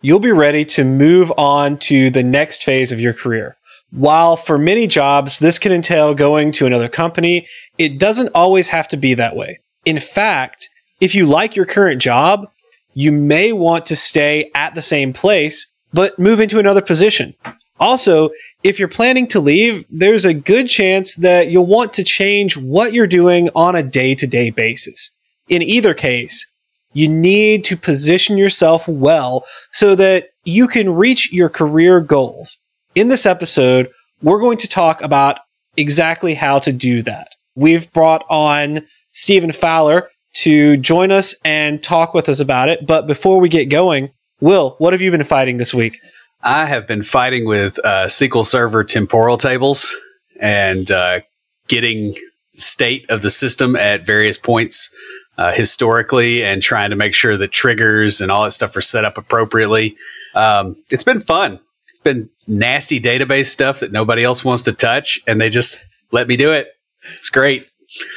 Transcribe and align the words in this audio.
you'll 0.00 0.20
be 0.20 0.32
ready 0.32 0.64
to 0.64 0.84
move 0.84 1.32
on 1.36 1.76
to 1.78 2.10
the 2.10 2.22
next 2.22 2.62
phase 2.62 2.92
of 2.92 3.00
your 3.00 3.12
career. 3.12 3.56
While 3.90 4.36
for 4.36 4.58
many 4.58 4.86
jobs, 4.86 5.38
this 5.38 5.58
can 5.58 5.72
entail 5.72 6.14
going 6.14 6.52
to 6.52 6.66
another 6.66 6.88
company, 6.88 7.46
it 7.76 7.98
doesn't 7.98 8.30
always 8.34 8.68
have 8.68 8.86
to 8.88 8.96
be 8.96 9.14
that 9.14 9.36
way. 9.36 9.60
In 9.84 9.98
fact, 9.98 10.68
if 11.00 11.14
you 11.14 11.26
like 11.26 11.56
your 11.56 11.66
current 11.66 12.00
job, 12.00 12.48
you 12.94 13.10
may 13.12 13.52
want 13.52 13.86
to 13.86 13.96
stay 13.96 14.50
at 14.54 14.74
the 14.74 14.82
same 14.82 15.12
place, 15.12 15.70
but 15.92 16.18
move 16.18 16.40
into 16.40 16.58
another 16.58 16.82
position. 16.82 17.34
Also, 17.78 18.30
if 18.62 18.78
you're 18.78 18.88
planning 18.88 19.26
to 19.28 19.40
leave, 19.40 19.86
there's 19.90 20.26
a 20.26 20.34
good 20.34 20.68
chance 20.68 21.14
that 21.16 21.48
you'll 21.48 21.66
want 21.66 21.94
to 21.94 22.04
change 22.04 22.56
what 22.56 22.92
you're 22.92 23.06
doing 23.06 23.48
on 23.54 23.74
a 23.74 23.82
day 23.82 24.14
to 24.14 24.26
day 24.26 24.50
basis. 24.50 25.10
In 25.48 25.62
either 25.62 25.94
case, 25.94 26.49
you 26.92 27.08
need 27.08 27.64
to 27.64 27.76
position 27.76 28.36
yourself 28.36 28.86
well 28.88 29.44
so 29.72 29.94
that 29.94 30.30
you 30.44 30.66
can 30.66 30.94
reach 30.94 31.32
your 31.32 31.48
career 31.48 32.00
goals. 32.00 32.58
In 32.94 33.08
this 33.08 33.26
episode, 33.26 33.90
we're 34.22 34.40
going 34.40 34.58
to 34.58 34.68
talk 34.68 35.02
about 35.02 35.38
exactly 35.76 36.34
how 36.34 36.58
to 36.60 36.72
do 36.72 37.02
that. 37.02 37.34
We've 37.54 37.90
brought 37.92 38.24
on 38.28 38.80
Stephen 39.12 39.52
Fowler 39.52 40.08
to 40.32 40.76
join 40.76 41.10
us 41.10 41.34
and 41.44 41.82
talk 41.82 42.14
with 42.14 42.28
us 42.28 42.40
about 42.40 42.68
it. 42.68 42.86
But 42.86 43.06
before 43.06 43.40
we 43.40 43.48
get 43.48 43.66
going, 43.66 44.10
Will, 44.40 44.76
what 44.78 44.94
have 44.94 45.02
you 45.02 45.10
been 45.10 45.24
fighting 45.24 45.58
this 45.58 45.74
week? 45.74 46.00
I 46.42 46.64
have 46.64 46.86
been 46.86 47.02
fighting 47.02 47.44
with 47.44 47.78
uh, 47.84 48.06
SQL 48.06 48.46
Server 48.46 48.82
temporal 48.84 49.36
tables 49.36 49.94
and 50.40 50.90
uh, 50.90 51.20
getting 51.68 52.14
state 52.54 53.04
of 53.10 53.20
the 53.20 53.28
system 53.28 53.76
at 53.76 54.06
various 54.06 54.38
points 54.38 54.94
uh, 55.40 55.52
historically 55.52 56.44
and 56.44 56.62
trying 56.62 56.90
to 56.90 56.96
make 56.96 57.14
sure 57.14 57.34
that 57.34 57.50
triggers 57.50 58.20
and 58.20 58.30
all 58.30 58.44
that 58.44 58.50
stuff 58.50 58.76
are 58.76 58.82
set 58.82 59.06
up 59.06 59.16
appropriately. 59.16 59.96
Um, 60.34 60.76
it's 60.90 61.02
been 61.02 61.18
fun. 61.18 61.58
It's 61.88 61.98
been 61.98 62.28
nasty 62.46 63.00
database 63.00 63.46
stuff 63.46 63.80
that 63.80 63.90
nobody 63.90 64.22
else 64.22 64.44
wants 64.44 64.62
to 64.64 64.72
touch, 64.74 65.18
and 65.26 65.40
they 65.40 65.48
just 65.48 65.82
let 66.12 66.28
me 66.28 66.36
do 66.36 66.52
it. 66.52 66.68
It's 67.16 67.30
great. 67.30 67.66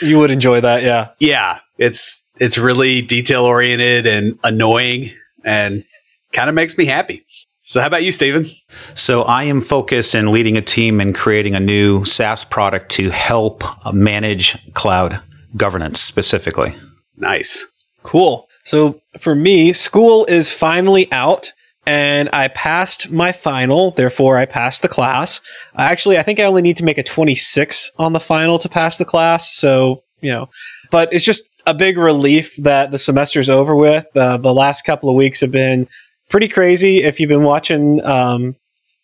You 0.02 0.20
would 0.20 0.32
enjoy 0.32 0.60
that, 0.60 0.84
yeah. 0.84 1.12
Yeah, 1.20 1.60
it's 1.78 2.30
it's 2.40 2.58
really 2.58 3.02
detail 3.02 3.46
oriented 3.46 4.06
and 4.06 4.38
annoying, 4.44 5.12
and 5.46 5.86
kind 6.34 6.50
of 6.50 6.56
makes 6.56 6.78
me 6.78 6.84
happy. 6.84 7.26
So, 7.62 7.80
how 7.80 7.88
about 7.88 8.04
you, 8.04 8.12
Stephen? 8.12 8.52
So, 8.96 9.22
I 9.24 9.46
am 9.46 9.62
focused 9.62 10.14
in 10.14 10.30
leading 10.34 10.58
a 10.58 10.62
team 10.62 11.00
and 11.00 11.16
creating 11.16 11.56
a 11.56 11.62
new 11.62 12.04
SaaS 12.04 12.44
product 12.44 12.92
to 12.92 13.12
help 13.12 13.64
manage 13.94 14.74
cloud 14.74 15.22
governance 15.56 16.02
specifically. 16.02 16.76
Nice. 17.18 17.66
Cool. 18.04 18.50
So 18.64 19.02
for 19.20 19.36
me, 19.36 19.74
school 19.74 20.26
is 20.26 20.52
finally 20.52 21.12
out 21.12 21.52
and 21.86 22.30
I 22.32 22.48
passed 22.50 23.12
my 23.12 23.32
final. 23.32 23.92
Therefore, 23.92 24.38
I 24.38 24.46
passed 24.46 24.82
the 24.82 24.88
class. 24.88 25.42
Actually, 25.78 26.18
I 26.18 26.24
think 26.24 26.40
I 26.40 26.44
only 26.44 26.62
need 26.62 26.78
to 26.78 26.86
make 26.86 26.98
a 26.98 27.04
26 27.04 27.92
on 27.98 28.14
the 28.14 28.20
final 28.20 28.58
to 28.60 28.70
pass 28.70 28.98
the 28.98 29.06
class. 29.06 29.54
So, 29.54 30.04
you 30.22 30.32
know, 30.32 30.50
but 30.92 31.12
it's 31.12 31.26
just 31.26 31.50
a 31.66 31.74
big 31.74 31.98
relief 31.98 32.56
that 32.58 32.92
the 32.92 33.00
semester's 33.00 33.50
over 33.50 33.76
with. 33.76 34.06
Uh, 34.16 34.38
the 34.38 34.54
last 34.54 34.84
couple 34.84 35.10
of 35.10 35.16
weeks 35.16 35.42
have 35.42 35.52
been 35.52 35.88
pretty 36.30 36.48
crazy. 36.48 37.04
If 37.04 37.20
you've 37.20 37.30
been 37.30 37.44
watching, 37.44 38.04
um, 38.06 38.56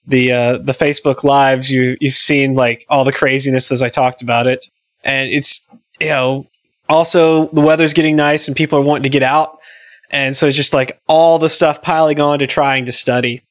the, 0.07 0.31
uh, 0.31 0.57
the 0.57 0.71
Facebook 0.71 1.23
lives, 1.23 1.69
you, 1.69 1.97
you've 1.99 2.15
seen 2.15 2.55
like 2.55 2.85
all 2.89 3.03
the 3.03 3.11
craziness 3.13 3.71
as 3.71 3.81
I 3.81 3.89
talked 3.89 4.21
about 4.21 4.47
it. 4.47 4.65
And 5.03 5.29
it's, 5.31 5.67
you 5.99 6.07
know, 6.07 6.47
also 6.89 7.47
the 7.47 7.61
weather's 7.61 7.93
getting 7.93 8.15
nice 8.15 8.47
and 8.47 8.57
people 8.57 8.77
are 8.79 8.83
wanting 8.83 9.03
to 9.03 9.09
get 9.09 9.23
out. 9.23 9.59
And 10.11 10.35
so 10.35 10.47
it's 10.47 10.57
just 10.57 10.73
like 10.73 10.99
all 11.07 11.37
the 11.37 11.49
stuff 11.49 11.81
piling 11.81 12.19
on 12.19 12.39
to 12.39 12.47
trying 12.47 12.85
to 12.85 12.91
study. 12.91 13.43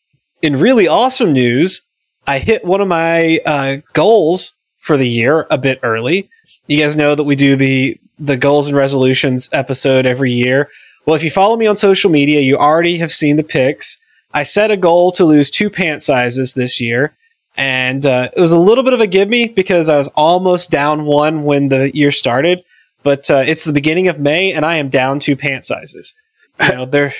In 0.43 0.59
really 0.59 0.89
awesome 0.89 1.33
news, 1.33 1.83
I 2.27 2.39
hit 2.41 2.65
one 2.65 2.81
of 2.81 2.89
my 2.89 3.41
uh, 3.47 3.77
goals 3.93 4.55
for 4.79 4.97
the 4.97 5.09
year 5.09 5.47
a 5.51 5.59
bit 5.59 5.79
early. 5.83 6.29
You 6.67 6.79
guys 6.83 6.97
know 6.97 7.15
that 7.15 7.25
we 7.25 7.37
do 7.37 7.57
the 7.57 7.99
the 8.19 8.37
goals 8.37 8.67
and 8.67 8.77
resolutions 8.77 9.49
episode 9.53 10.05
every 10.05 10.33
year. 10.33 10.69
Well, 11.07 11.15
if 11.15 11.23
you 11.23 11.31
follow 11.31 11.57
me 11.57 11.67
on 11.67 11.77
social 11.77 12.11
media, 12.11 12.41
you 12.41 12.59
already 12.59 12.99
have 12.99 13.13
seen 13.13 13.37
the 13.37 13.45
pics. 13.45 13.97
I 14.35 14.43
set 14.43 14.71
a 14.71 14.77
goal 14.77 15.13
to 15.13 15.25
lose 15.25 15.51
two 15.51 15.71
pant 15.71 16.03
sizes 16.03 16.55
this 16.55 16.81
year, 16.81 17.15
and 17.57 18.05
uh, 18.05 18.31
it 18.37 18.41
was 18.41 18.53
a 18.53 18.59
little 18.59 18.85
bit 18.85 18.93
of 18.93 19.01
a 19.01 19.07
give 19.07 19.29
me 19.29 19.49
because 19.49 19.89
I 19.89 19.97
was 19.97 20.09
almost 20.09 20.71
down 20.71 21.05
one 21.05 21.45
when 21.45 21.69
the 21.69 21.95
year 21.97 22.13
started. 22.13 22.63
But 23.03 23.31
uh, 23.31 23.45
it's 23.47 23.65
the 23.65 23.73
beginning 23.73 24.09
of 24.09 24.19
May, 24.19 24.53
and 24.53 24.65
I 24.65 24.77
am 24.77 24.89
down 24.89 25.21
two 25.21 25.37
pant 25.37 25.65
sizes. 25.65 26.15
You 26.61 26.75
know, 26.75 26.85
they're 26.85 27.13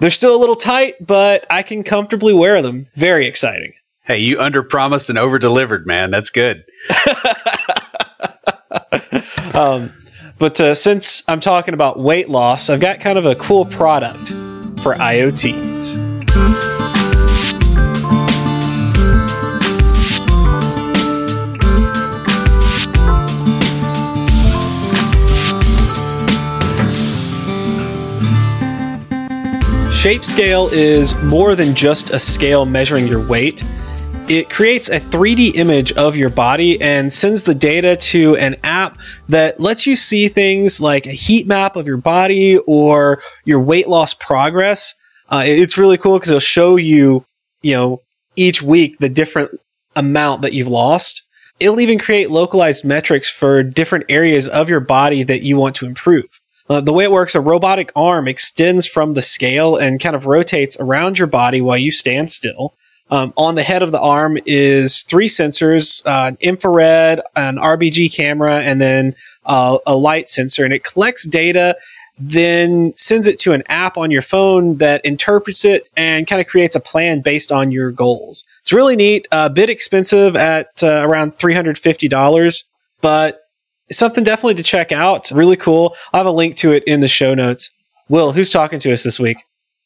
they're 0.00 0.10
still 0.10 0.34
a 0.34 0.40
little 0.40 0.56
tight, 0.56 0.96
but 1.00 1.46
I 1.48 1.62
can 1.62 1.84
comfortably 1.84 2.34
wear 2.34 2.60
them. 2.60 2.86
Very 2.94 3.26
exciting. 3.26 3.72
Hey, 4.02 4.18
you 4.18 4.40
under 4.40 4.62
promised 4.62 5.08
and 5.08 5.18
over 5.18 5.38
delivered, 5.38 5.86
man. 5.86 6.10
That's 6.10 6.30
good. 6.30 6.64
um, 9.54 9.92
but 10.38 10.60
uh, 10.60 10.74
since 10.74 11.22
I'm 11.28 11.40
talking 11.40 11.72
about 11.72 12.00
weight 12.00 12.28
loss, 12.28 12.68
I've 12.68 12.80
got 12.80 13.00
kind 13.00 13.16
of 13.16 13.24
a 13.24 13.36
cool 13.36 13.64
product 13.64 14.30
for 14.82 14.94
IoTs. 14.94 16.83
Shape 30.04 30.22
scale 30.22 30.68
is 30.70 31.14
more 31.22 31.54
than 31.54 31.74
just 31.74 32.10
a 32.10 32.18
scale 32.18 32.66
measuring 32.66 33.06
your 33.06 33.26
weight. 33.26 33.64
It 34.28 34.50
creates 34.50 34.90
a 34.90 35.00
3D 35.00 35.54
image 35.54 35.92
of 35.92 36.14
your 36.14 36.28
body 36.28 36.78
and 36.78 37.10
sends 37.10 37.44
the 37.44 37.54
data 37.54 37.96
to 37.96 38.36
an 38.36 38.56
app 38.62 38.98
that 39.30 39.60
lets 39.60 39.86
you 39.86 39.96
see 39.96 40.28
things 40.28 40.78
like 40.78 41.06
a 41.06 41.12
heat 41.12 41.46
map 41.46 41.74
of 41.74 41.86
your 41.86 41.96
body 41.96 42.58
or 42.66 43.22
your 43.46 43.60
weight 43.60 43.88
loss 43.88 44.12
progress. 44.12 44.94
Uh, 45.30 45.44
it's 45.46 45.78
really 45.78 45.96
cool 45.96 46.18
because 46.18 46.28
it'll 46.28 46.38
show 46.38 46.76
you, 46.76 47.24
you 47.62 47.74
know, 47.74 48.02
each 48.36 48.60
week 48.60 48.98
the 48.98 49.08
different 49.08 49.58
amount 49.96 50.42
that 50.42 50.52
you've 50.52 50.68
lost. 50.68 51.26
It'll 51.60 51.80
even 51.80 51.98
create 51.98 52.30
localized 52.30 52.84
metrics 52.84 53.30
for 53.30 53.62
different 53.62 54.04
areas 54.10 54.48
of 54.48 54.68
your 54.68 54.80
body 54.80 55.22
that 55.22 55.40
you 55.40 55.56
want 55.56 55.76
to 55.76 55.86
improve. 55.86 56.26
Uh, 56.68 56.80
the 56.80 56.92
way 56.92 57.04
it 57.04 57.12
works, 57.12 57.34
a 57.34 57.40
robotic 57.40 57.92
arm 57.94 58.26
extends 58.26 58.86
from 58.86 59.12
the 59.12 59.22
scale 59.22 59.76
and 59.76 60.00
kind 60.00 60.16
of 60.16 60.26
rotates 60.26 60.78
around 60.80 61.18
your 61.18 61.26
body 61.26 61.60
while 61.60 61.76
you 61.76 61.92
stand 61.92 62.30
still. 62.30 62.74
Um, 63.10 63.34
on 63.36 63.54
the 63.54 63.62
head 63.62 63.82
of 63.82 63.92
the 63.92 64.00
arm 64.00 64.38
is 64.46 65.02
three 65.02 65.28
sensors 65.28 66.04
uh, 66.06 66.28
an 66.28 66.38
infrared, 66.40 67.20
an 67.36 67.56
RGB 67.56 68.14
camera, 68.14 68.60
and 68.60 68.80
then 68.80 69.14
uh, 69.44 69.78
a 69.86 69.94
light 69.94 70.26
sensor. 70.26 70.64
And 70.64 70.72
it 70.72 70.84
collects 70.84 71.26
data, 71.26 71.76
then 72.18 72.94
sends 72.96 73.26
it 73.26 73.38
to 73.40 73.52
an 73.52 73.62
app 73.68 73.98
on 73.98 74.10
your 74.10 74.22
phone 74.22 74.78
that 74.78 75.04
interprets 75.04 75.66
it 75.66 75.90
and 75.96 76.26
kind 76.26 76.40
of 76.40 76.46
creates 76.46 76.74
a 76.74 76.80
plan 76.80 77.20
based 77.20 77.52
on 77.52 77.70
your 77.70 77.90
goals. 77.90 78.42
It's 78.60 78.72
really 78.72 78.96
neat, 78.96 79.28
a 79.30 79.50
bit 79.50 79.68
expensive 79.68 80.34
at 80.34 80.82
uh, 80.82 81.02
around 81.06 81.36
$350, 81.36 82.64
but 83.02 83.43
something 83.96 84.24
definitely 84.24 84.54
to 84.54 84.62
check 84.62 84.92
out. 84.92 85.30
Really 85.30 85.56
cool. 85.56 85.94
I'll 86.12 86.20
have 86.20 86.26
a 86.26 86.30
link 86.30 86.56
to 86.56 86.72
it 86.72 86.84
in 86.84 87.00
the 87.00 87.08
show 87.08 87.34
notes. 87.34 87.70
Will, 88.08 88.32
who's 88.32 88.50
talking 88.50 88.78
to 88.80 88.92
us 88.92 89.02
this 89.02 89.18
week? 89.18 89.38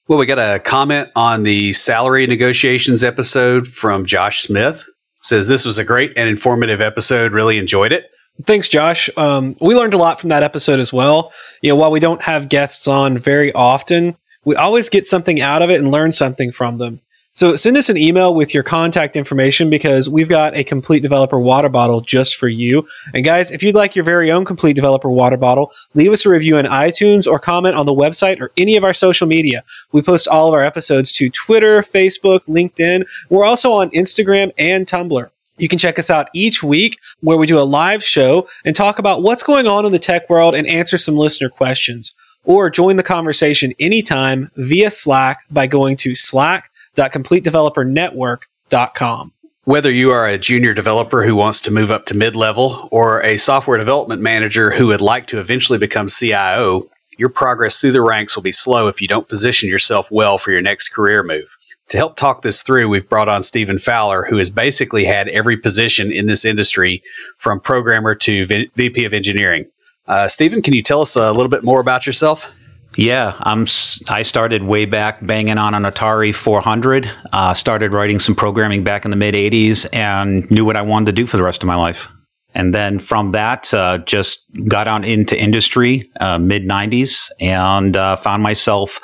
Well, 0.09 0.19
we 0.19 0.27
got 0.27 0.39
a 0.39 0.59
comment 0.59 1.11
on 1.15 1.43
the 1.43 1.73
salary 1.75 2.27
negotiations 2.27 3.05
episode 3.05 3.69
from 3.69 4.07
Josh 4.07 4.43
Smith. 4.43 4.85
says 5.23 5.49
this 5.49 5.65
was 5.67 5.79
a 5.79 5.85
great 5.85 6.13
and 6.17 6.29
informative 6.29 6.81
episode. 6.81 7.33
Really 7.33 7.59
enjoyed 7.59 7.93
it. 7.93 8.07
Thanks, 8.45 8.69
Josh. 8.69 9.11
Um, 9.17 9.57
we 9.61 9.75
learned 9.75 9.95
a 9.95 9.99
lot 9.99 10.21
from 10.21 10.31
that 10.31 10.43
episode 10.43 10.81
as 10.81 10.93
well. 10.93 11.33
You 11.61 11.71
know, 11.71 11.77
while 11.77 11.91
we 11.91 12.01
don't 12.01 12.23
have 12.23 12.49
guests 12.49 12.87
on 12.87 13.19
very 13.19 13.53
often, 13.53 14.17
we 14.45 14.55
always 14.57 14.89
get 14.89 15.07
something 15.07 15.41
out 15.41 15.61
of 15.61 15.71
it 15.71 15.81
and 15.81 15.91
learn 15.91 16.13
something 16.13 16.53
from 16.53 16.79
them. 16.79 17.01
So 17.35 17.55
send 17.55 17.77
us 17.77 17.89
an 17.89 17.97
email 17.97 18.35
with 18.35 18.53
your 18.53 18.65
contact 18.65 19.15
information 19.15 19.71
because 19.71 20.09
we've 20.09 20.29
got 20.29 20.57
a 20.57 20.65
complete 20.65 21.03
developer 21.05 21.39
water 21.39 21.69
bottle 21.69 22.01
just 22.01 22.35
for 22.35 22.49
you. 22.49 22.85
And 23.15 23.25
guys, 23.25 23.53
if 23.53 23.63
you'd 23.63 23.77
like 23.77 23.95
your 23.95 24.05
very 24.05 24.33
own 24.33 24.45
complete 24.45 24.75
developer 24.75 25.09
water 25.09 25.37
bottle, 25.37 25.71
leave 25.95 26.13
us 26.13 26.27
a 26.27 26.31
review 26.31 26.57
in 26.57 26.67
iTunes 26.67 27.31
or 27.31 27.39
comment 27.39 27.77
on 27.77 27.87
the 27.87 27.95
website 27.95 28.41
or 28.41 28.51
any 28.57 28.77
of 28.77 28.83
our 28.83 28.95
social 28.95 29.29
media. 29.29 29.63
We 29.93 30.03
post 30.03 30.27
all 30.27 30.49
of 30.49 30.55
our 30.55 30.65
episodes 30.65 31.13
to 31.13 31.31
Twitter, 31.31 31.83
Facebook, 31.83 32.41
LinkedIn. 32.47 33.07
We're 33.31 33.45
also 33.45 33.71
on 33.71 33.91
Instagram 33.91 34.51
and 34.59 34.87
Tumblr. 34.87 35.31
You 35.59 35.69
can 35.69 35.79
check 35.79 35.99
us 35.99 36.11
out 36.11 36.31
each 36.35 36.63
week 36.63 36.99
where 37.21 37.37
we 37.37 37.47
do 37.47 37.61
a 37.61 37.63
live 37.63 38.03
show 38.03 38.49
and 38.65 38.75
talk 38.75 38.99
about 38.99 39.23
what's 39.23 39.43
going 39.43 39.67
on 39.67 39.85
in 39.87 39.93
the 39.93 39.99
tech 39.99 40.29
world 40.31 40.55
and 40.55 40.67
answer 40.67 40.99
some 40.99 41.17
listener 41.17 41.49
questions. 41.49 42.15
Or 42.45 42.71
join 42.71 42.97
the 42.97 43.03
conversation 43.03 43.75
anytime 43.79 44.51
via 44.57 44.91
Slack 44.91 45.45
by 45.51 45.67
going 45.67 45.97
to 45.99 46.15
Slack 46.15 46.71
www.completedevelopernetwork.com. 46.99 49.33
Whether 49.65 49.91
you 49.91 50.11
are 50.11 50.27
a 50.27 50.39
junior 50.39 50.73
developer 50.73 51.25
who 51.25 51.37
wants 51.37 51.61
to 51.63 51.71
move 51.71 51.91
up 51.91 52.07
to 52.07 52.17
mid 52.17 52.35
level 52.35 52.89
or 52.91 53.23
a 53.23 53.37
software 53.37 53.77
development 53.77 54.23
manager 54.23 54.71
who 54.71 54.87
would 54.87 55.03
like 55.03 55.27
to 55.29 55.39
eventually 55.39 55.79
become 55.79 56.09
CIO, 56.09 56.85
your 57.19 57.29
progress 57.29 57.79
through 57.81 57.93
the 57.93 58.01
ranks 58.01 58.35
will 58.35 58.43
be 58.43 58.53
slow 58.53 58.89
if 58.89 59.03
you 59.03 59.09
don't 59.09 59.29
position 59.29 59.69
yourself 59.69 60.11
well 60.11 60.39
for 60.39 60.53
your 60.53 60.63
next 60.63 60.89
career 60.89 61.23
move. 61.23 61.59
To 61.89 61.99
help 61.99 62.17
talk 62.17 62.43
this 62.43 62.63
through, 62.63 62.89
we've 62.89 63.09
brought 63.09 63.29
on 63.29 63.43
Stephen 63.43 63.79
Fowler, 63.79 64.25
who 64.25 64.37
has 64.37 64.51
basically 64.51 65.05
had 65.05 65.29
every 65.29 65.57
position 65.57 66.13
in 66.13 66.27
this 66.27 66.45
industry 66.45 67.03
from 67.39 67.61
programmer 67.61 68.15
to 68.15 68.47
v- 68.47 68.71
VP 68.75 69.05
of 69.05 69.15
engineering. 69.15 69.67
Uh, 70.07 70.29
Stephen, 70.29 70.63
can 70.63 70.75
you 70.75 70.83
tell 70.83 71.01
us 71.01 71.17
a 71.17 71.33
little 71.33 71.49
bit 71.49 71.65
more 71.65 71.81
about 71.81 72.07
yourself? 72.07 72.53
Yeah, 72.99 73.37
I'm. 73.39 73.63
I 74.09 74.23
started 74.23 74.65
way 74.65 74.85
back 74.85 75.25
banging 75.25 75.57
on 75.57 75.73
an 75.73 75.85
Atari 75.85 76.35
400. 76.35 77.09
Uh, 77.33 77.55
started 77.55 77.93
writing 77.93 78.19
some 78.19 78.35
programming 78.35 78.83
back 78.83 79.05
in 79.05 79.13
the 79.13 79.17
mid 79.17 79.37
80s, 79.37 79.87
and 79.93 80.51
knew 80.51 80.65
what 80.65 80.75
I 80.75 80.83
wanted 80.83 81.07
to 81.07 81.13
do 81.13 81.25
for 81.25 81.37
the 81.37 81.45
rest 81.45 81.63
of 81.63 81.69
my 81.69 81.77
life. 81.77 82.09
And 82.57 82.75
then 82.75 82.99
from 82.99 83.31
that, 83.33 83.73
uh, 83.73 83.99
just 83.99 84.51
got 84.67 84.89
on 84.89 85.05
into 85.05 85.41
industry 85.41 86.11
uh, 86.19 86.39
mid 86.41 86.65
90s 86.65 87.31
and 87.39 87.97
uh, 87.97 88.17
found 88.17 88.43
myself 88.43 88.99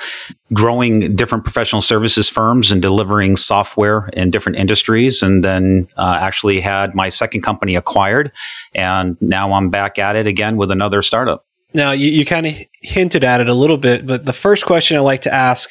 growing 0.53 1.15
different 1.15 1.45
professional 1.45 1.81
services 1.81 2.29
firms 2.29 2.73
and 2.73 2.83
delivering 2.83 3.37
software 3.37 4.11
in 4.15 4.33
different 4.33 4.59
industries. 4.59 5.23
And 5.23 5.45
then 5.45 5.87
uh, 5.97 6.19
actually 6.21 6.59
had 6.59 6.97
my 6.97 7.11
second 7.11 7.43
company 7.43 7.77
acquired. 7.77 8.33
And 8.75 9.17
now 9.23 9.53
I'm 9.53 9.71
back 9.71 10.01
at 10.01 10.17
it 10.17 10.27
again 10.27 10.57
with 10.57 10.73
another 10.73 11.01
startup. 11.01 11.47
Now, 11.75 11.91
you, 11.91 12.09
you 12.09 12.25
kind 12.25 12.47
of 12.47 12.55
hinted 12.83 13.25
at 13.25 13.41
it 13.41 13.49
a 13.49 13.55
little 13.55 13.77
bit, 13.77 14.07
but 14.07 14.25
the 14.25 14.33
first 14.33 14.65
question 14.65 14.97
I 14.97 15.01
like 15.01 15.23
to 15.23 15.35
ask 15.35 15.71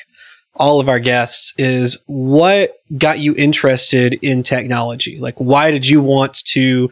all 0.56 0.80
of 0.80 0.90
our 0.90 1.00
guests 1.00 1.54
is 1.58 1.98
what 2.06 2.76
got 2.98 3.20
you 3.20 3.34
interested 3.38 4.20
in 4.22 4.44
technology? 4.44 5.18
Like, 5.20 5.36
why 5.38 5.72
did 5.72 5.88
you 5.88 6.02
want 6.02 6.36
to 6.46 6.92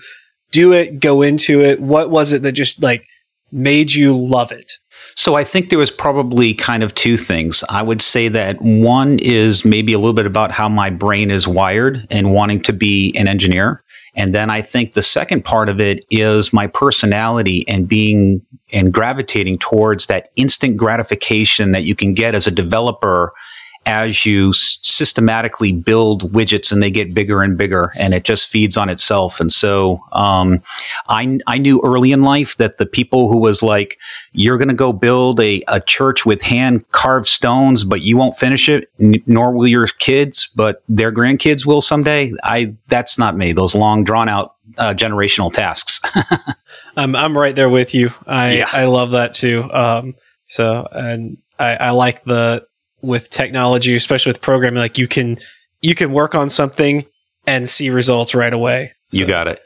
do 0.51 0.73
it, 0.73 0.99
go 0.99 1.21
into 1.21 1.61
it? 1.61 1.79
What 1.79 2.09
was 2.09 2.31
it 2.31 2.41
that 2.43 2.53
just 2.53 2.81
like 2.81 3.05
made 3.51 3.93
you 3.93 4.15
love 4.15 4.51
it? 4.51 4.73
So 5.15 5.35
I 5.35 5.43
think 5.43 5.69
there 5.69 5.79
was 5.79 5.91
probably 5.91 6.53
kind 6.53 6.83
of 6.83 6.95
two 6.95 7.17
things. 7.17 7.63
I 7.69 7.81
would 7.81 8.01
say 8.01 8.29
that 8.29 8.61
one 8.61 9.19
is 9.19 9.65
maybe 9.65 9.93
a 9.93 9.99
little 9.99 10.13
bit 10.13 10.25
about 10.25 10.51
how 10.51 10.69
my 10.69 10.89
brain 10.89 11.29
is 11.29 11.47
wired 11.47 12.07
and 12.09 12.33
wanting 12.33 12.61
to 12.61 12.73
be 12.73 13.13
an 13.17 13.27
engineer. 13.27 13.83
And 14.15 14.33
then 14.33 14.49
I 14.49 14.61
think 14.61 14.93
the 14.93 15.01
second 15.01 15.45
part 15.45 15.69
of 15.69 15.79
it 15.79 16.05
is 16.09 16.51
my 16.51 16.67
personality 16.67 17.65
and 17.67 17.87
being 17.87 18.45
and 18.73 18.93
gravitating 18.93 19.57
towards 19.59 20.07
that 20.07 20.31
instant 20.35 20.77
gratification 20.77 21.71
that 21.71 21.83
you 21.83 21.95
can 21.95 22.13
get 22.13 22.35
as 22.35 22.47
a 22.47 22.51
developer 22.51 23.33
as 23.85 24.25
you 24.25 24.53
systematically 24.53 25.71
build 25.71 26.31
widgets 26.31 26.71
and 26.71 26.83
they 26.83 26.91
get 26.91 27.13
bigger 27.13 27.41
and 27.41 27.57
bigger 27.57 27.91
and 27.97 28.13
it 28.13 28.23
just 28.23 28.47
feeds 28.47 28.77
on 28.77 28.89
itself. 28.89 29.39
And 29.39 29.51
so, 29.51 30.03
um, 30.11 30.61
I, 31.07 31.39
I 31.47 31.57
knew 31.57 31.81
early 31.83 32.11
in 32.11 32.21
life 32.21 32.57
that 32.57 32.77
the 32.77 32.85
people 32.85 33.29
who 33.29 33.37
was 33.37 33.63
like, 33.63 33.97
you're 34.33 34.57
going 34.57 34.67
to 34.67 34.75
go 34.75 34.93
build 34.93 35.39
a, 35.39 35.63
a 35.67 35.79
church 35.79 36.25
with 36.25 36.43
hand 36.43 36.89
carved 36.91 37.27
stones, 37.27 37.83
but 37.83 38.01
you 38.01 38.17
won't 38.17 38.37
finish 38.37 38.69
it, 38.69 38.89
n- 38.99 39.23
nor 39.25 39.51
will 39.51 39.67
your 39.67 39.87
kids, 39.87 40.47
but 40.55 40.83
their 40.87 41.11
grandkids 41.11 41.65
will 41.65 41.81
someday. 41.81 42.31
I, 42.43 42.75
that's 42.87 43.17
not 43.17 43.35
me. 43.35 43.51
Those 43.51 43.73
long 43.73 44.03
drawn 44.03 44.29
out 44.29 44.55
uh, 44.77 44.93
generational 44.93 45.51
tasks. 45.51 46.01
I'm, 46.95 47.15
I'm 47.15 47.35
right 47.35 47.55
there 47.55 47.69
with 47.69 47.95
you. 47.95 48.11
I, 48.27 48.57
yeah. 48.57 48.69
I 48.71 48.85
love 48.85 49.11
that 49.11 49.33
too. 49.33 49.67
Um, 49.71 50.15
so, 50.45 50.87
and 50.91 51.37
I, 51.57 51.75
I 51.77 51.89
like 51.91 52.23
the, 52.25 52.67
with 53.01 53.29
technology, 53.29 53.95
especially 53.95 54.31
with 54.31 54.41
programming, 54.41 54.79
like 54.79 54.97
you 54.97 55.07
can 55.07 55.37
you 55.81 55.95
can 55.95 56.11
work 56.11 56.35
on 56.35 56.49
something 56.49 57.05
and 57.47 57.67
see 57.67 57.89
results 57.89 58.35
right 58.35 58.53
away. 58.53 58.93
So, 59.09 59.17
you 59.17 59.25
got 59.25 59.47
it. 59.47 59.61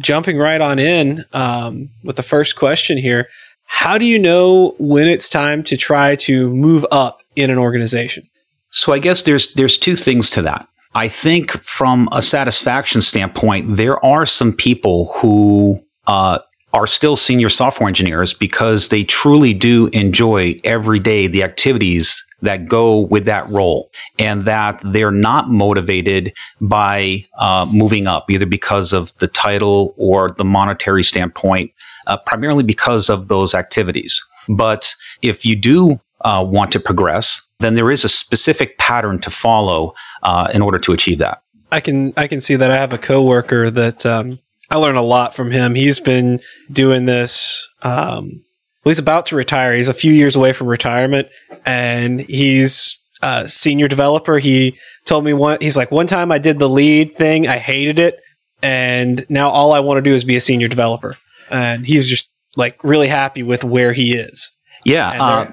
Jumping 0.00 0.38
right 0.38 0.60
on 0.60 0.78
in 0.78 1.24
um, 1.32 1.90
with 2.04 2.16
the 2.16 2.22
first 2.22 2.56
question 2.56 2.98
here: 2.98 3.28
How 3.64 3.98
do 3.98 4.04
you 4.04 4.18
know 4.18 4.74
when 4.78 5.08
it's 5.08 5.28
time 5.28 5.62
to 5.64 5.76
try 5.76 6.16
to 6.16 6.48
move 6.50 6.84
up 6.90 7.22
in 7.36 7.50
an 7.50 7.58
organization? 7.58 8.28
So 8.70 8.92
I 8.92 8.98
guess 8.98 9.22
there's 9.22 9.52
there's 9.54 9.76
two 9.78 9.96
things 9.96 10.30
to 10.30 10.42
that. 10.42 10.66
I 10.94 11.08
think 11.08 11.52
from 11.62 12.08
a 12.12 12.22
satisfaction 12.22 13.00
standpoint, 13.00 13.76
there 13.76 14.04
are 14.04 14.26
some 14.26 14.52
people 14.52 15.12
who 15.16 15.84
uh, 16.06 16.40
are 16.72 16.86
still 16.86 17.16
senior 17.16 17.48
software 17.48 17.88
engineers 17.88 18.32
because 18.32 18.88
they 18.88 19.04
truly 19.04 19.52
do 19.52 19.88
enjoy 19.88 20.58
every 20.64 20.98
day 20.98 21.26
the 21.26 21.42
activities 21.42 22.24
that 22.42 22.66
go 22.66 23.00
with 23.00 23.24
that 23.24 23.48
role 23.48 23.90
and 24.18 24.44
that 24.44 24.80
they're 24.84 25.10
not 25.10 25.48
motivated 25.48 26.32
by 26.60 27.24
uh, 27.38 27.66
moving 27.72 28.06
up 28.06 28.30
either 28.30 28.46
because 28.46 28.92
of 28.92 29.16
the 29.18 29.26
title 29.26 29.94
or 29.96 30.30
the 30.30 30.44
monetary 30.44 31.02
standpoint, 31.02 31.70
uh, 32.06 32.16
primarily 32.16 32.62
because 32.62 33.10
of 33.10 33.28
those 33.28 33.54
activities. 33.54 34.22
But 34.48 34.94
if 35.22 35.44
you 35.44 35.56
do 35.56 36.00
uh, 36.22 36.44
want 36.46 36.72
to 36.72 36.80
progress, 36.80 37.46
then 37.58 37.74
there 37.74 37.90
is 37.90 38.04
a 38.04 38.08
specific 38.08 38.78
pattern 38.78 39.18
to 39.20 39.30
follow 39.30 39.94
uh, 40.22 40.50
in 40.54 40.62
order 40.62 40.78
to 40.78 40.92
achieve 40.92 41.18
that. 41.18 41.42
I 41.72 41.80
can 41.80 42.12
I 42.16 42.26
can 42.26 42.40
see 42.40 42.56
that. 42.56 42.70
I 42.70 42.76
have 42.76 42.92
a 42.92 42.98
coworker 42.98 43.70
that 43.70 44.04
um, 44.04 44.40
I 44.70 44.76
learn 44.76 44.96
a 44.96 45.02
lot 45.02 45.34
from 45.34 45.50
him. 45.50 45.74
He's 45.74 46.00
been 46.00 46.40
doing 46.70 47.06
this 47.06 47.68
um, 47.82 48.40
well, 48.84 48.90
he's 48.90 48.98
about 48.98 49.26
to 49.26 49.36
retire. 49.36 49.74
He's 49.74 49.88
a 49.88 49.94
few 49.94 50.12
years 50.12 50.36
away 50.36 50.54
from 50.54 50.66
retirement, 50.66 51.28
and 51.66 52.20
he's 52.20 52.98
a 53.20 53.46
senior 53.46 53.88
developer. 53.88 54.38
He 54.38 54.78
told 55.04 55.24
me 55.24 55.34
one. 55.34 55.58
He's 55.60 55.76
like, 55.76 55.90
one 55.90 56.06
time 56.06 56.32
I 56.32 56.38
did 56.38 56.58
the 56.58 56.68
lead 56.68 57.14
thing. 57.14 57.46
I 57.46 57.58
hated 57.58 57.98
it, 57.98 58.20
and 58.62 59.26
now 59.28 59.50
all 59.50 59.72
I 59.72 59.80
want 59.80 59.98
to 59.98 60.02
do 60.02 60.14
is 60.14 60.24
be 60.24 60.36
a 60.36 60.40
senior 60.40 60.68
developer. 60.68 61.16
And 61.50 61.84
he's 61.84 62.08
just 62.08 62.28
like 62.56 62.82
really 62.82 63.08
happy 63.08 63.42
with 63.42 63.64
where 63.64 63.92
he 63.92 64.14
is. 64.14 64.50
Yeah. 64.84 65.10
Uh, 65.10 65.50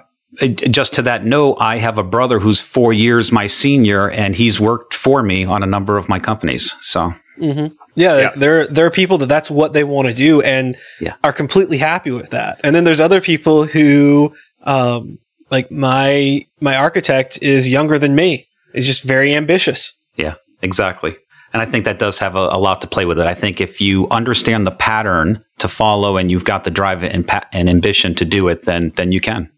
just 0.56 0.94
to 0.95 1.01
that 1.03 1.25
note, 1.25 1.57
I 1.59 1.77
have 1.77 1.97
a 1.97 2.03
brother 2.03 2.39
who's 2.39 2.59
four 2.59 2.93
years 2.93 3.31
my 3.31 3.48
senior, 3.48 4.10
and 4.10 4.36
he's 4.36 4.60
worked 4.60 4.93
for 4.93 5.24
me 5.24 5.46
on 5.46 5.63
a 5.63 5.65
number 5.65 5.98
of 5.98 6.10
my 6.10 6.19
companies. 6.19 6.75
So. 6.81 7.13
Mm-hmm. 7.38 7.74
Yeah, 7.96 8.17
yeah, 8.17 8.29
there 8.36 8.67
there 8.67 8.86
are 8.86 8.91
people 8.91 9.17
that 9.19 9.25
that's 9.27 9.50
what 9.50 9.74
they 9.74 9.84
want 9.84 10.07
to 10.07 10.13
do 10.13 10.41
and 10.41 10.75
yeah. 11.01 11.15
are 11.24 11.34
completely 11.34 11.79
happy 11.79 12.12
with 12.12 12.29
that. 12.29 12.60
And 12.63 12.75
then 12.75 12.84
there's 12.84 13.00
other 13.00 13.22
people 13.22 13.65
who, 13.65 14.36
um, 14.63 15.17
like 15.50 15.72
my 15.72 16.46
my 16.62 16.75
architect 16.75 17.39
is 17.41 17.69
younger 17.69 17.98
than 17.98 18.13
me. 18.13 18.48
Is 18.74 18.86
just 18.86 19.03
very 19.03 19.34
ambitious. 19.34 19.93
Yeah, 20.15 20.36
exactly. 20.62 21.17
And 21.53 21.62
I 21.62 21.65
think 21.65 21.86
that 21.86 21.98
does 21.98 22.19
have 22.19 22.36
a, 22.36 22.50
a, 22.51 22.60
lot 22.60 22.81
to 22.81 22.88
play 22.88 23.05
with 23.05 23.19
it. 23.19 23.25
I 23.25 23.34
think 23.34 23.62
if 23.62 23.81
you 23.81 24.07
understand 24.10 24.67
the 24.67 24.72
pattern 24.72 25.43
to 25.60 25.67
follow 25.67 26.17
and 26.17 26.29
you've 26.29 26.46
got 26.46 26.65
the 26.65 26.69
drive 26.69 27.03
and, 27.03 27.25
pa- 27.25 27.48
and 27.53 27.69
ambition 27.69 28.13
to 28.15 28.25
do 28.25 28.48
it, 28.50 28.65
then 28.65 28.91
then 28.96 29.12
you 29.12 29.22
can. 29.22 29.50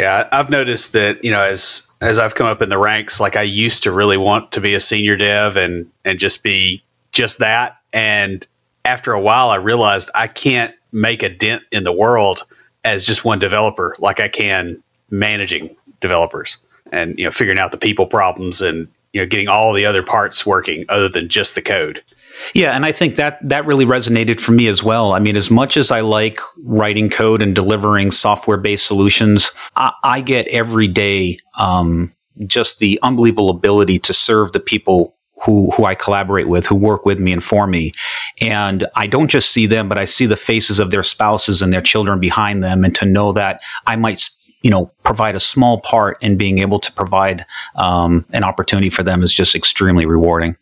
Yeah, 0.00 0.30
I've 0.32 0.48
noticed 0.48 0.94
that 0.94 1.22
you 1.22 1.30
know 1.30 1.42
as 1.42 1.90
as 2.00 2.16
I've 2.16 2.34
come 2.34 2.46
up 2.46 2.62
in 2.62 2.70
the 2.70 2.78
ranks, 2.78 3.20
like 3.20 3.36
I 3.36 3.42
used 3.42 3.82
to 3.82 3.92
really 3.92 4.16
want 4.16 4.50
to 4.52 4.60
be 4.62 4.72
a 4.72 4.80
senior 4.80 5.14
dev 5.14 5.58
and 5.58 5.90
and 6.06 6.18
just 6.18 6.42
be 6.42 6.82
just 7.12 7.36
that. 7.36 7.76
And 7.92 8.46
after 8.86 9.12
a 9.12 9.20
while, 9.20 9.50
I 9.50 9.56
realized 9.56 10.10
I 10.14 10.26
can't 10.26 10.74
make 10.90 11.22
a 11.22 11.28
dent 11.28 11.64
in 11.70 11.84
the 11.84 11.92
world 11.92 12.46
as 12.82 13.04
just 13.04 13.26
one 13.26 13.38
developer 13.38 13.94
like 13.98 14.20
I 14.20 14.28
can 14.28 14.82
managing 15.10 15.76
developers 16.00 16.56
and 16.90 17.18
you 17.18 17.26
know 17.26 17.30
figuring 17.30 17.58
out 17.58 17.70
the 17.70 17.76
people 17.76 18.06
problems 18.06 18.62
and 18.62 18.88
you 19.12 19.20
know 19.20 19.26
getting 19.26 19.48
all 19.48 19.74
the 19.74 19.84
other 19.84 20.02
parts 20.02 20.46
working 20.46 20.86
other 20.88 21.10
than 21.10 21.28
just 21.28 21.54
the 21.54 21.62
code. 21.62 22.02
Yeah, 22.54 22.74
and 22.74 22.84
I 22.84 22.92
think 22.92 23.16
that 23.16 23.38
that 23.48 23.66
really 23.66 23.84
resonated 23.84 24.40
for 24.40 24.52
me 24.52 24.66
as 24.66 24.82
well. 24.82 25.12
I 25.12 25.18
mean, 25.18 25.36
as 25.36 25.50
much 25.50 25.76
as 25.76 25.90
I 25.90 26.00
like 26.00 26.40
writing 26.62 27.10
code 27.10 27.42
and 27.42 27.54
delivering 27.54 28.10
software-based 28.10 28.86
solutions, 28.86 29.52
I, 29.76 29.92
I 30.04 30.20
get 30.20 30.48
every 30.48 30.88
day 30.88 31.38
um, 31.58 32.14
just 32.46 32.78
the 32.78 32.98
unbelievable 33.02 33.50
ability 33.50 33.98
to 34.00 34.12
serve 34.12 34.52
the 34.52 34.60
people 34.60 35.16
who 35.42 35.70
who 35.70 35.86
I 35.86 35.94
collaborate 35.94 36.48
with, 36.48 36.66
who 36.66 36.74
work 36.74 37.06
with 37.06 37.18
me 37.18 37.32
and 37.32 37.42
for 37.42 37.66
me. 37.66 37.92
And 38.40 38.86
I 38.94 39.06
don't 39.06 39.30
just 39.30 39.50
see 39.50 39.66
them, 39.66 39.88
but 39.88 39.98
I 39.98 40.04
see 40.04 40.26
the 40.26 40.36
faces 40.36 40.78
of 40.78 40.90
their 40.90 41.02
spouses 41.02 41.62
and 41.62 41.72
their 41.72 41.80
children 41.80 42.20
behind 42.20 42.62
them. 42.62 42.84
And 42.84 42.94
to 42.96 43.06
know 43.06 43.32
that 43.32 43.60
I 43.86 43.96
might 43.96 44.28
you 44.62 44.70
know, 44.70 44.90
provide 45.04 45.34
a 45.34 45.40
small 45.40 45.80
part 45.80 46.22
in 46.22 46.36
being 46.36 46.58
able 46.58 46.78
to 46.78 46.92
provide 46.92 47.46
um, 47.76 48.26
an 48.30 48.44
opportunity 48.44 48.90
for 48.90 49.02
them 49.02 49.22
is 49.22 49.32
just 49.32 49.54
extremely 49.54 50.06
rewarding. 50.06 50.56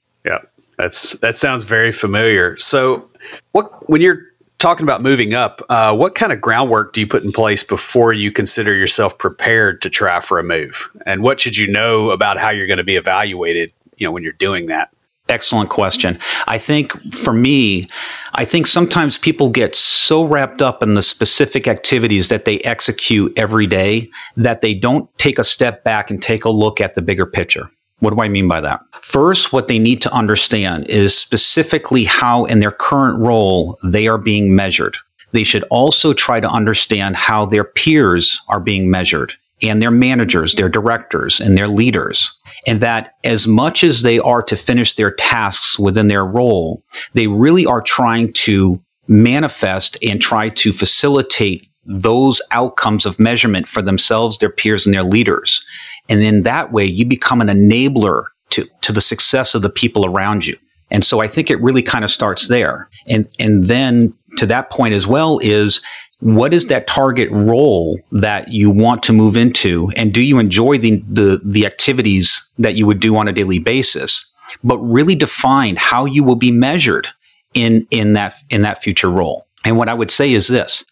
That's 0.78 1.12
that 1.18 1.37
sounds 1.37 1.64
very 1.64 1.92
familiar. 1.92 2.56
So, 2.58 3.11
what 3.52 3.88
when 3.90 4.00
you're 4.00 4.23
talking 4.58 4.85
about 4.85 5.02
moving 5.02 5.35
up, 5.35 5.61
uh, 5.68 5.94
what 5.97 6.14
kind 6.14 6.32
of 6.32 6.40
groundwork 6.40 6.92
do 6.92 7.00
you 7.00 7.06
put 7.06 7.23
in 7.23 7.32
place 7.32 7.62
before 7.62 8.12
you 8.12 8.32
consider 8.32 8.75
yourself 8.75 9.18
prepared 9.18 9.82
to 9.82 9.90
try 9.90 10.20
for 10.20 10.38
a 10.38 10.44
move? 10.44 10.88
And 11.04 11.23
what 11.23 11.40
should 11.40 11.56
you 11.56 11.66
know 11.66 12.11
about 12.11 12.38
how 12.38 12.50
you're 12.50 12.66
going 12.66 12.78
to 12.78 12.85
be 12.85 12.97
evaluated? 12.97 13.73
You 13.97 14.06
know, 14.06 14.12
when 14.12 14.23
you're 14.23 14.32
doing 14.32 14.66
that. 14.66 14.90
Excellent 15.28 15.68
question. 15.68 16.18
I 16.47 16.56
think 16.56 16.92
for 17.12 17.35
me, 17.35 17.88
I 18.35 18.47
think 18.47 18.66
sometimes 18.66 19.18
people 19.18 19.50
get 19.50 19.75
so 19.75 20.25
wrapped 20.25 20.62
up 20.62 20.82
in 20.82 20.94
the 20.94 21.02
specific 21.02 21.68
activities 21.68 22.30
that 22.30 22.47
they 22.47 22.61
execute 22.61 23.38
every 23.38 23.66
day 23.66 24.08
that 24.37 24.62
they 24.62 24.73
don't 24.73 25.11
take 25.18 25.38
a 25.38 25.44
step 25.44 25.85
back 25.85 26.11
and 26.11 26.23
take 26.23 26.47
a 26.47 26.50
look 26.50 26.80
at 26.80 26.94
the 26.94 27.02
bigger 27.02 27.26
picture. 27.26 27.68
What 28.00 28.14
do 28.14 28.21
I 28.21 28.28
mean 28.28 28.49
by 28.49 28.61
that? 28.61 28.81
First, 29.02 29.52
what 29.52 29.67
they 29.67 29.78
need 29.78 30.00
to 30.02 30.12
understand 30.12 30.88
is 30.88 31.17
specifically 31.17 32.05
how, 32.05 32.45
in 32.45 32.61
their 32.61 32.71
current 32.71 33.19
role, 33.19 33.78
they 33.83 34.07
are 34.07 34.19
being 34.19 34.55
measured. 34.55 34.97
They 35.33 35.45
should 35.45 35.64
also 35.64 36.12
try 36.12 36.40
to 36.40 36.49
understand 36.49 37.17
how 37.17 37.47
their 37.47 37.64
peers 37.64 38.40
are 38.49 38.61
being 38.61 38.90
measured 38.90 39.35
and 39.62 39.83
their 39.83 39.90
managers, 39.90 40.55
their 40.55 40.69
directors, 40.69 41.40
and 41.40 41.57
their 41.57 41.69
leaders. 41.69 42.38
And 42.67 42.81
that 42.81 43.14
as 43.25 43.47
much 43.47 43.83
as 43.83 44.02
they 44.02 44.19
are 44.19 44.43
to 44.43 44.57
finish 44.57 44.95
their 44.95 45.11
tasks 45.11 45.78
within 45.78 46.09
their 46.09 46.25
role, 46.25 46.85
they 47.14 47.26
really 47.26 47.67
are 47.67 47.83
trying 47.83 48.33
to 48.35 48.81
manifest 49.09 49.99
and 50.02 50.21
try 50.21 50.49
to 50.50 50.73
facilitate 50.73 51.67
those 51.85 52.43
outcomes 52.50 53.07
of 53.07 53.19
measurement 53.19 53.67
for 53.67 53.81
themselves, 53.81 54.38
their 54.38 54.50
peers, 54.50 54.87
and 54.87 54.95
their 54.95 55.02
leaders. 55.02 55.64
And 56.09 56.23
in 56.23 56.43
that 56.43 56.73
way, 56.73 56.85
you 56.85 57.05
become 57.05 57.41
an 57.41 57.49
enabler 57.49 58.25
to, 58.50 58.67
to 58.83 58.93
the 58.93 59.00
success 59.00 59.55
of 59.55 59.62
the 59.62 59.71
people 59.71 60.07
around 60.07 60.47
you. 60.47 60.57
And 60.91 61.05
so 61.05 61.21
I 61.21 61.29
think 61.29 61.50
it 61.50 61.61
really 61.61 61.83
kind 61.83 62.05
of 62.05 62.11
starts 62.11 62.49
there. 62.49 62.88
And, 63.07 63.29
and 63.38 63.65
then 63.65 64.15
to 64.38 64.47
that 64.47 64.71
point 64.71 64.95
as 64.95 65.07
well 65.07 65.38
is 65.43 65.83
what 66.21 66.53
is 66.53 66.67
that 66.67 66.87
target 66.87 67.31
role 67.31 68.00
that 68.11 68.49
you 68.49 68.71
want 68.71 69.03
to 69.05 69.12
move 69.12 69.37
into? 69.37 69.93
And 69.97 70.12
do 70.12 70.23
you 70.23 70.38
enjoy 70.38 70.79
the, 70.79 71.03
the, 71.09 71.41
the 71.45 71.67
activities 71.67 72.53
that 72.59 72.75
you 72.75 72.87
would 72.87 73.00
do 73.00 73.17
on 73.17 73.29
a 73.29 73.33
daily 73.33 73.59
basis? 73.59 74.25
But 74.65 74.79
really 74.79 75.15
define 75.15 75.77
how 75.77 76.07
you 76.07 76.25
will 76.25 76.37
be 76.37 76.50
measured 76.50 77.09
in, 77.55 77.87
in 77.91 78.15
that, 78.15 78.35
in 78.50 78.62
that 78.62 78.83
future 78.83 79.11
role. 79.11 79.47
And 79.65 79.77
what 79.77 79.88
I 79.88 79.95
would 79.95 80.11
say 80.11 80.33
is 80.33 80.49
this, 80.49 80.85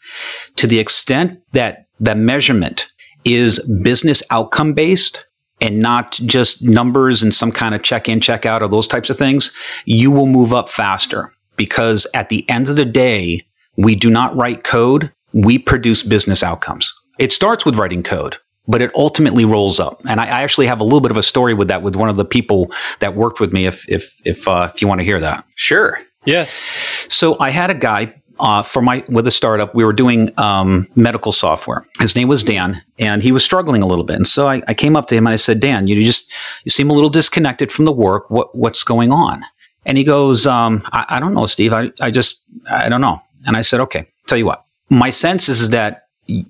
to 0.56 0.66
the 0.66 0.78
extent 0.78 1.40
that 1.52 1.86
the 1.98 2.14
measurement 2.14 2.86
is 3.26 3.58
business 3.82 4.22
outcome 4.30 4.72
based 4.72 5.26
and 5.60 5.80
not 5.80 6.12
just 6.24 6.62
numbers 6.62 7.22
and 7.22 7.32
some 7.34 7.50
kind 7.50 7.74
of 7.74 7.82
check 7.82 8.08
in, 8.08 8.20
check 8.20 8.46
out 8.46 8.62
or 8.62 8.68
those 8.68 8.86
types 8.86 9.10
of 9.10 9.16
things, 9.16 9.50
you 9.84 10.10
will 10.10 10.26
move 10.26 10.52
up 10.52 10.68
faster 10.68 11.32
because 11.56 12.06
at 12.14 12.28
the 12.28 12.48
end 12.48 12.68
of 12.68 12.76
the 12.76 12.84
day, 12.84 13.42
we 13.76 13.94
do 13.94 14.10
not 14.10 14.34
write 14.36 14.64
code. 14.64 15.12
We 15.32 15.58
produce 15.58 16.02
business 16.02 16.42
outcomes. 16.42 16.92
It 17.18 17.32
starts 17.32 17.64
with 17.64 17.76
writing 17.76 18.02
code, 18.02 18.36
but 18.68 18.82
it 18.82 18.90
ultimately 18.94 19.44
rolls 19.44 19.80
up. 19.80 20.00
And 20.06 20.20
I, 20.20 20.26
I 20.26 20.42
actually 20.42 20.66
have 20.66 20.80
a 20.80 20.84
little 20.84 21.00
bit 21.00 21.10
of 21.10 21.16
a 21.16 21.22
story 21.22 21.54
with 21.54 21.68
that 21.68 21.82
with 21.82 21.96
one 21.96 22.08
of 22.08 22.16
the 22.16 22.24
people 22.24 22.70
that 23.00 23.16
worked 23.16 23.40
with 23.40 23.52
me. 23.52 23.66
If 23.66 23.88
if 23.88 24.20
if 24.24 24.46
uh, 24.46 24.70
if 24.72 24.80
you 24.80 24.88
want 24.88 25.00
to 25.00 25.04
hear 25.04 25.20
that, 25.20 25.44
sure. 25.54 25.98
Yes. 26.24 26.60
So 27.08 27.38
I 27.38 27.50
had 27.50 27.70
a 27.70 27.74
guy 27.74 28.14
uh, 28.38 28.62
for 28.62 28.82
my 28.82 29.04
with 29.08 29.26
a 29.26 29.30
startup. 29.30 29.74
We 29.74 29.84
were 29.84 29.92
doing 29.92 30.30
um, 30.38 30.86
medical 30.94 31.32
software. 31.32 31.86
His 31.98 32.16
name 32.16 32.28
was 32.28 32.42
Dan, 32.42 32.82
and 32.98 33.22
he 33.22 33.32
was 33.32 33.44
struggling 33.44 33.82
a 33.82 33.86
little 33.86 34.04
bit. 34.04 34.16
And 34.16 34.26
so 34.26 34.48
I, 34.48 34.62
I 34.68 34.74
came 34.74 34.96
up 34.96 35.06
to 35.06 35.14
him 35.14 35.26
and 35.26 35.32
I 35.32 35.36
said, 35.36 35.60
"Dan, 35.60 35.86
you 35.86 36.02
just 36.04 36.30
you 36.64 36.70
seem 36.70 36.90
a 36.90 36.92
little 36.92 37.10
disconnected 37.10 37.72
from 37.72 37.84
the 37.84 37.92
work. 37.92 38.30
What 38.30 38.54
what's 38.54 38.84
going 38.84 39.12
on?" 39.12 39.42
And 39.84 39.96
he 39.96 40.02
goes, 40.02 40.48
um, 40.48 40.82
I, 40.92 41.06
I, 41.10 41.20
don't 41.20 41.32
know, 41.32 41.46
Steve. 41.46 41.72
I, 41.72 41.92
I 42.00 42.10
just 42.10 42.44
I 42.70 42.88
don't 42.88 43.00
know." 43.00 43.18
And 43.46 43.56
I 43.56 43.60
said, 43.60 43.80
"Okay, 43.80 44.04
tell 44.26 44.38
you 44.38 44.46
what. 44.46 44.64
My 44.90 45.10
sense 45.10 45.48
is 45.48 45.70
that." 45.70 46.02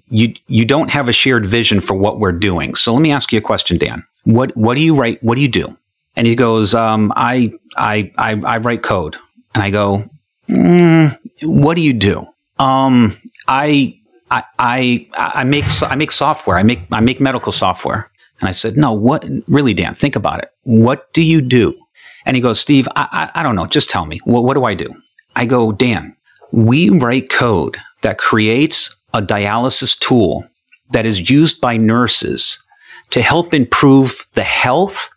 You 0.08 0.32
you 0.46 0.64
don't 0.64 0.90
have 0.90 1.06
a 1.06 1.12
shared 1.12 1.44
vision 1.44 1.82
for 1.82 1.92
what 1.92 2.18
we're 2.18 2.32
doing. 2.32 2.74
So 2.76 2.94
let 2.94 3.02
me 3.02 3.12
ask 3.12 3.30
you 3.30 3.38
a 3.38 3.42
question, 3.42 3.76
Dan. 3.76 4.06
What 4.24 4.56
what 4.56 4.74
do 4.74 4.80
you 4.80 4.96
write? 4.96 5.22
What 5.22 5.34
do 5.34 5.42
you 5.42 5.48
do? 5.48 5.76
And 6.16 6.26
he 6.26 6.34
goes, 6.34 6.74
um, 6.74 7.12
I, 7.14 7.52
I 7.76 8.10
I 8.16 8.40
I 8.42 8.56
write 8.56 8.82
code. 8.82 9.18
And 9.54 9.62
I 9.62 9.70
go, 9.70 10.08
mm, 10.48 11.16
what 11.42 11.74
do 11.74 11.82
you 11.82 11.92
do? 11.92 12.26
Um, 12.58 13.14
I, 13.48 13.98
I, 14.30 14.42
I, 14.58 15.10
I 15.16 15.44
make, 15.44 15.64
I 15.82 15.94
make 15.94 16.10
software. 16.10 16.56
I 16.56 16.62
make, 16.62 16.80
I 16.90 17.00
make 17.00 17.20
medical 17.20 17.52
software. 17.52 18.10
And 18.40 18.48
I 18.48 18.52
said, 18.52 18.76
no, 18.76 18.92
what, 18.92 19.24
really, 19.46 19.74
Dan, 19.74 19.94
think 19.94 20.16
about 20.16 20.40
it. 20.40 20.50
What 20.62 21.12
do 21.12 21.22
you 21.22 21.40
do? 21.40 21.78
And 22.24 22.36
he 22.36 22.42
goes, 22.42 22.60
Steve, 22.60 22.88
I, 22.96 23.30
I, 23.34 23.40
I 23.40 23.42
don't 23.42 23.56
know. 23.56 23.66
Just 23.66 23.88
tell 23.88 24.04
me. 24.04 24.18
What, 24.24 24.44
what 24.44 24.54
do 24.54 24.64
I 24.64 24.74
do? 24.74 24.88
I 25.36 25.46
go, 25.46 25.72
Dan, 25.72 26.16
we 26.52 26.90
write 26.90 27.30
code 27.30 27.76
that 28.02 28.18
creates 28.18 29.04
a 29.14 29.22
dialysis 29.22 29.98
tool 29.98 30.44
that 30.90 31.06
is 31.06 31.30
used 31.30 31.60
by 31.60 31.76
nurses 31.76 32.62
to 33.10 33.22
help 33.22 33.54
improve 33.54 34.26
the 34.34 34.42
health 34.42 35.08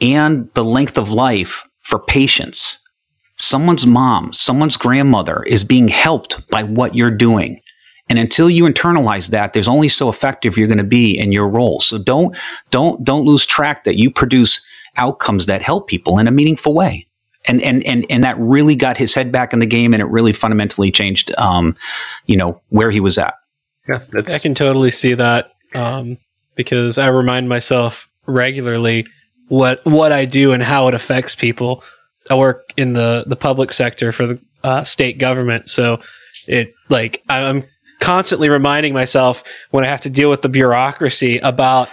and 0.00 0.52
the 0.54 0.64
length 0.64 0.98
of 0.98 1.10
life 1.10 1.68
for 1.80 1.98
patients 1.98 2.85
someone's 3.36 3.86
mom, 3.86 4.32
someone's 4.32 4.76
grandmother 4.76 5.42
is 5.44 5.64
being 5.64 5.88
helped 5.88 6.48
by 6.50 6.62
what 6.62 6.94
you're 6.94 7.10
doing. 7.10 7.60
And 8.08 8.18
until 8.18 8.48
you 8.48 8.64
internalize 8.64 9.30
that, 9.30 9.52
there's 9.52 9.68
only 9.68 9.88
so 9.88 10.08
effective 10.08 10.56
you're 10.56 10.68
going 10.68 10.78
to 10.78 10.84
be 10.84 11.18
in 11.18 11.32
your 11.32 11.48
role. 11.48 11.80
So 11.80 11.98
don't, 11.98 12.36
don't, 12.70 13.02
don't 13.02 13.24
lose 13.24 13.44
track 13.44 13.84
that 13.84 13.96
you 13.96 14.10
produce 14.10 14.64
outcomes 14.96 15.46
that 15.46 15.62
help 15.62 15.88
people 15.88 16.18
in 16.18 16.28
a 16.28 16.30
meaningful 16.30 16.72
way. 16.72 17.06
And, 17.48 17.62
and, 17.62 17.84
and, 17.86 18.06
and 18.08 18.24
that 18.24 18.36
really 18.38 18.74
got 18.76 18.96
his 18.96 19.14
head 19.14 19.30
back 19.30 19.52
in 19.52 19.58
the 19.58 19.66
game 19.66 19.92
and 19.92 20.00
it 20.00 20.06
really 20.06 20.32
fundamentally 20.32 20.90
changed, 20.90 21.36
um, 21.38 21.76
you 22.26 22.36
know, 22.36 22.60
where 22.70 22.90
he 22.90 23.00
was 23.00 23.18
at. 23.18 23.34
Yeah. 23.88 23.98
That's- 24.10 24.34
I 24.34 24.38
can 24.38 24.54
totally 24.54 24.90
see 24.90 25.14
that. 25.14 25.52
Um, 25.74 26.18
because 26.54 26.98
I 26.98 27.08
remind 27.08 27.48
myself 27.48 28.08
regularly 28.26 29.06
what, 29.48 29.84
what 29.84 30.10
I 30.10 30.24
do 30.24 30.52
and 30.52 30.62
how 30.62 30.88
it 30.88 30.94
affects 30.94 31.34
people. 31.34 31.84
I 32.30 32.34
work 32.34 32.72
in 32.76 32.92
the 32.92 33.24
the 33.26 33.36
public 33.36 33.72
sector 33.72 34.12
for 34.12 34.26
the 34.26 34.40
uh, 34.62 34.84
state 34.84 35.18
government, 35.18 35.68
so 35.68 36.00
it 36.46 36.72
like 36.88 37.22
I'm 37.28 37.64
constantly 38.00 38.48
reminding 38.48 38.92
myself 38.92 39.42
when 39.70 39.84
I 39.84 39.88
have 39.88 40.02
to 40.02 40.10
deal 40.10 40.30
with 40.30 40.42
the 40.42 40.48
bureaucracy 40.48 41.38
about 41.38 41.88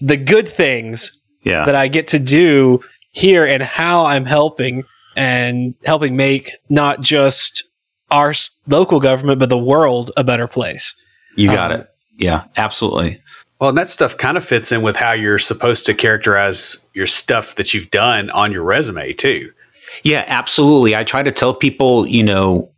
the 0.00 0.16
good 0.16 0.48
things 0.48 1.20
yeah. 1.42 1.64
that 1.64 1.74
I 1.74 1.88
get 1.88 2.08
to 2.08 2.18
do 2.18 2.80
here 3.12 3.44
and 3.44 3.62
how 3.62 4.06
I'm 4.06 4.24
helping 4.24 4.84
and 5.16 5.74
helping 5.84 6.16
make 6.16 6.52
not 6.68 7.00
just 7.00 7.64
our 8.10 8.32
local 8.66 9.00
government 9.00 9.38
but 9.38 9.48
the 9.48 9.58
world 9.58 10.12
a 10.16 10.24
better 10.24 10.46
place. 10.46 10.94
You 11.36 11.48
got 11.48 11.72
um, 11.72 11.80
it. 11.80 11.90
Yeah, 12.16 12.44
absolutely. 12.56 13.20
Well, 13.60 13.70
and 13.70 13.78
that 13.78 13.90
stuff 13.90 14.16
kind 14.16 14.36
of 14.36 14.44
fits 14.44 14.72
in 14.72 14.82
with 14.82 14.96
how 14.96 15.12
you're 15.12 15.38
supposed 15.38 15.84
to 15.86 15.94
characterize 15.94 16.86
your 16.94 17.06
stuff 17.06 17.56
that 17.56 17.74
you've 17.74 17.90
done 17.90 18.30
on 18.30 18.52
your 18.52 18.62
resume 18.62 19.12
too. 19.12 19.52
Yeah, 20.02 20.24
absolutely. 20.26 20.94
I 20.94 21.04
try 21.04 21.22
to 21.22 21.32
tell 21.32 21.54
people, 21.54 22.06
you 22.06 22.22
know, 22.22 22.70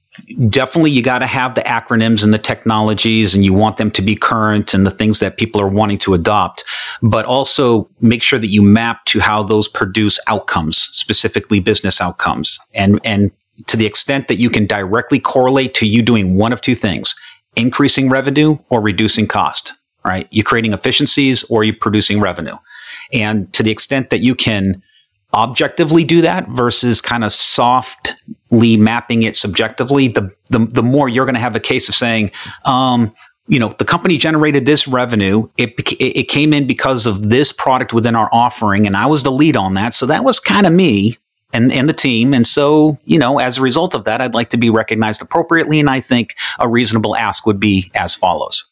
definitely 0.48 0.90
you 0.90 1.02
got 1.02 1.20
to 1.20 1.26
have 1.26 1.54
the 1.54 1.62
acronyms 1.62 2.22
and 2.22 2.34
the 2.34 2.38
technologies 2.38 3.34
and 3.34 3.44
you 3.44 3.52
want 3.52 3.78
them 3.78 3.90
to 3.90 4.02
be 4.02 4.14
current 4.14 4.74
and 4.74 4.84
the 4.84 4.90
things 4.90 5.20
that 5.20 5.38
people 5.38 5.60
are 5.60 5.68
wanting 5.68 5.96
to 5.96 6.12
adopt 6.12 6.64
but 7.00 7.24
also 7.24 7.88
make 8.00 8.22
sure 8.22 8.38
that 8.38 8.48
you 8.48 8.60
map 8.60 9.02
to 9.06 9.20
how 9.20 9.42
those 9.42 9.68
produce 9.68 10.20
outcomes 10.26 10.76
specifically 10.76 11.60
business 11.60 11.98
outcomes 11.98 12.58
and 12.74 13.00
and 13.04 13.32
to 13.66 13.76
the 13.76 13.86
extent 13.86 14.28
that 14.28 14.36
you 14.36 14.50
can 14.50 14.66
directly 14.66 15.18
correlate 15.18 15.72
to 15.72 15.86
you 15.86 16.02
doing 16.02 16.36
one 16.36 16.52
of 16.52 16.60
two 16.60 16.74
things 16.74 17.14
increasing 17.56 18.10
revenue 18.10 18.58
or 18.68 18.82
reducing 18.82 19.26
cost 19.26 19.72
right 20.04 20.28
you're 20.30 20.44
creating 20.44 20.74
efficiencies 20.74 21.42
or 21.44 21.64
you're 21.64 21.74
producing 21.74 22.20
revenue 22.20 22.56
and 23.14 23.50
to 23.54 23.62
the 23.62 23.70
extent 23.70 24.10
that 24.10 24.20
you 24.20 24.34
can 24.34 24.82
objectively 25.34 26.04
do 26.04 26.20
that 26.20 26.48
versus 26.48 27.00
kind 27.00 27.24
of 27.24 27.32
softly 27.32 28.76
mapping 28.76 29.22
it 29.22 29.36
subjectively, 29.36 30.08
the 30.08 30.30
the, 30.50 30.66
the 30.66 30.82
more 30.82 31.08
you're 31.08 31.24
going 31.24 31.34
to 31.34 31.40
have 31.40 31.56
a 31.56 31.60
case 31.60 31.88
of 31.88 31.94
saying, 31.94 32.30
um, 32.66 33.14
you 33.48 33.58
know, 33.58 33.68
the 33.78 33.84
company 33.84 34.18
generated 34.18 34.66
this 34.66 34.86
revenue. 34.86 35.48
It, 35.56 35.74
it 36.00 36.28
came 36.28 36.52
in 36.52 36.66
because 36.66 37.06
of 37.06 37.30
this 37.30 37.52
product 37.52 37.92
within 37.92 38.14
our 38.14 38.28
offering, 38.32 38.86
and 38.86 38.96
I 38.96 39.06
was 39.06 39.22
the 39.22 39.32
lead 39.32 39.56
on 39.56 39.74
that. 39.74 39.94
So 39.94 40.06
that 40.06 40.24
was 40.24 40.38
kind 40.38 40.66
of 40.66 40.72
me 40.72 41.16
and, 41.52 41.72
and 41.72 41.88
the 41.88 41.94
team. 41.94 42.34
And 42.34 42.46
so, 42.46 42.98
you 43.04 43.18
know, 43.18 43.38
as 43.38 43.58
a 43.58 43.62
result 43.62 43.94
of 43.94 44.04
that, 44.04 44.20
I'd 44.20 44.34
like 44.34 44.50
to 44.50 44.56
be 44.56 44.70
recognized 44.70 45.22
appropriately. 45.22 45.80
And 45.80 45.90
I 45.90 46.00
think 46.00 46.34
a 46.58 46.68
reasonable 46.68 47.16
ask 47.16 47.46
would 47.46 47.60
be 47.60 47.90
as 47.94 48.14
follows. 48.14 48.68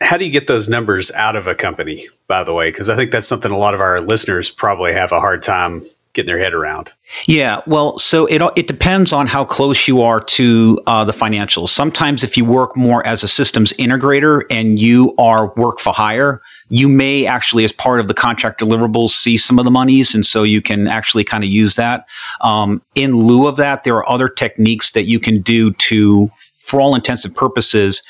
How 0.00 0.16
do 0.16 0.24
you 0.24 0.30
get 0.30 0.46
those 0.46 0.68
numbers 0.68 1.10
out 1.12 1.34
of 1.36 1.46
a 1.46 1.54
company, 1.54 2.08
by 2.28 2.44
the 2.44 2.54
way? 2.54 2.70
Because 2.70 2.88
I 2.88 2.96
think 2.96 3.10
that's 3.10 3.26
something 3.26 3.50
a 3.50 3.58
lot 3.58 3.74
of 3.74 3.80
our 3.80 4.00
listeners 4.00 4.48
probably 4.48 4.92
have 4.92 5.10
a 5.10 5.20
hard 5.20 5.42
time 5.42 5.84
getting 6.14 6.26
their 6.26 6.38
head 6.38 6.54
around. 6.54 6.92
Yeah, 7.26 7.60
well, 7.66 7.98
so 7.98 8.26
it 8.26 8.40
it 8.56 8.66
depends 8.66 9.12
on 9.12 9.26
how 9.26 9.44
close 9.44 9.86
you 9.86 10.02
are 10.02 10.20
to 10.20 10.80
uh, 10.86 11.04
the 11.04 11.12
financials. 11.12 11.68
Sometimes, 11.68 12.24
if 12.24 12.36
you 12.36 12.44
work 12.44 12.76
more 12.76 13.06
as 13.06 13.22
a 13.22 13.28
systems 13.28 13.72
integrator 13.74 14.42
and 14.50 14.78
you 14.78 15.14
are 15.18 15.52
work 15.56 15.80
for 15.80 15.92
hire, 15.92 16.40
you 16.68 16.88
may 16.88 17.26
actually, 17.26 17.64
as 17.64 17.72
part 17.72 18.00
of 18.00 18.08
the 18.08 18.14
contract 18.14 18.60
deliverables, 18.60 19.10
see 19.10 19.36
some 19.36 19.58
of 19.58 19.64
the 19.64 19.70
monies, 19.70 20.14
and 20.14 20.24
so 20.24 20.42
you 20.42 20.62
can 20.62 20.88
actually 20.88 21.24
kind 21.24 21.44
of 21.44 21.50
use 21.50 21.74
that. 21.74 22.06
Um, 22.40 22.80
in 22.94 23.16
lieu 23.16 23.46
of 23.46 23.56
that, 23.56 23.84
there 23.84 23.96
are 23.96 24.08
other 24.08 24.28
techniques 24.28 24.92
that 24.92 25.02
you 25.04 25.20
can 25.20 25.42
do 25.42 25.72
to 25.72 26.30
for 26.64 26.80
all 26.80 26.94
intents 26.94 27.26
and 27.26 27.36
purposes, 27.36 28.02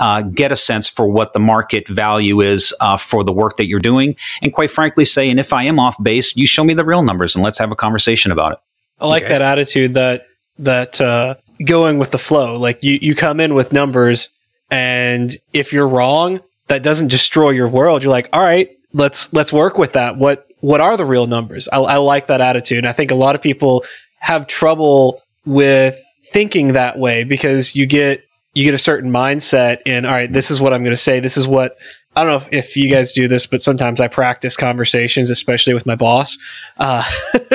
uh, 0.00 0.22
get 0.22 0.50
a 0.50 0.56
sense 0.56 0.88
for 0.88 1.06
what 1.06 1.34
the 1.34 1.38
market 1.38 1.86
value 1.86 2.40
is 2.40 2.74
uh, 2.80 2.96
for 2.96 3.22
the 3.22 3.32
work 3.32 3.58
that 3.58 3.66
you're 3.66 3.78
doing. 3.78 4.16
And 4.42 4.52
quite 4.52 4.70
frankly, 4.70 5.04
say, 5.04 5.30
and 5.30 5.38
if 5.38 5.52
I 5.52 5.64
am 5.64 5.78
off 5.78 6.02
base, 6.02 6.34
you 6.34 6.46
show 6.46 6.64
me 6.64 6.74
the 6.74 6.84
real 6.84 7.02
numbers 7.02 7.36
and 7.36 7.44
let's 7.44 7.58
have 7.58 7.70
a 7.70 7.76
conversation 7.76 8.32
about 8.32 8.52
it. 8.52 8.58
I 8.98 9.06
like 9.06 9.24
okay. 9.24 9.34
that 9.34 9.42
attitude 9.42 9.94
that, 9.94 10.26
that, 10.58 11.00
uh, 11.00 11.36
going 11.64 11.98
with 11.98 12.10
the 12.10 12.18
flow. 12.18 12.58
Like 12.58 12.82
you, 12.82 12.98
you 13.02 13.14
come 13.14 13.38
in 13.38 13.54
with 13.54 13.72
numbers 13.72 14.30
and 14.70 15.36
if 15.52 15.72
you're 15.72 15.88
wrong, 15.88 16.40
that 16.68 16.82
doesn't 16.82 17.08
destroy 17.08 17.50
your 17.50 17.68
world. 17.68 18.02
You're 18.02 18.12
like, 18.12 18.30
all 18.32 18.42
right, 18.42 18.70
let's, 18.94 19.30
let's 19.34 19.52
work 19.52 19.76
with 19.76 19.92
that. 19.92 20.16
What, 20.16 20.46
what 20.60 20.80
are 20.80 20.96
the 20.96 21.04
real 21.04 21.26
numbers? 21.26 21.68
I, 21.70 21.78
I 21.78 21.96
like 21.96 22.28
that 22.28 22.40
attitude. 22.40 22.86
I 22.86 22.92
think 22.92 23.10
a 23.10 23.14
lot 23.14 23.34
of 23.34 23.42
people 23.42 23.84
have 24.20 24.46
trouble 24.46 25.20
with 25.44 26.00
thinking 26.24 26.72
that 26.72 26.98
way 26.98 27.24
because 27.24 27.74
you 27.74 27.84
get 27.84 28.24
you 28.54 28.64
get 28.64 28.74
a 28.74 28.78
certain 28.78 29.10
mindset 29.10 29.78
in 29.86 30.04
all 30.04 30.12
right 30.12 30.32
this 30.32 30.50
is 30.50 30.60
what 30.60 30.72
i'm 30.72 30.82
going 30.82 30.92
to 30.92 30.96
say 30.96 31.20
this 31.20 31.36
is 31.36 31.46
what 31.46 31.76
i 32.16 32.24
don't 32.24 32.30
know 32.30 32.46
if, 32.48 32.66
if, 32.66 32.76
you 32.76 32.90
guys 32.90 33.12
do 33.12 33.28
this 33.28 33.46
but 33.46 33.62
sometimes 33.62 34.00
i 34.00 34.08
practice 34.08 34.56
conversations 34.56 35.30
especially 35.30 35.74
with 35.74 35.86
my 35.86 35.94
boss 35.94 36.36
uh, 36.78 37.02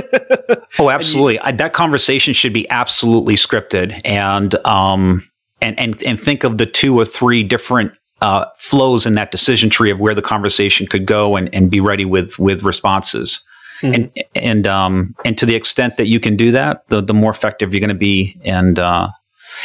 oh 0.80 0.90
absolutely 0.90 1.40
you, 1.46 1.58
that 1.58 1.74
conversation 1.74 2.34
should 2.34 2.54
be 2.54 2.70
absolutely 2.70 3.36
scripted 3.36 4.00
and 4.06 4.56
um 4.66 5.22
and 5.62 5.78
and 5.80 6.02
and 6.04 6.20
think 6.20 6.44
of 6.44 6.58
the 6.58 6.66
two 6.66 6.98
or 6.98 7.06
three 7.06 7.44
different 7.44 7.92
uh, 8.22 8.46
flows 8.56 9.06
in 9.06 9.14
that 9.16 9.30
decision 9.30 9.70
tree 9.70 9.92
of 9.92 10.00
where 10.00 10.16
the 10.16 10.22
conversation 10.22 10.88
could 10.88 11.06
go 11.06 11.36
and, 11.36 11.54
and 11.54 11.70
be 11.70 11.82
ready 11.82 12.06
with 12.06 12.40
with 12.40 12.64
responses 12.64 13.46
Mm-hmm. 13.82 13.94
And 13.94 14.12
and 14.36 14.68
um 14.68 15.16
and 15.26 15.38
to 15.38 15.46
the 15.46 15.56
extent 15.56 15.98
that 15.98 16.08
you 16.08 16.20
can 16.20 16.38
do 16.38 16.52
that, 16.52 16.88
the 16.88 17.02
the 17.02 17.14
more 17.14 17.32
effective 17.32 17.74
you're 17.74 17.82
going 17.82 17.90
to 17.90 17.94
be. 17.94 18.40
And 18.44 18.80
uh, 18.80 19.10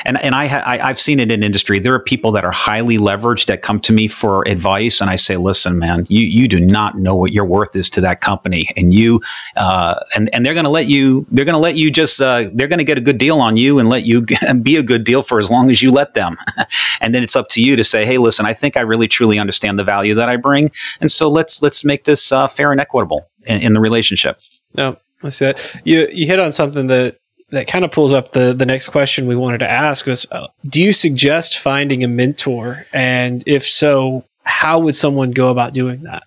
and 0.05 0.23
and 0.23 0.35
I, 0.35 0.47
ha- 0.47 0.63
I 0.65 0.77
have 0.79 1.01
seen 1.01 1.21
it 1.21 1.31
in 1.31 1.43
industry. 1.43 1.79
There 1.79 1.95
are 1.95 2.01
people 2.01 2.33
that 2.33 2.45
are 2.45 2.51
highly 2.51 2.99
leveraged 2.99 3.47
that 3.47 3.63
come 3.63 3.81
to 3.81 3.93
me 3.93 4.09
for 4.09 4.47
advice, 4.47 5.01
and 5.01 5.11
I 5.11 5.17
say, 5.17 5.37
"Listen, 5.37 5.79
man, 5.79 6.07
you 6.09 6.21
you 6.21 6.49
do 6.49 6.61
not 6.61 6.99
know 6.99 7.15
what 7.15 7.33
your 7.33 7.45
worth 7.45 7.77
is 7.77 7.91
to 7.91 8.01
that 8.03 8.21
company, 8.21 8.69
and 8.77 8.93
you 8.95 9.21
uh, 9.57 10.01
and 10.15 10.29
and 10.35 10.45
they're 10.45 10.55
going 10.55 10.65
to 10.65 10.71
let 10.71 10.87
you 10.87 11.27
they're 11.31 11.45
going 11.45 11.55
to 11.55 11.59
let 11.59 11.77
you 11.77 11.91
just 11.91 12.21
uh, 12.21 12.51
they're 12.53 12.69
going 12.69 12.79
to 12.79 12.85
get 12.85 12.99
a 12.99 13.03
good 13.03 13.19
deal 13.19 13.39
on 13.41 13.57
you 13.57 13.79
and 13.79 13.89
let 13.89 14.05
you 14.05 14.27
be 14.63 14.77
a 14.77 14.83
good 14.83 15.05
deal 15.05 15.23
for 15.23 15.41
as 15.41 15.51
long 15.51 15.71
as 15.71 15.83
you 15.83 15.91
let 15.91 16.15
them, 16.15 16.37
and 17.01 17.15
then 17.15 17.23
it's 17.23 17.37
up 17.37 17.49
to 17.51 17.63
you 17.63 17.77
to 17.77 17.85
say, 17.85 18.05
"Hey, 18.05 18.19
listen, 18.19 18.47
I 18.47 18.55
think 18.55 18.77
I 18.77 18.81
really 18.81 19.09
truly 19.09 19.39
understand 19.39 19.79
the 19.79 19.85
value 19.85 20.15
that 20.15 20.29
I 20.29 20.37
bring, 20.37 20.71
and 21.01 21.11
so 21.11 21.29
let's 21.29 21.63
let's 21.63 21.85
make 21.85 22.05
this 22.05 22.33
uh, 22.33 22.47
fair 22.47 22.73
and 22.73 22.81
equitable." 22.81 23.31
in, 23.47 23.61
in 23.61 23.73
the 23.73 23.81
relationship. 23.81 24.39
No, 24.75 24.97
I 25.23 25.31
see 25.31 25.47
that. 25.47 25.81
You 25.85 26.09
you 26.13 26.27
hit 26.27 26.39
on 26.39 26.53
something 26.53 26.87
that 26.89 27.19
that 27.51 27.67
kind 27.67 27.85
of 27.85 27.93
pulls 27.93 28.13
up 28.13 28.33
the 28.33 28.53
the 28.53 28.67
next 28.67 28.89
question 28.89 29.27
we 29.27 29.37
wanted 29.37 29.59
to 29.59 29.71
ask 29.71 30.07
was 30.07 30.27
uh, 30.31 30.49
do 30.65 30.81
you 30.81 30.93
suggest 30.93 31.59
finding 31.59 32.05
a 32.05 32.09
mentor? 32.09 32.87
And 32.93 33.43
if 33.47 33.67
so 33.67 34.25
how 34.45 34.79
would 34.79 34.97
someone 34.97 35.31
go 35.31 35.51
about 35.51 35.73
doing 35.73 36.03
that? 36.03 36.25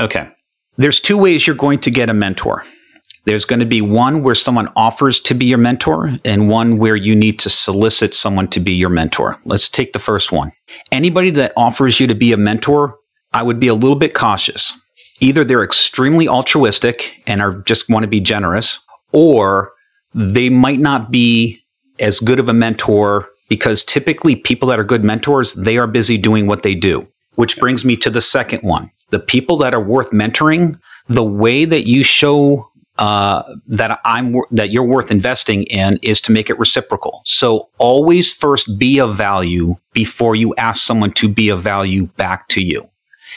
Okay. 0.00 0.28
There's 0.76 1.00
two 1.00 1.18
ways 1.18 1.46
you're 1.46 1.56
going 1.56 1.80
to 1.80 1.90
get 1.90 2.08
a 2.08 2.14
mentor. 2.14 2.64
There's 3.24 3.44
going 3.44 3.60
to 3.60 3.66
be 3.66 3.80
one 3.80 4.22
where 4.22 4.34
someone 4.34 4.68
offers 4.74 5.20
to 5.20 5.34
be 5.34 5.46
your 5.46 5.58
mentor 5.58 6.18
and 6.24 6.48
one 6.48 6.78
where 6.78 6.96
you 6.96 7.14
need 7.14 7.38
to 7.40 7.50
solicit 7.50 8.14
someone 8.14 8.48
to 8.48 8.58
be 8.58 8.72
your 8.72 8.88
mentor. 8.88 9.38
Let's 9.44 9.68
take 9.68 9.92
the 9.92 10.00
first 10.00 10.32
one. 10.32 10.50
Anybody 10.90 11.30
that 11.30 11.52
offers 11.56 12.00
you 12.00 12.08
to 12.08 12.16
be 12.16 12.32
a 12.32 12.36
mentor 12.36 12.98
i 13.32 13.42
would 13.42 13.58
be 13.58 13.68
a 13.68 13.74
little 13.74 13.96
bit 13.96 14.14
cautious. 14.14 14.74
Either 15.20 15.44
they're 15.44 15.64
extremely 15.64 16.28
altruistic 16.28 17.22
and 17.26 17.40
are 17.40 17.60
just 17.62 17.88
want 17.88 18.02
to 18.02 18.08
be 18.08 18.20
generous, 18.20 18.84
or 19.12 19.72
they 20.14 20.48
might 20.48 20.80
not 20.80 21.10
be 21.10 21.62
as 21.98 22.20
good 22.20 22.38
of 22.38 22.48
a 22.48 22.52
mentor 22.52 23.28
because 23.48 23.84
typically 23.84 24.34
people 24.34 24.68
that 24.68 24.78
are 24.78 24.84
good 24.84 25.04
mentors, 25.04 25.52
they 25.54 25.76
are 25.76 25.86
busy 25.86 26.16
doing 26.16 26.46
what 26.46 26.62
they 26.62 26.74
do. 26.74 27.06
Which 27.34 27.58
brings 27.58 27.84
me 27.84 27.96
to 27.98 28.10
the 28.10 28.20
second 28.20 28.60
one. 28.62 28.90
The 29.10 29.18
people 29.18 29.56
that 29.58 29.74
are 29.74 29.82
worth 29.82 30.10
mentoring, 30.10 30.78
the 31.08 31.24
way 31.24 31.64
that 31.64 31.86
you 31.86 32.02
show 32.02 32.70
uh, 32.98 33.42
that 33.66 34.00
I'm 34.04 34.36
that 34.50 34.70
you're 34.70 34.86
worth 34.86 35.10
investing 35.10 35.64
in 35.64 35.98
is 36.02 36.20
to 36.22 36.32
make 36.32 36.50
it 36.50 36.58
reciprocal. 36.58 37.22
So 37.24 37.70
always 37.78 38.32
first 38.32 38.78
be 38.78 39.00
of 39.00 39.14
value 39.14 39.76
before 39.92 40.36
you 40.36 40.54
ask 40.56 40.82
someone 40.82 41.12
to 41.12 41.28
be 41.28 41.48
of 41.48 41.60
value 41.60 42.06
back 42.16 42.48
to 42.48 42.62
you. 42.62 42.88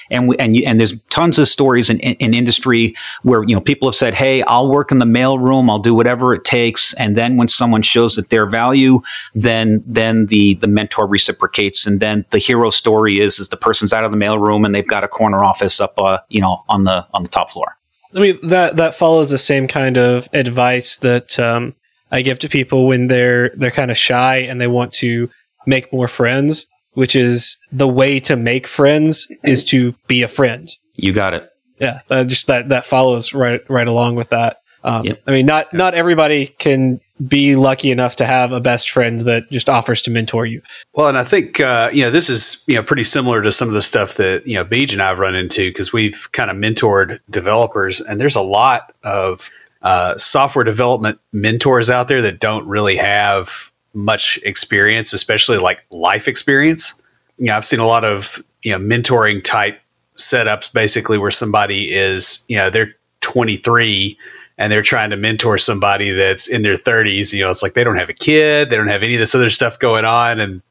And 0.09 0.27
we, 0.27 0.37
and 0.37 0.55
you, 0.55 0.63
and 0.65 0.79
there's 0.79 1.01
tons 1.05 1.39
of 1.39 1.47
stories 1.47 1.89
in, 1.89 1.99
in, 1.99 2.15
in, 2.15 2.33
industry 2.33 2.95
where 3.23 3.43
you 3.43 3.55
know 3.55 3.61
people 3.61 3.87
have 3.87 3.95
said, 3.95 4.13
"Hey, 4.13 4.43
I'll 4.43 4.69
work 4.69 4.91
in 4.91 4.99
the 4.99 5.05
mailroom. 5.05 5.69
I'll 5.69 5.79
do 5.79 5.95
whatever 5.95 6.33
it 6.33 6.43
takes." 6.43 6.93
And 6.95 7.17
then 7.17 7.37
when 7.37 7.47
someone 7.47 7.81
shows 7.81 8.15
that 8.15 8.29
their 8.29 8.45
value, 8.45 9.01
then 9.33 9.83
then 9.85 10.27
the 10.27 10.55
the 10.55 10.67
mentor 10.67 11.07
reciprocates, 11.07 11.87
and 11.87 11.99
then 11.99 12.25
the 12.31 12.39
hero 12.39 12.69
story 12.69 13.19
is 13.19 13.39
is 13.39 13.49
the 13.49 13.57
person's 13.57 13.93
out 13.93 14.03
of 14.03 14.11
the 14.11 14.17
mailroom 14.17 14.65
and 14.65 14.75
they've 14.75 14.87
got 14.87 15.03
a 15.03 15.07
corner 15.07 15.43
office 15.43 15.79
up, 15.79 15.93
uh, 15.97 16.19
you 16.29 16.41
know, 16.41 16.63
on 16.69 16.83
the 16.83 17.07
on 17.13 17.23
the 17.23 17.29
top 17.29 17.49
floor. 17.49 17.77
I 18.15 18.19
mean 18.19 18.39
that 18.43 18.77
that 18.77 18.95
follows 18.95 19.29
the 19.29 19.37
same 19.37 19.67
kind 19.67 19.97
of 19.97 20.29
advice 20.33 20.97
that 20.97 21.39
um, 21.39 21.75
I 22.11 22.21
give 22.21 22.39
to 22.39 22.49
people 22.49 22.87
when 22.87 23.07
they're 23.07 23.49
they're 23.55 23.71
kind 23.71 23.91
of 23.91 23.97
shy 23.97 24.37
and 24.37 24.61
they 24.61 24.67
want 24.67 24.91
to 24.93 25.29
make 25.65 25.91
more 25.91 26.07
friends 26.07 26.65
which 26.95 27.15
is 27.15 27.58
the 27.71 27.88
way 27.88 28.19
to 28.21 28.36
make 28.36 28.67
friends 28.67 29.27
is 29.43 29.63
to 29.65 29.93
be 30.08 30.23
a 30.23 30.27
friend. 30.27 30.69
You 30.95 31.13
got 31.13 31.34
it. 31.34 31.49
Yeah, 31.79 31.99
just 32.10 32.47
that 32.47 32.69
that 32.69 32.86
follows 32.86 33.34
right 33.34 33.62
right 33.69 33.88
along 33.88 34.15
with 34.15 34.29
that. 34.29 34.58
Um, 34.86 35.03
yep. 35.03 35.21
I 35.25 35.31
mean, 35.31 35.47
not 35.47 35.73
not 35.73 35.95
everybody 35.95 36.45
can 36.45 37.01
be 37.27 37.55
lucky 37.55 37.89
enough 37.89 38.17
to 38.17 38.25
have 38.25 38.51
a 38.51 38.62
best 38.62 38.91
friend 38.91 39.19
that 39.21 39.49
just 39.49 39.67
offers 39.67 40.01
to 40.03 40.12
mentor 40.12 40.45
you. 40.45 40.62
Well, 40.93 41.08
and 41.08 41.17
I 41.17 41.23
think 41.23 41.60
uh, 41.60 41.89
you 41.91 42.03
know 42.03 42.12
this 42.12 42.29
is 42.29 42.63
you 42.67 42.75
know 42.75 42.84
pretty 42.84 43.03
similar 43.03 43.41
to 43.41 43.51
some 43.51 43.67
of 43.67 43.73
the 43.73 43.81
stuff 43.81 44.13
that 44.15 44.45
you 44.45 44.53
know 44.53 44.63
Beej 44.63 44.93
and 44.93 45.01
I've 45.01 45.17
run 45.17 45.36
into 45.36 45.69
because 45.69 45.91
we've 45.91 46.29
kind 46.34 46.51
of 46.51 46.58
mentored 46.58 47.19
developers, 47.29 47.99
and 47.99 48.21
there's 48.21 48.36
a 48.36 48.41
lot 48.41 48.95
of 49.03 49.49
uh, 49.81 50.17
software 50.17 50.63
development 50.63 51.19
mentors 51.34 51.89
out 51.89 52.08
there 52.08 52.21
that 52.21 52.39
don't 52.39 52.67
really 52.67 52.95
have 52.95 53.71
much 53.95 54.39
experience, 54.43 55.13
especially 55.13 55.58
like 55.58 55.84
life 55.89 56.27
experience. 56.27 57.01
You 57.38 57.47
know, 57.47 57.58
I've 57.58 57.65
seen 57.65 57.79
a 57.79 57.88
lot 57.88 58.05
of, 58.05 58.43
you 58.63 58.71
know, 58.71 58.79
mentoring 58.79 59.43
type 59.43 59.79
setups 60.17 60.71
basically 60.71 61.17
where 61.17 61.31
somebody 61.31 61.93
is, 61.93 62.45
you 62.47 62.58
know, 62.58 62.69
they're 62.69 62.95
23 63.21 64.17
and 64.58 64.71
they're 64.71 64.81
trying 64.81 65.10
to 65.10 65.17
mentor 65.17 65.58
somebody 65.58 66.12
that's 66.12 66.47
in 66.47 66.62
their 66.62 66.77
30s. 66.77 67.34
You 67.34 67.43
know, 67.43 67.49
it's 67.49 67.63
like 67.63 67.73
they 67.73 67.84
don't 67.84 67.97
have 67.97 68.10
a 68.10 68.13
kid, 68.13 68.69
they 68.69 68.77
don't 68.77 68.88
have 68.88 69.03
any 69.03 69.15
of 69.15 69.19
this 69.19 69.36
other 69.36 69.49
stuff 69.49 69.79
going 69.79 70.05
on, 70.05 70.39
and 70.39 70.62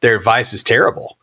their 0.00 0.16
advice 0.16 0.52
is 0.52 0.62
terrible. 0.62 1.18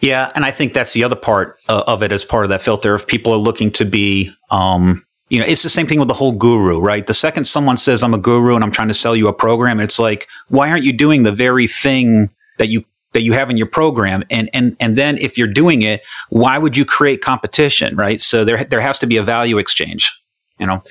Yeah, 0.00 0.32
and 0.34 0.44
I 0.44 0.50
think 0.50 0.72
that's 0.72 0.92
the 0.94 1.04
other 1.04 1.16
part 1.16 1.58
uh, 1.68 1.82
of 1.86 2.02
it 2.02 2.12
as 2.12 2.24
part 2.24 2.44
of 2.44 2.50
that 2.50 2.62
filter. 2.62 2.94
If 2.94 3.06
people 3.06 3.32
are 3.32 3.38
looking 3.38 3.70
to 3.72 3.84
be 3.84 4.32
um, 4.50 5.04
you 5.28 5.40
know, 5.40 5.46
it's 5.46 5.62
the 5.62 5.70
same 5.70 5.86
thing 5.86 5.98
with 5.98 6.08
the 6.08 6.14
whole 6.14 6.32
guru, 6.32 6.78
right? 6.78 7.06
The 7.06 7.14
second 7.14 7.44
someone 7.44 7.76
says 7.76 8.02
I'm 8.02 8.14
a 8.14 8.18
guru 8.18 8.54
and 8.54 8.62
I'm 8.62 8.70
trying 8.70 8.88
to 8.88 8.94
sell 8.94 9.16
you 9.16 9.28
a 9.28 9.32
program, 9.32 9.80
it's 9.80 9.98
like, 9.98 10.28
why 10.48 10.70
aren't 10.70 10.84
you 10.84 10.92
doing 10.92 11.24
the 11.24 11.32
very 11.32 11.66
thing 11.66 12.30
that 12.58 12.68
you 12.68 12.84
that 13.12 13.22
you 13.22 13.32
have 13.32 13.50
in 13.50 13.56
your 13.56 13.66
program? 13.66 14.24
And 14.30 14.48
and 14.52 14.76
and 14.78 14.96
then 14.96 15.18
if 15.18 15.36
you're 15.36 15.48
doing 15.48 15.82
it, 15.82 16.04
why 16.28 16.58
would 16.58 16.76
you 16.76 16.84
create 16.84 17.22
competition, 17.22 17.96
right? 17.96 18.20
So 18.20 18.44
there 18.44 18.62
there 18.64 18.80
has 18.80 18.98
to 19.00 19.06
be 19.06 19.16
a 19.16 19.22
value 19.22 19.58
exchange, 19.58 20.12
you 20.58 20.66
know. 20.66 20.82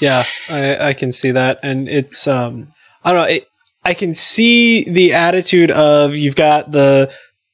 Yeah, 0.00 0.24
I, 0.48 0.88
I 0.88 0.92
can 0.92 1.12
see 1.12 1.30
that, 1.30 1.58
and 1.62 1.88
it's 1.88 2.28
um, 2.28 2.72
I 3.04 3.12
don't 3.12 3.22
know. 3.22 3.34
It, 3.34 3.48
I 3.84 3.94
can 3.94 4.14
see 4.14 4.84
the 4.84 5.14
attitude 5.14 5.70
of 5.70 6.14
you've 6.14 6.36
got 6.36 6.72
the 6.72 7.12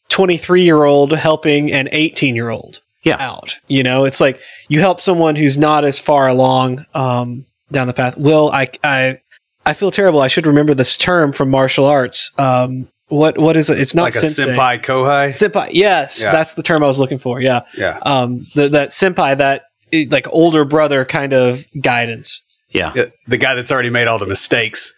23 0.09 0.62
year 0.62 0.85
old 0.85 1.12
helping 1.12 1.72
an 1.72 1.88
18 1.92 2.35
year 2.35 2.51
old 2.51 2.83
yeah. 3.03 3.17
out. 3.19 3.59
You 3.69 3.83
know, 3.83 4.05
it's 4.05 4.21
like 4.21 4.41
you 4.69 4.81
help 4.81 5.01
someone 5.01 5.37
who's 5.37 5.59
not 5.59 5.85
as 5.85 5.99
far 5.99 6.29
along 6.29 6.85
um, 6.95 7.45
down 7.71 7.87
the 7.87 7.95
path. 7.95 8.17
Will 8.17 8.51
I? 8.53 8.69
I 8.85 9.21
I 9.65 9.75
feel 9.75 9.91
terrible. 9.91 10.21
I 10.21 10.29
should 10.29 10.47
remember 10.47 10.75
this 10.75 10.97
term 10.97 11.33
from 11.33 11.51
martial 11.51 11.85
arts. 11.85 12.31
Um, 12.38 12.88
what 13.09 13.38
what 13.38 13.57
is 13.57 13.71
it? 13.71 13.79
It's 13.79 13.95
not 13.95 14.05
like 14.05 14.15
sensei. 14.15 14.45
a 14.45 14.47
senpai 14.57 14.83
kohai. 14.83 15.29
Senpai, 15.29 15.71
yes, 15.73 16.23
yeah. 16.23 16.33
that's 16.33 16.55
the 16.55 16.62
term 16.62 16.83
I 16.83 16.87
was 16.87 16.99
looking 16.99 17.19
for. 17.19 17.41
Yeah, 17.41 17.62
yeah. 17.77 17.99
Um, 18.03 18.47
the, 18.55 18.69
that 18.71 18.88
senpai, 18.88 19.37
that 19.37 19.65
like 20.11 20.27
older 20.31 20.65
brother 20.65 21.05
kind 21.05 21.33
of 21.33 21.67
guidance. 21.81 22.43
Yeah. 22.71 22.93
yeah. 22.95 23.07
The 23.27 23.37
guy 23.37 23.55
that's 23.55 23.71
already 23.71 23.91
made 23.91 24.09
all 24.09 24.19
the 24.19 24.27
mistakes 24.27 24.91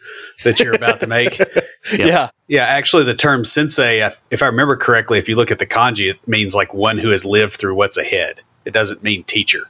that 0.45 0.61
you're 0.61 0.75
about 0.75 1.01
to 1.01 1.07
make. 1.07 1.39
yeah. 1.93 2.07
yeah. 2.07 2.29
Yeah. 2.49 2.65
Actually, 2.65 3.05
the 3.05 3.15
term 3.15 3.45
sensei, 3.45 4.09
if 4.31 4.43
I 4.43 4.47
remember 4.47 4.77
correctly, 4.77 5.19
if 5.19 5.29
you 5.29 5.37
look 5.37 5.51
at 5.51 5.59
the 5.59 5.67
kanji, 5.67 6.11
it 6.11 6.29
means 6.29 6.55
like 6.55 6.75
one 6.75 6.99
who 6.99 7.11
has 7.11 7.25
lived 7.25 7.57
through 7.57 7.75
what's 7.75 7.97
ahead. 7.97 8.41
It 8.65 8.73
doesn't 8.73 9.03
mean 9.03 9.25
teacher. 9.25 9.63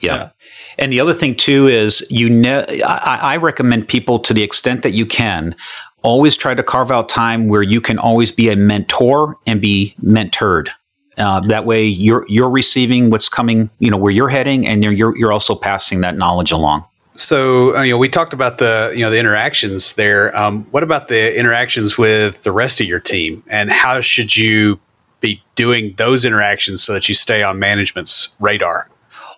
Yeah. 0.00 0.14
yeah. 0.14 0.30
And 0.78 0.92
the 0.92 1.00
other 1.00 1.12
thing 1.12 1.34
too 1.34 1.68
is 1.68 2.06
you 2.10 2.30
ne- 2.30 2.82
I, 2.82 3.34
I 3.34 3.36
recommend 3.36 3.88
people 3.88 4.18
to 4.20 4.32
the 4.32 4.42
extent 4.42 4.82
that 4.82 4.92
you 4.92 5.06
can 5.06 5.54
always 6.02 6.36
try 6.36 6.54
to 6.54 6.62
carve 6.62 6.90
out 6.90 7.08
time 7.08 7.48
where 7.48 7.62
you 7.62 7.80
can 7.80 7.98
always 7.98 8.32
be 8.32 8.48
a 8.48 8.56
mentor 8.56 9.36
and 9.46 9.60
be 9.60 9.94
mentored. 10.02 10.70
Uh, 11.18 11.40
that 11.40 11.66
way, 11.66 11.84
you're 11.84 12.24
you're 12.28 12.48
receiving 12.48 13.10
what's 13.10 13.28
coming, 13.28 13.68
you 13.78 13.90
know, 13.90 13.98
where 13.98 14.12
you're 14.12 14.30
heading, 14.30 14.66
and 14.66 14.82
you're 14.82 14.92
you're, 14.92 15.16
you're 15.18 15.32
also 15.32 15.54
passing 15.54 16.00
that 16.00 16.16
knowledge 16.16 16.50
along. 16.50 16.84
So, 17.14 17.76
uh, 17.76 17.82
you 17.82 17.92
know, 17.92 17.98
we 17.98 18.08
talked 18.08 18.32
about 18.32 18.58
the 18.58 18.92
you 18.94 19.04
know 19.04 19.10
the 19.10 19.18
interactions 19.18 19.94
there. 19.94 20.36
Um, 20.36 20.64
what 20.70 20.82
about 20.82 21.08
the 21.08 21.36
interactions 21.38 21.98
with 21.98 22.42
the 22.42 22.52
rest 22.52 22.80
of 22.80 22.86
your 22.86 23.00
team, 23.00 23.42
and 23.48 23.70
how 23.70 24.00
should 24.00 24.36
you 24.36 24.78
be 25.20 25.42
doing 25.54 25.94
those 25.98 26.24
interactions 26.24 26.82
so 26.82 26.92
that 26.92 27.08
you 27.08 27.14
stay 27.14 27.42
on 27.42 27.58
management's 27.58 28.34
radar? 28.40 28.88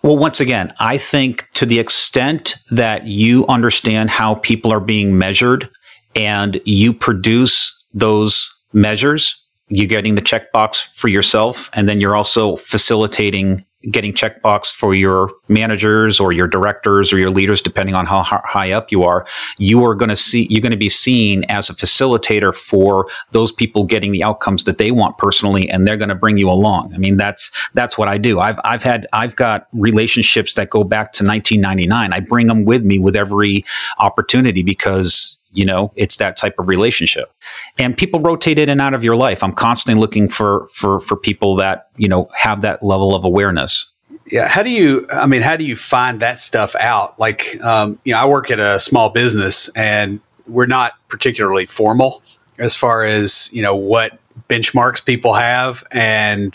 Well, 0.03 0.17
once 0.17 0.39
again, 0.39 0.73
I 0.79 0.97
think 0.97 1.49
to 1.51 1.65
the 1.65 1.79
extent 1.79 2.55
that 2.71 3.07
you 3.07 3.47
understand 3.47 4.09
how 4.09 4.35
people 4.35 4.71
are 4.71 4.81
being 4.81 5.17
measured 5.17 5.69
and 6.15 6.59
you 6.65 6.93
produce 6.93 7.83
those 7.93 8.53
measures, 8.73 9.41
you're 9.69 9.87
getting 9.87 10.15
the 10.15 10.21
checkbox 10.21 10.93
for 10.93 11.07
yourself, 11.07 11.69
and 11.73 11.87
then 11.87 12.01
you're 12.01 12.15
also 12.15 12.57
facilitating 12.57 13.65
getting 13.91 14.13
checkbox 14.13 14.73
for 14.73 14.93
your 14.93 15.31
managers 15.47 16.19
or 16.19 16.31
your 16.31 16.47
directors 16.47 17.11
or 17.11 17.17
your 17.17 17.29
leaders, 17.29 17.61
depending 17.61 17.95
on 17.95 18.05
how 18.05 18.23
high 18.23 18.71
up 18.71 18.91
you 18.91 19.03
are, 19.03 19.25
you 19.57 19.83
are 19.83 19.95
going 19.95 20.09
to 20.09 20.15
see, 20.15 20.47
you're 20.49 20.61
going 20.61 20.71
to 20.71 20.77
be 20.77 20.89
seen 20.89 21.43
as 21.49 21.69
a 21.69 21.73
facilitator 21.73 22.55
for 22.55 23.07
those 23.31 23.51
people 23.51 23.85
getting 23.85 24.11
the 24.11 24.23
outcomes 24.23 24.63
that 24.63 24.77
they 24.77 24.91
want 24.91 25.17
personally. 25.17 25.69
And 25.69 25.85
they're 25.85 25.97
going 25.97 26.09
to 26.09 26.15
bring 26.15 26.37
you 26.37 26.49
along. 26.49 26.93
I 26.93 26.97
mean, 26.97 27.17
that's, 27.17 27.51
that's 27.73 27.97
what 27.97 28.07
I 28.07 28.17
do. 28.17 28.39
I've, 28.39 28.59
I've 28.63 28.83
had, 28.83 29.07
I've 29.13 29.35
got 29.35 29.67
relationships 29.73 30.53
that 30.53 30.69
go 30.69 30.83
back 30.83 31.11
to 31.13 31.25
1999. 31.25 32.13
I 32.13 32.19
bring 32.19 32.47
them 32.47 32.65
with 32.65 32.83
me 32.83 32.99
with 32.99 33.15
every 33.15 33.65
opportunity 33.99 34.63
because 34.63 35.37
you 35.53 35.65
know 35.65 35.93
it's 35.95 36.17
that 36.17 36.35
type 36.35 36.55
of 36.59 36.67
relationship. 36.67 37.31
And 37.77 37.97
people 37.97 38.19
rotate 38.19 38.59
in 38.59 38.69
and 38.69 38.81
out 38.81 38.93
of 38.93 39.03
your 39.03 39.15
life. 39.15 39.43
I'm 39.43 39.53
constantly 39.53 39.99
looking 39.99 40.27
for 40.27 40.67
for 40.73 40.99
for 40.99 41.15
people 41.15 41.55
that 41.57 41.87
you 41.97 42.07
know 42.07 42.29
have 42.35 42.61
that 42.61 42.83
level 42.83 43.15
of 43.15 43.23
awareness. 43.23 43.91
Yeah 44.25 44.47
how 44.47 44.63
do 44.63 44.69
you 44.69 45.05
i 45.11 45.25
mean 45.25 45.41
how 45.41 45.57
do 45.57 45.63
you 45.63 45.75
find 45.75 46.21
that 46.21 46.39
stuff 46.39 46.75
out? 46.75 47.19
Like 47.19 47.61
um, 47.61 47.99
you 48.03 48.13
know 48.13 48.19
i 48.19 48.25
work 48.25 48.51
at 48.51 48.59
a 48.59 48.79
small 48.79 49.09
business 49.09 49.69
and 49.75 50.19
we're 50.47 50.65
not 50.65 50.93
particularly 51.07 51.65
formal 51.65 52.21
as 52.57 52.75
far 52.75 53.03
as 53.03 53.51
you 53.53 53.61
know 53.61 53.75
what 53.75 54.19
benchmarks 54.49 55.03
people 55.03 55.33
have. 55.33 55.83
And 55.91 56.53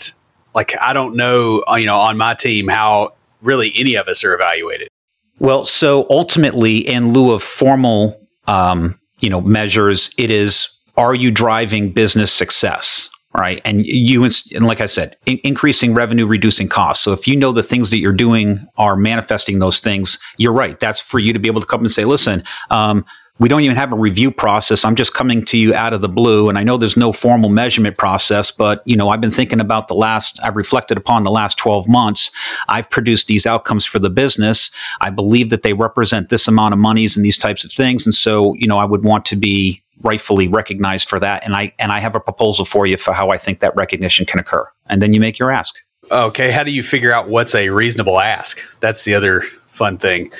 like 0.53 0.73
i 0.81 0.93
don't 0.93 1.15
know 1.15 1.63
uh, 1.69 1.75
you 1.75 1.85
know 1.85 1.97
on 1.97 2.17
my 2.17 2.33
team 2.33 2.67
how 2.67 3.13
really 3.41 3.71
any 3.75 3.95
of 3.95 4.07
us 4.07 4.23
are 4.23 4.33
evaluated. 4.33 4.89
Well 5.39 5.63
so 5.63 6.07
ultimately 6.09 6.77
in 6.77 7.13
lieu 7.13 7.31
of 7.31 7.43
formal 7.43 8.19
um, 8.49 8.99
you 9.19 9.29
know, 9.29 9.41
measures. 9.41 10.13
It 10.17 10.31
is, 10.31 10.67
are 10.97 11.13
you 11.13 11.31
driving 11.31 11.91
business 11.91 12.33
success? 12.33 13.09
Right. 13.31 13.61
And 13.63 13.85
you, 13.85 14.23
and 14.23 14.65
like 14.65 14.81
I 14.81 14.87
said, 14.87 15.15
in- 15.27 15.39
increasing 15.43 15.93
revenue, 15.93 16.25
reducing 16.25 16.67
costs. 16.67 17.03
So 17.03 17.13
if 17.13 17.27
you 17.27 17.35
know 17.35 17.51
the 17.51 17.61
things 17.61 17.91
that 17.91 17.99
you're 17.99 18.11
doing 18.11 18.67
are 18.77 18.95
manifesting 18.95 19.59
those 19.59 19.79
things, 19.81 20.17
you're 20.37 20.51
right. 20.51 20.79
That's 20.79 20.99
for 20.99 21.19
you 21.19 21.31
to 21.31 21.37
be 21.37 21.47
able 21.47 21.61
to 21.61 21.67
come 21.67 21.81
and 21.81 21.91
say, 21.91 22.05
listen, 22.05 22.43
um, 22.71 23.05
we 23.39 23.47
don't 23.47 23.61
even 23.61 23.77
have 23.77 23.91
a 23.91 23.95
review 23.95 24.31
process. 24.31 24.83
I'm 24.83 24.95
just 24.95 25.13
coming 25.13 25.43
to 25.45 25.57
you 25.57 25.73
out 25.73 25.93
of 25.93 26.01
the 26.01 26.09
blue. 26.09 26.49
And 26.49 26.57
I 26.57 26.63
know 26.63 26.77
there's 26.77 26.97
no 26.97 27.13
formal 27.13 27.49
measurement 27.49 27.97
process, 27.97 28.51
but 28.51 28.83
you 28.85 28.97
know, 28.97 29.09
I've 29.09 29.21
been 29.21 29.31
thinking 29.31 29.61
about 29.61 29.87
the 29.87 29.93
last, 29.93 30.39
I've 30.43 30.57
reflected 30.57 30.97
upon 30.97 31.23
the 31.23 31.31
last 31.31 31.57
12 31.57 31.87
months. 31.87 32.31
I've 32.67 32.89
produced 32.89 33.27
these 33.27 33.47
outcomes 33.47 33.85
for 33.85 33.97
the 33.97 34.09
business. 34.09 34.71
I 34.99 35.09
believe 35.09 35.49
that 35.49 35.63
they 35.63 35.73
represent 35.73 36.29
this 36.29 36.47
amount 36.47 36.73
of 36.73 36.79
monies 36.79 37.15
and 37.15 37.25
these 37.25 37.37
types 37.37 37.63
of 37.63 37.71
things. 37.71 38.05
And 38.05 38.13
so, 38.13 38.55
you 38.55 38.67
know, 38.67 38.77
I 38.77 38.85
would 38.85 39.03
want 39.03 39.25
to 39.27 39.37
be 39.37 39.81
rightfully 40.01 40.47
recognized 40.47 41.09
for 41.09 41.19
that. 41.19 41.45
And 41.45 41.55
I, 41.55 41.71
and 41.79 41.91
I 41.91 41.99
have 41.99 42.15
a 42.15 42.19
proposal 42.19 42.65
for 42.65 42.85
you 42.85 42.97
for 42.97 43.13
how 43.13 43.29
I 43.29 43.37
think 43.37 43.61
that 43.61 43.75
recognition 43.75 44.25
can 44.25 44.39
occur. 44.39 44.67
And 44.87 45.01
then 45.01 45.13
you 45.13 45.19
make 45.19 45.39
your 45.39 45.51
ask. 45.51 45.75
Okay. 46.11 46.51
How 46.51 46.63
do 46.63 46.71
you 46.71 46.83
figure 46.83 47.13
out 47.13 47.29
what's 47.29 47.55
a 47.55 47.69
reasonable 47.69 48.19
ask? 48.19 48.59
That's 48.79 49.05
the 49.05 49.13
other 49.13 49.43
fun 49.67 49.97
thing. 49.97 50.31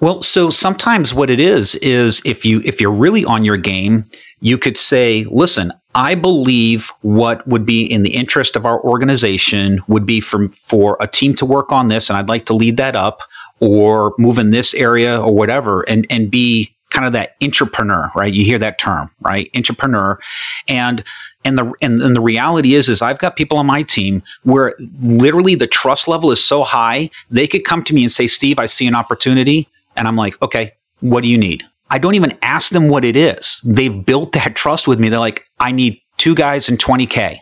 Well, 0.00 0.22
so 0.22 0.50
sometimes 0.50 1.14
what 1.14 1.30
it 1.30 1.40
is 1.40 1.74
is 1.76 2.20
if 2.24 2.44
you 2.44 2.60
if 2.64 2.80
you're 2.80 2.92
really 2.92 3.24
on 3.24 3.44
your 3.44 3.56
game, 3.56 4.04
you 4.40 4.58
could 4.58 4.76
say, 4.76 5.24
"Listen, 5.30 5.72
I 5.96 6.14
believe 6.14 6.92
what 7.00 7.46
would 7.48 7.64
be 7.64 7.82
in 7.82 8.02
the 8.02 8.14
interest 8.14 8.54
of 8.54 8.66
our 8.66 8.78
organization 8.82 9.80
would 9.88 10.04
be 10.04 10.20
for 10.20 10.48
for 10.48 10.98
a 11.00 11.06
team 11.06 11.34
to 11.36 11.46
work 11.46 11.72
on 11.72 11.88
this 11.88 12.10
and 12.10 12.18
I'd 12.18 12.28
like 12.28 12.44
to 12.46 12.54
lead 12.54 12.76
that 12.76 12.94
up 12.94 13.22
or 13.60 14.14
move 14.18 14.38
in 14.38 14.50
this 14.50 14.74
area 14.74 15.18
or 15.18 15.32
whatever 15.32 15.82
and 15.88 16.06
and 16.10 16.30
be 16.30 16.74
kind 16.90 17.06
of 17.06 17.14
that 17.14 17.34
entrepreneur, 17.42 18.10
right? 18.14 18.32
You 18.32 18.44
hear 18.44 18.58
that 18.58 18.78
term, 18.78 19.10
right? 19.20 19.50
Entrepreneur. 19.56 20.20
And 20.68 21.02
and 21.46 21.56
the 21.56 21.72
and, 21.80 22.02
and, 22.02 22.14
the 22.14 22.20
reality 22.20 22.74
is 22.74 22.88
is 22.88 23.00
I've 23.00 23.18
got 23.18 23.36
people 23.36 23.56
on 23.56 23.66
my 23.66 23.82
team 23.82 24.22
where 24.42 24.74
literally 25.00 25.54
the 25.54 25.66
trust 25.66 26.08
level 26.08 26.30
is 26.30 26.44
so 26.44 26.62
high, 26.62 27.08
they 27.30 27.46
could 27.46 27.64
come 27.64 27.82
to 27.84 27.94
me 27.94 28.02
and 28.02 28.12
say, 28.12 28.26
"Steve, 28.26 28.58
I 28.58 28.66
see 28.66 28.86
an 28.86 28.94
opportunity." 28.94 29.68
And 29.96 30.06
I'm 30.06 30.16
like, 30.16 30.40
okay, 30.42 30.72
what 31.00 31.22
do 31.22 31.28
you 31.28 31.38
need? 31.38 31.64
I 31.90 31.98
don't 31.98 32.14
even 32.14 32.36
ask 32.42 32.70
them 32.70 32.88
what 32.88 33.04
it 33.04 33.16
is. 33.16 33.60
They've 33.64 34.04
built 34.04 34.32
that 34.32 34.56
trust 34.56 34.88
with 34.88 34.98
me. 34.98 35.08
They're 35.08 35.18
like, 35.18 35.44
I 35.60 35.72
need 35.72 36.00
two 36.16 36.34
guys 36.34 36.68
and 36.68 36.78
20K 36.78 37.38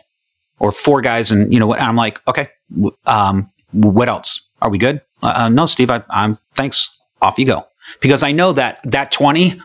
or 0.59 0.71
four 0.71 1.01
guys. 1.01 1.31
And, 1.31 1.51
you 1.51 1.59
know, 1.59 1.73
and 1.73 1.83
I'm 1.83 1.95
like, 1.95 2.25
okay, 2.27 2.49
um, 3.05 3.51
what 3.71 4.07
else? 4.07 4.51
Are 4.61 4.69
we 4.69 4.77
good? 4.77 5.01
Uh, 5.23 5.33
uh 5.35 5.49
no, 5.49 5.65
Steve, 5.65 5.89
I, 5.89 6.03
I'm 6.09 6.37
thanks. 6.53 6.91
Off 7.21 7.39
you 7.39 7.45
go. 7.45 7.65
Because 8.01 8.23
I 8.23 8.31
know 8.31 8.51
that 8.53 8.79
that 8.83 9.09
20 9.11 9.53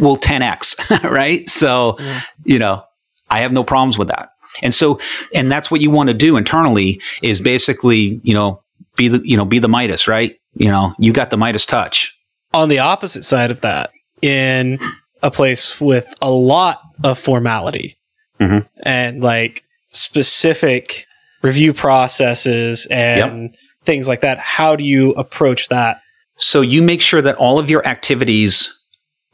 will 0.00 0.16
10X, 0.16 1.02
right? 1.10 1.48
So, 1.48 1.96
yeah. 1.98 2.22
you 2.44 2.58
know, 2.58 2.82
I 3.28 3.40
have 3.40 3.52
no 3.52 3.62
problems 3.62 3.98
with 3.98 4.08
that. 4.08 4.30
And 4.62 4.74
so, 4.74 4.98
and 5.34 5.52
that's 5.52 5.70
what 5.70 5.80
you 5.80 5.90
want 5.90 6.08
to 6.08 6.14
do 6.14 6.36
internally 6.36 7.00
is 7.22 7.40
basically, 7.40 8.20
you 8.24 8.34
know, 8.34 8.62
be 8.96 9.08
the, 9.08 9.20
you 9.24 9.36
know, 9.36 9.44
be 9.44 9.58
the 9.58 9.68
Midas, 9.68 10.08
right? 10.08 10.39
You 10.54 10.70
know, 10.70 10.94
you 10.98 11.12
got 11.12 11.30
the 11.30 11.36
Midas 11.36 11.66
touch. 11.66 12.16
On 12.52 12.68
the 12.68 12.78
opposite 12.78 13.24
side 13.24 13.50
of 13.50 13.60
that, 13.60 13.90
in 14.22 14.78
a 15.22 15.30
place 15.30 15.80
with 15.80 16.12
a 16.20 16.30
lot 16.30 16.80
of 17.04 17.18
formality 17.18 17.96
mm-hmm. 18.38 18.66
and 18.82 19.22
like 19.22 19.64
specific 19.92 21.06
review 21.42 21.72
processes 21.72 22.86
and 22.90 23.42
yep. 23.42 23.54
things 23.84 24.08
like 24.08 24.20
that, 24.20 24.38
how 24.38 24.76
do 24.76 24.84
you 24.84 25.12
approach 25.12 25.68
that? 25.68 26.00
So 26.38 26.60
you 26.60 26.82
make 26.82 27.00
sure 27.00 27.22
that 27.22 27.36
all 27.36 27.58
of 27.58 27.70
your 27.70 27.86
activities 27.86 28.76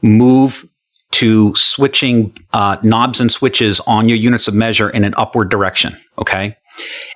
move 0.02 0.64
to 1.12 1.54
switching 1.54 2.36
uh, 2.52 2.76
knobs 2.82 3.20
and 3.20 3.32
switches 3.32 3.80
on 3.80 4.08
your 4.08 4.18
units 4.18 4.48
of 4.48 4.54
measure 4.54 4.90
in 4.90 5.04
an 5.04 5.14
upward 5.16 5.48
direction. 5.48 5.96
Okay. 6.18 6.56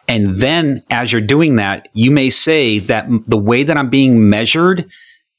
And 0.09 0.37
then 0.37 0.83
as 0.90 1.12
you're 1.12 1.20
doing 1.20 1.57
that, 1.57 1.88
you 1.92 2.11
may 2.11 2.31
say 2.31 2.79
that 2.81 3.07
the 3.27 3.38
way 3.38 3.62
that 3.62 3.77
I'm 3.77 3.90
being 3.90 4.29
measured 4.29 4.90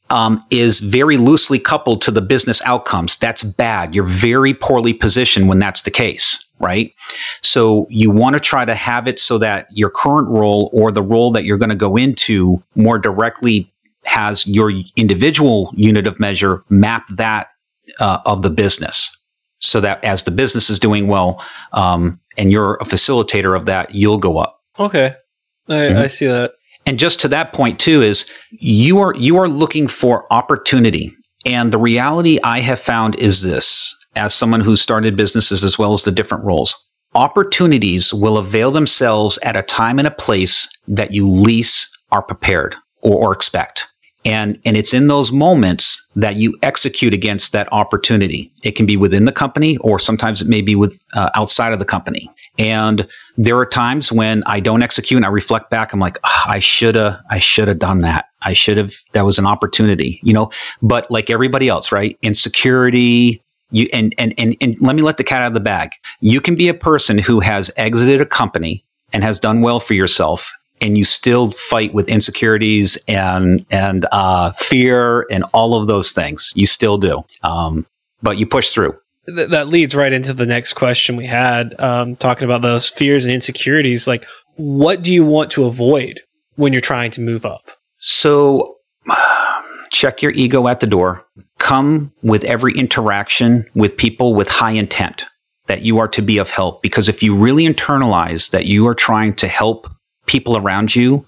um, 0.10 0.44
is 0.52 0.80
very 0.80 1.18
loosely 1.18 1.58
coupled 1.58 2.02
to 2.02 2.12
the 2.12 2.22
business 2.22 2.62
outcomes. 2.64 3.18
That's 3.18 3.44
bad. 3.44 3.96
You're 3.96 4.04
very 4.04 4.54
poorly 4.54 4.94
positioned 4.94 5.48
when 5.48 5.60
that's 5.60 5.84
the 5.84 5.92
case, 5.92 6.50
right? 6.60 6.94
So 7.42 7.88
you 7.90 8.12
want 8.12 8.34
to 8.36 8.40
try 8.40 8.66
to 8.66 8.76
have 8.76 9.08
it 9.08 9.20
so 9.20 9.38
that 9.38 9.68
your 9.72 9.90
current 9.90 10.28
role 10.28 10.70
or 10.74 10.92
the 10.92 11.02
role 11.02 11.32
that 11.32 11.46
you're 11.46 11.58
going 11.58 11.70
to 11.70 11.76
go 11.76 11.96
into 11.96 12.62
more 12.76 13.00
directly 13.00 13.72
has 14.04 14.46
your 14.46 14.72
individual 14.96 15.72
unit 15.76 16.08
of 16.08 16.20
measure 16.20 16.64
map 16.70 17.08
that 17.10 17.52
uh, 18.00 18.20
of 18.26 18.42
the 18.42 18.50
business 18.50 19.21
so 19.62 19.80
that 19.82 20.04
as 20.04 20.24
the 20.24 20.32
business 20.32 20.70
is 20.70 20.80
doing 20.80 21.08
well, 21.08 21.44
um, 21.74 22.20
and 22.38 22.52
you're 22.52 22.76
a 22.76 22.86
facilitator 22.86 23.56
of 23.56 23.66
that, 23.66 23.94
you'll 23.94 24.18
go 24.18 24.38
up. 24.38 24.60
Okay. 24.80 25.16
I, 25.68 25.74
mm-hmm. 25.74 25.98
I 25.98 26.08
see 26.08 26.28
that. 26.28 26.54
And 26.86 26.98
just 26.98 27.20
to 27.22 27.28
that 27.30 27.54
point 27.54 27.80
too 27.80 28.02
is 28.02 28.30
you 28.50 29.00
are 29.00 29.14
you 29.16 29.38
are 29.38 29.48
looking 29.48 29.88
for 29.88 30.32
opportunity. 30.34 31.12
And 31.46 31.72
the 31.72 31.78
reality 31.78 32.40
I 32.44 32.60
have 32.60 32.80
found 32.80 33.16
is 33.16 33.44
this 33.44 33.96
as 34.16 34.34
someone 34.34 34.62
who 34.62 34.76
started 34.76 35.16
businesses 35.16 35.64
as 35.64 35.78
well 35.78 35.94
as 35.94 36.04
the 36.04 36.12
different 36.12 36.44
roles. 36.44 36.76
Opportunities 37.14 38.14
will 38.14 38.38
avail 38.38 38.72
themselves 38.72 39.38
at 39.44 39.56
a 39.56 39.64
time 39.64 40.00
and 40.00 40.08
a 40.08 40.12
place 40.12 40.70
that 40.88 41.12
you 41.12 41.30
least 41.30 41.90
are 42.12 42.24
prepared 42.24 42.76
or, 43.02 43.28
or 43.28 43.34
expect. 43.34 43.88
And, 44.24 44.60
and 44.66 44.78
it's 44.78 44.94
in 44.94 45.08
those 45.08 45.32
moments 45.32 46.10
that 46.16 46.36
you 46.36 46.56
execute 46.62 47.14
against 47.14 47.54
that 47.54 47.72
opportunity. 47.72 48.52
It 48.64 48.74
can 48.74 48.86
be 48.86 48.96
within 48.96 49.26
the 49.26 49.32
company 49.32 49.78
or 49.78 49.98
sometimes 50.00 50.42
it 50.42 50.48
may 50.48 50.62
be 50.62 50.76
with 50.76 51.04
uh, 51.14 51.32
outside 51.34 51.74
of 51.74 51.80
the 51.80 51.86
company. 51.86 52.30
And 52.60 53.08
there 53.38 53.58
are 53.58 53.66
times 53.66 54.12
when 54.12 54.44
I 54.44 54.60
don't 54.60 54.84
execute 54.84 55.18
and 55.18 55.26
I 55.26 55.30
reflect 55.30 55.70
back. 55.70 55.94
I'm 55.94 56.00
like, 56.00 56.20
oh, 56.24 56.44
I 56.48 56.60
should 56.60 56.96
have, 56.96 57.20
I 57.30 57.40
should 57.40 57.68
have 57.68 57.80
done 57.80 58.02
that. 58.02 58.26
I 58.44 58.54
should 58.54 58.78
have, 58.78 58.94
that 59.14 59.26
was 59.26 59.40
an 59.40 59.48
opportunity, 59.48 60.20
you 60.24 60.34
know, 60.34 60.52
but 60.82 61.10
like 61.10 61.30
everybody 61.30 61.68
else, 61.68 61.92
right? 61.92 62.18
Insecurity, 62.22 63.44
you, 63.72 63.88
and, 63.94 64.14
and, 64.18 64.34
and, 64.38 64.56
and 64.62 64.80
let 64.82 64.96
me 64.96 65.02
let 65.02 65.18
the 65.18 65.24
cat 65.24 65.42
out 65.42 65.48
of 65.48 65.54
the 65.54 65.60
bag. 65.60 65.92
You 66.20 66.42
can 66.42 66.56
be 66.56 66.68
a 66.68 66.74
person 66.74 67.18
who 67.18 67.40
has 67.40 67.72
exited 67.78 68.22
a 68.22 68.26
company 68.26 68.86
and 69.14 69.24
has 69.24 69.40
done 69.40 69.62
well 69.62 69.80
for 69.80 69.94
yourself 69.94 70.52
and 70.82 70.98
you 70.98 71.06
still 71.06 71.52
fight 71.52 71.94
with 71.94 72.10
insecurities 72.10 72.98
and 73.08 73.66
and 73.70 74.06
uh, 74.12 74.52
fear 74.52 75.26
and 75.32 75.44
all 75.54 75.80
of 75.80 75.88
those 75.88 76.12
things. 76.12 76.52
You 76.56 76.66
still 76.66 76.98
do, 76.98 77.24
um, 77.44 77.86
but 78.22 78.38
you 78.38 78.46
push 78.46 78.72
through. 78.72 78.98
Th- 79.28 79.50
that 79.50 79.68
leads 79.68 79.96
right 79.96 80.12
into 80.12 80.34
the 80.34 80.48
next 80.48 80.74
question 80.74 81.16
we 81.16 81.28
had, 81.28 81.80
um, 81.80 82.16
talking 82.16 82.46
about 82.46 82.64
those 82.64 82.90
fears 82.90 83.24
and 83.24 83.34
insecurities. 83.34 84.08
Like, 84.08 84.26
what 84.56 85.04
do 85.04 85.12
you 85.12 85.24
want 85.24 85.52
to 85.52 85.66
avoid 85.66 86.22
when 86.56 86.74
you're 86.74 86.82
trying 86.82 87.12
to 87.12 87.22
move 87.22 87.46
up? 87.46 87.72
So, 88.00 88.78
check 89.92 90.22
your 90.22 90.32
ego 90.32 90.68
at 90.68 90.80
the 90.80 90.88
door. 90.88 91.26
Come 91.60 92.12
with 92.24 92.44
every 92.44 92.74
interaction 92.74 93.66
with 93.76 93.96
people 93.96 94.34
with 94.34 94.48
high 94.48 94.72
intent 94.72 95.26
that 95.68 95.84
you 95.84 96.00
are 96.00 96.08
to 96.08 96.22
be 96.22 96.38
of 96.38 96.50
help. 96.50 96.82
Because 96.82 97.08
if 97.08 97.22
you 97.22 97.36
really 97.36 97.66
internalize 97.66 98.50
that 98.52 98.66
you 98.66 98.88
are 98.88 98.96
trying 98.96 99.34
to 99.36 99.48
help 99.48 99.88
people 100.32 100.56
around 100.56 100.96
you 100.96 101.26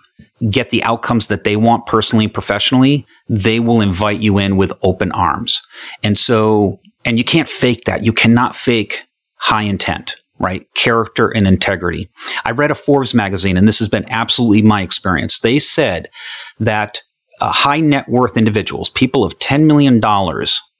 get 0.49 0.69
the 0.69 0.81
outcomes 0.83 1.27
that 1.27 1.43
they 1.43 1.57
want 1.57 1.85
personally 1.85 2.23
and 2.23 2.33
professionally, 2.33 3.05
they 3.27 3.59
will 3.59 3.81
invite 3.81 4.21
you 4.21 4.37
in 4.37 4.55
with 4.55 4.71
open 4.81 5.11
arms. 5.11 5.61
And 6.03 6.17
so, 6.17 6.79
and 7.03 7.17
you 7.17 7.25
can't 7.25 7.49
fake 7.49 7.81
that. 7.83 8.05
You 8.05 8.13
cannot 8.13 8.55
fake 8.55 9.05
high 9.35 9.63
intent, 9.63 10.15
right? 10.39 10.65
Character 10.73 11.27
and 11.27 11.45
integrity. 11.45 12.09
I 12.45 12.51
read 12.51 12.71
a 12.71 12.75
Forbes 12.75 13.13
magazine, 13.13 13.57
and 13.57 13.67
this 13.67 13.79
has 13.79 13.89
been 13.89 14.05
absolutely 14.09 14.61
my 14.61 14.81
experience. 14.81 15.39
They 15.39 15.59
said 15.59 16.09
that 16.61 17.01
uh, 17.41 17.51
high 17.51 17.81
net 17.81 18.07
worth 18.07 18.37
individuals, 18.37 18.89
people 18.89 19.25
of 19.25 19.37
$10 19.39 19.65
million 19.65 20.01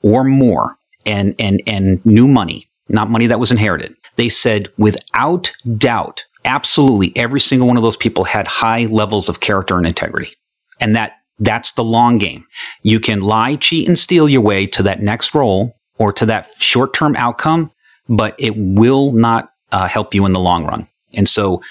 or 0.01 0.23
more, 0.23 0.77
and, 1.05 1.35
and, 1.39 1.61
and 1.67 2.05
new 2.05 2.29
money, 2.29 2.69
not 2.87 3.09
money 3.09 3.27
that 3.27 3.41
was 3.41 3.51
inherited, 3.51 3.93
they 4.15 4.29
said 4.29 4.69
without 4.77 5.51
doubt, 5.77 6.23
absolutely 6.45 7.15
every 7.15 7.39
single 7.39 7.67
one 7.67 7.77
of 7.77 7.83
those 7.83 7.97
people 7.97 8.23
had 8.23 8.47
high 8.47 8.85
levels 8.85 9.29
of 9.29 9.39
character 9.39 9.77
and 9.77 9.87
integrity. 9.87 10.33
And 10.79 10.95
that 10.95 11.17
that's 11.39 11.71
the 11.71 11.83
long 11.83 12.17
game. 12.17 12.45
You 12.83 12.99
can 12.99 13.21
lie, 13.21 13.55
cheat, 13.55 13.87
and 13.87 13.97
steal 13.97 14.29
your 14.29 14.41
way 14.41 14.67
to 14.67 14.83
that 14.83 15.01
next 15.01 15.33
role 15.33 15.75
or 15.97 16.13
to 16.13 16.25
that 16.27 16.47
short 16.57 16.93
term 16.93 17.15
outcome, 17.15 17.71
but 18.07 18.35
it 18.37 18.53
will 18.55 19.11
not 19.11 19.51
uh, 19.71 19.87
help 19.87 20.13
you 20.13 20.25
in 20.25 20.33
the 20.33 20.39
long 20.39 20.65
run. 20.65 20.87
And 21.13 21.29
so 21.29 21.61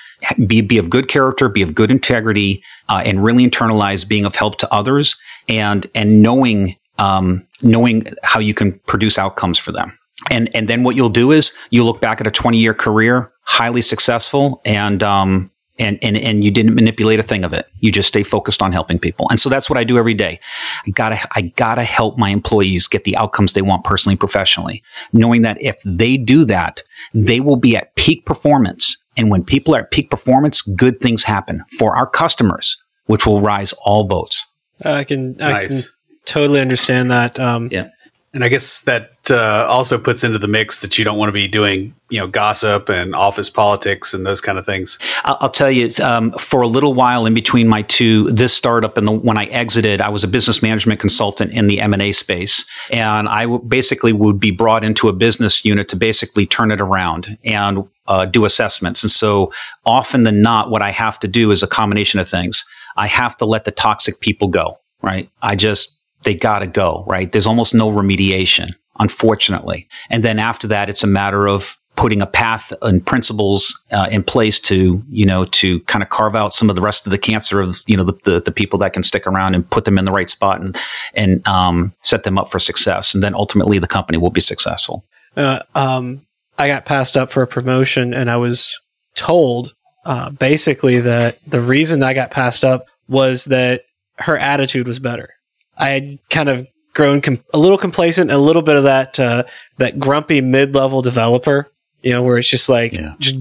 be, 0.46 0.60
be 0.60 0.78
of 0.78 0.90
good 0.90 1.08
character, 1.08 1.48
be 1.48 1.62
of 1.62 1.74
good 1.74 1.90
integrity, 1.90 2.62
uh, 2.88 3.02
and 3.04 3.22
really 3.22 3.48
internalize 3.48 4.08
being 4.08 4.24
of 4.24 4.36
help 4.36 4.58
to 4.58 4.72
others 4.72 5.16
and, 5.48 5.86
and 5.94 6.22
knowing, 6.22 6.76
um, 6.98 7.46
knowing 7.62 8.06
how 8.22 8.38
you 8.38 8.54
can 8.54 8.78
produce 8.86 9.18
outcomes 9.18 9.58
for 9.58 9.72
them. 9.72 9.98
And, 10.30 10.54
and 10.54 10.68
then 10.68 10.84
what 10.84 10.94
you'll 10.94 11.08
do 11.08 11.32
is 11.32 11.52
you'll 11.70 11.86
look 11.86 12.00
back 12.00 12.20
at 12.20 12.26
a 12.26 12.30
20 12.30 12.58
year 12.58 12.74
career, 12.74 13.31
highly 13.42 13.82
successful 13.82 14.60
and, 14.64 15.02
um, 15.02 15.50
and, 15.78 15.98
and, 16.02 16.16
and 16.16 16.44
you 16.44 16.50
didn't 16.50 16.74
manipulate 16.74 17.18
a 17.18 17.22
thing 17.22 17.44
of 17.44 17.52
it. 17.52 17.66
You 17.80 17.90
just 17.90 18.08
stay 18.08 18.22
focused 18.22 18.62
on 18.62 18.72
helping 18.72 18.98
people. 18.98 19.26
And 19.30 19.40
so 19.40 19.48
that's 19.48 19.68
what 19.70 19.78
I 19.78 19.84
do 19.84 19.98
every 19.98 20.14
day. 20.14 20.38
I 20.86 20.90
gotta, 20.90 21.18
I 21.34 21.42
gotta 21.56 21.82
help 21.82 22.18
my 22.18 22.28
employees 22.28 22.86
get 22.86 23.04
the 23.04 23.16
outcomes 23.16 23.54
they 23.54 23.62
want 23.62 23.82
personally 23.82 24.12
and 24.12 24.20
professionally, 24.20 24.82
knowing 25.12 25.42
that 25.42 25.60
if 25.60 25.80
they 25.84 26.16
do 26.16 26.44
that, 26.44 26.82
they 27.14 27.40
will 27.40 27.56
be 27.56 27.76
at 27.76 27.94
peak 27.96 28.26
performance. 28.26 28.96
And 29.16 29.30
when 29.30 29.44
people 29.44 29.74
are 29.74 29.80
at 29.80 29.90
peak 29.90 30.10
performance, 30.10 30.62
good 30.62 31.00
things 31.00 31.24
happen 31.24 31.64
for 31.78 31.96
our 31.96 32.06
customers, 32.06 32.76
which 33.06 33.26
will 33.26 33.40
rise 33.40 33.72
all 33.84 34.04
boats. 34.04 34.46
I 34.84 35.04
can, 35.04 35.40
I 35.42 35.52
nice. 35.52 35.86
can 35.86 35.96
totally 36.26 36.60
understand 36.60 37.10
that. 37.10 37.40
Um, 37.40 37.68
yeah. 37.72 37.88
And 38.34 38.42
I 38.42 38.48
guess 38.48 38.80
that 38.82 39.10
uh, 39.30 39.66
also 39.68 39.98
puts 39.98 40.24
into 40.24 40.38
the 40.38 40.48
mix 40.48 40.80
that 40.80 40.96
you 40.96 41.04
don't 41.04 41.18
want 41.18 41.28
to 41.28 41.34
be 41.34 41.46
doing, 41.46 41.94
you 42.08 42.18
know, 42.18 42.26
gossip 42.26 42.88
and 42.88 43.14
office 43.14 43.50
politics 43.50 44.14
and 44.14 44.24
those 44.24 44.40
kind 44.40 44.56
of 44.56 44.64
things. 44.64 44.98
I'll, 45.24 45.36
I'll 45.42 45.50
tell 45.50 45.70
you, 45.70 45.90
um, 46.02 46.32
for 46.32 46.62
a 46.62 46.66
little 46.66 46.94
while 46.94 47.26
in 47.26 47.34
between 47.34 47.68
my 47.68 47.82
two, 47.82 48.30
this 48.30 48.54
startup 48.54 48.96
and 48.96 49.06
the 49.06 49.12
when 49.12 49.36
I 49.36 49.44
exited, 49.46 50.00
I 50.00 50.08
was 50.08 50.24
a 50.24 50.28
business 50.28 50.62
management 50.62 50.98
consultant 50.98 51.52
in 51.52 51.66
the 51.66 51.78
M 51.78 51.92
and 51.92 52.00
A 52.00 52.12
space, 52.12 52.66
and 52.90 53.28
I 53.28 53.42
w- 53.42 53.62
basically 53.62 54.14
would 54.14 54.40
be 54.40 54.50
brought 54.50 54.82
into 54.82 55.08
a 55.08 55.12
business 55.12 55.62
unit 55.62 55.90
to 55.90 55.96
basically 55.96 56.46
turn 56.46 56.70
it 56.70 56.80
around 56.80 57.36
and 57.44 57.86
uh, 58.06 58.24
do 58.24 58.46
assessments. 58.46 59.02
And 59.02 59.10
so, 59.10 59.52
often 59.84 60.22
than 60.22 60.40
not, 60.40 60.70
what 60.70 60.80
I 60.80 60.90
have 60.90 61.18
to 61.20 61.28
do 61.28 61.50
is 61.50 61.62
a 61.62 61.68
combination 61.68 62.18
of 62.18 62.30
things. 62.30 62.64
I 62.96 63.08
have 63.08 63.36
to 63.38 63.44
let 63.44 63.66
the 63.66 63.72
toxic 63.72 64.20
people 64.20 64.48
go. 64.48 64.78
Right. 65.02 65.28
I 65.42 65.54
just 65.56 66.01
they 66.24 66.34
got 66.34 66.60
to 66.60 66.66
go, 66.66 67.04
right? 67.06 67.30
There's 67.30 67.46
almost 67.46 67.74
no 67.74 67.90
remediation, 67.90 68.74
unfortunately. 68.98 69.88
And 70.10 70.24
then 70.24 70.38
after 70.38 70.66
that, 70.68 70.88
it's 70.88 71.04
a 71.04 71.08
matter 71.08 71.48
of 71.48 71.76
putting 71.96 72.22
a 72.22 72.26
path 72.26 72.72
and 72.82 73.04
principles 73.04 73.84
uh, 73.92 74.08
in 74.10 74.22
place 74.22 74.58
to, 74.58 75.02
you 75.10 75.26
know, 75.26 75.44
to 75.44 75.80
kind 75.80 76.02
of 76.02 76.08
carve 76.08 76.34
out 76.34 76.54
some 76.54 76.70
of 76.70 76.76
the 76.76 76.82
rest 76.82 77.06
of 77.06 77.10
the 77.10 77.18
cancer 77.18 77.60
of, 77.60 77.80
you 77.86 77.96
know, 77.96 78.04
the, 78.04 78.14
the, 78.24 78.40
the 78.40 78.52
people 78.52 78.78
that 78.78 78.94
can 78.94 79.02
stick 79.02 79.26
around 79.26 79.54
and 79.54 79.68
put 79.68 79.84
them 79.84 79.98
in 79.98 80.06
the 80.06 80.12
right 80.12 80.30
spot 80.30 80.60
and, 80.60 80.76
and 81.14 81.46
um, 81.46 81.92
set 82.00 82.24
them 82.24 82.38
up 82.38 82.50
for 82.50 82.58
success. 82.58 83.14
And 83.14 83.22
then 83.22 83.34
ultimately 83.34 83.78
the 83.78 83.86
company 83.86 84.16
will 84.16 84.30
be 84.30 84.40
successful. 84.40 85.04
Uh, 85.36 85.60
um, 85.74 86.24
I 86.58 86.68
got 86.68 86.86
passed 86.86 87.16
up 87.16 87.30
for 87.30 87.42
a 87.42 87.46
promotion 87.46 88.14
and 88.14 88.30
I 88.30 88.36
was 88.36 88.80
told 89.14 89.74
uh, 90.04 90.30
basically 90.30 91.00
that 91.00 91.38
the 91.46 91.60
reason 91.60 92.02
I 92.02 92.14
got 92.14 92.30
passed 92.30 92.64
up 92.64 92.86
was 93.06 93.44
that 93.46 93.82
her 94.16 94.38
attitude 94.38 94.88
was 94.88 94.98
better. 94.98 95.34
I 95.76 95.88
had 95.90 96.18
kind 96.30 96.48
of 96.48 96.66
grown 96.94 97.20
com- 97.20 97.44
a 97.54 97.58
little 97.58 97.78
complacent, 97.78 98.30
a 98.30 98.38
little 98.38 98.62
bit 98.62 98.76
of 98.76 98.84
that 98.84 99.18
uh, 99.18 99.44
that 99.78 99.98
grumpy 99.98 100.40
mid 100.40 100.74
level 100.74 101.02
developer, 101.02 101.70
you 102.02 102.12
know, 102.12 102.22
where 102.22 102.38
it's 102.38 102.48
just 102.48 102.68
like 102.68 102.92
yeah. 102.92 103.14
just 103.18 103.36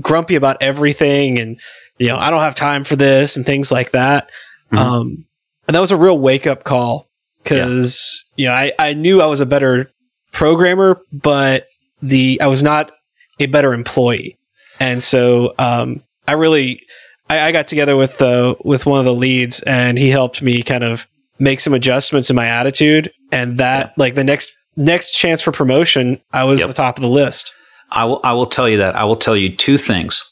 grumpy 0.00 0.34
about 0.34 0.58
everything, 0.60 1.38
and 1.38 1.60
you 1.98 2.08
know, 2.08 2.18
I 2.18 2.30
don't 2.30 2.40
have 2.40 2.54
time 2.54 2.84
for 2.84 2.96
this 2.96 3.36
and 3.36 3.46
things 3.46 3.70
like 3.70 3.92
that. 3.92 4.30
Mm-hmm. 4.72 4.78
Um, 4.78 5.24
and 5.66 5.74
that 5.74 5.80
was 5.80 5.92
a 5.92 5.96
real 5.96 6.18
wake 6.18 6.46
up 6.46 6.64
call 6.64 7.08
because 7.42 8.24
yeah. 8.36 8.42
you 8.42 8.48
know 8.48 8.54
I, 8.54 8.72
I 8.90 8.94
knew 8.94 9.20
I 9.20 9.26
was 9.26 9.40
a 9.40 9.46
better 9.46 9.90
programmer, 10.32 11.00
but 11.12 11.68
the 12.02 12.40
I 12.40 12.46
was 12.48 12.62
not 12.62 12.92
a 13.38 13.46
better 13.46 13.72
employee, 13.72 14.36
and 14.80 15.02
so 15.02 15.54
um, 15.58 16.02
I 16.26 16.32
really 16.32 16.82
I, 17.28 17.40
I 17.40 17.52
got 17.52 17.66
together 17.66 17.96
with 17.96 18.18
the 18.18 18.56
with 18.64 18.86
one 18.86 18.98
of 18.98 19.04
the 19.04 19.14
leads, 19.14 19.60
and 19.62 19.98
he 19.98 20.10
helped 20.10 20.42
me 20.42 20.62
kind 20.62 20.84
of 20.84 21.06
make 21.38 21.60
some 21.60 21.74
adjustments 21.74 22.30
in 22.30 22.36
my 22.36 22.46
attitude 22.46 23.12
and 23.32 23.58
that 23.58 23.86
yeah. 23.86 23.92
like 23.96 24.14
the 24.14 24.24
next 24.24 24.56
next 24.76 25.12
chance 25.12 25.42
for 25.42 25.52
promotion 25.52 26.20
i 26.32 26.44
was 26.44 26.60
yep. 26.60 26.68
the 26.68 26.74
top 26.74 26.96
of 26.96 27.02
the 27.02 27.08
list. 27.08 27.52
I 27.90 28.04
will 28.04 28.20
i 28.24 28.32
will 28.32 28.46
tell 28.46 28.68
you 28.68 28.78
that. 28.78 28.96
I 28.96 29.04
will 29.04 29.16
tell 29.16 29.36
you 29.36 29.54
two 29.54 29.78
things. 29.78 30.22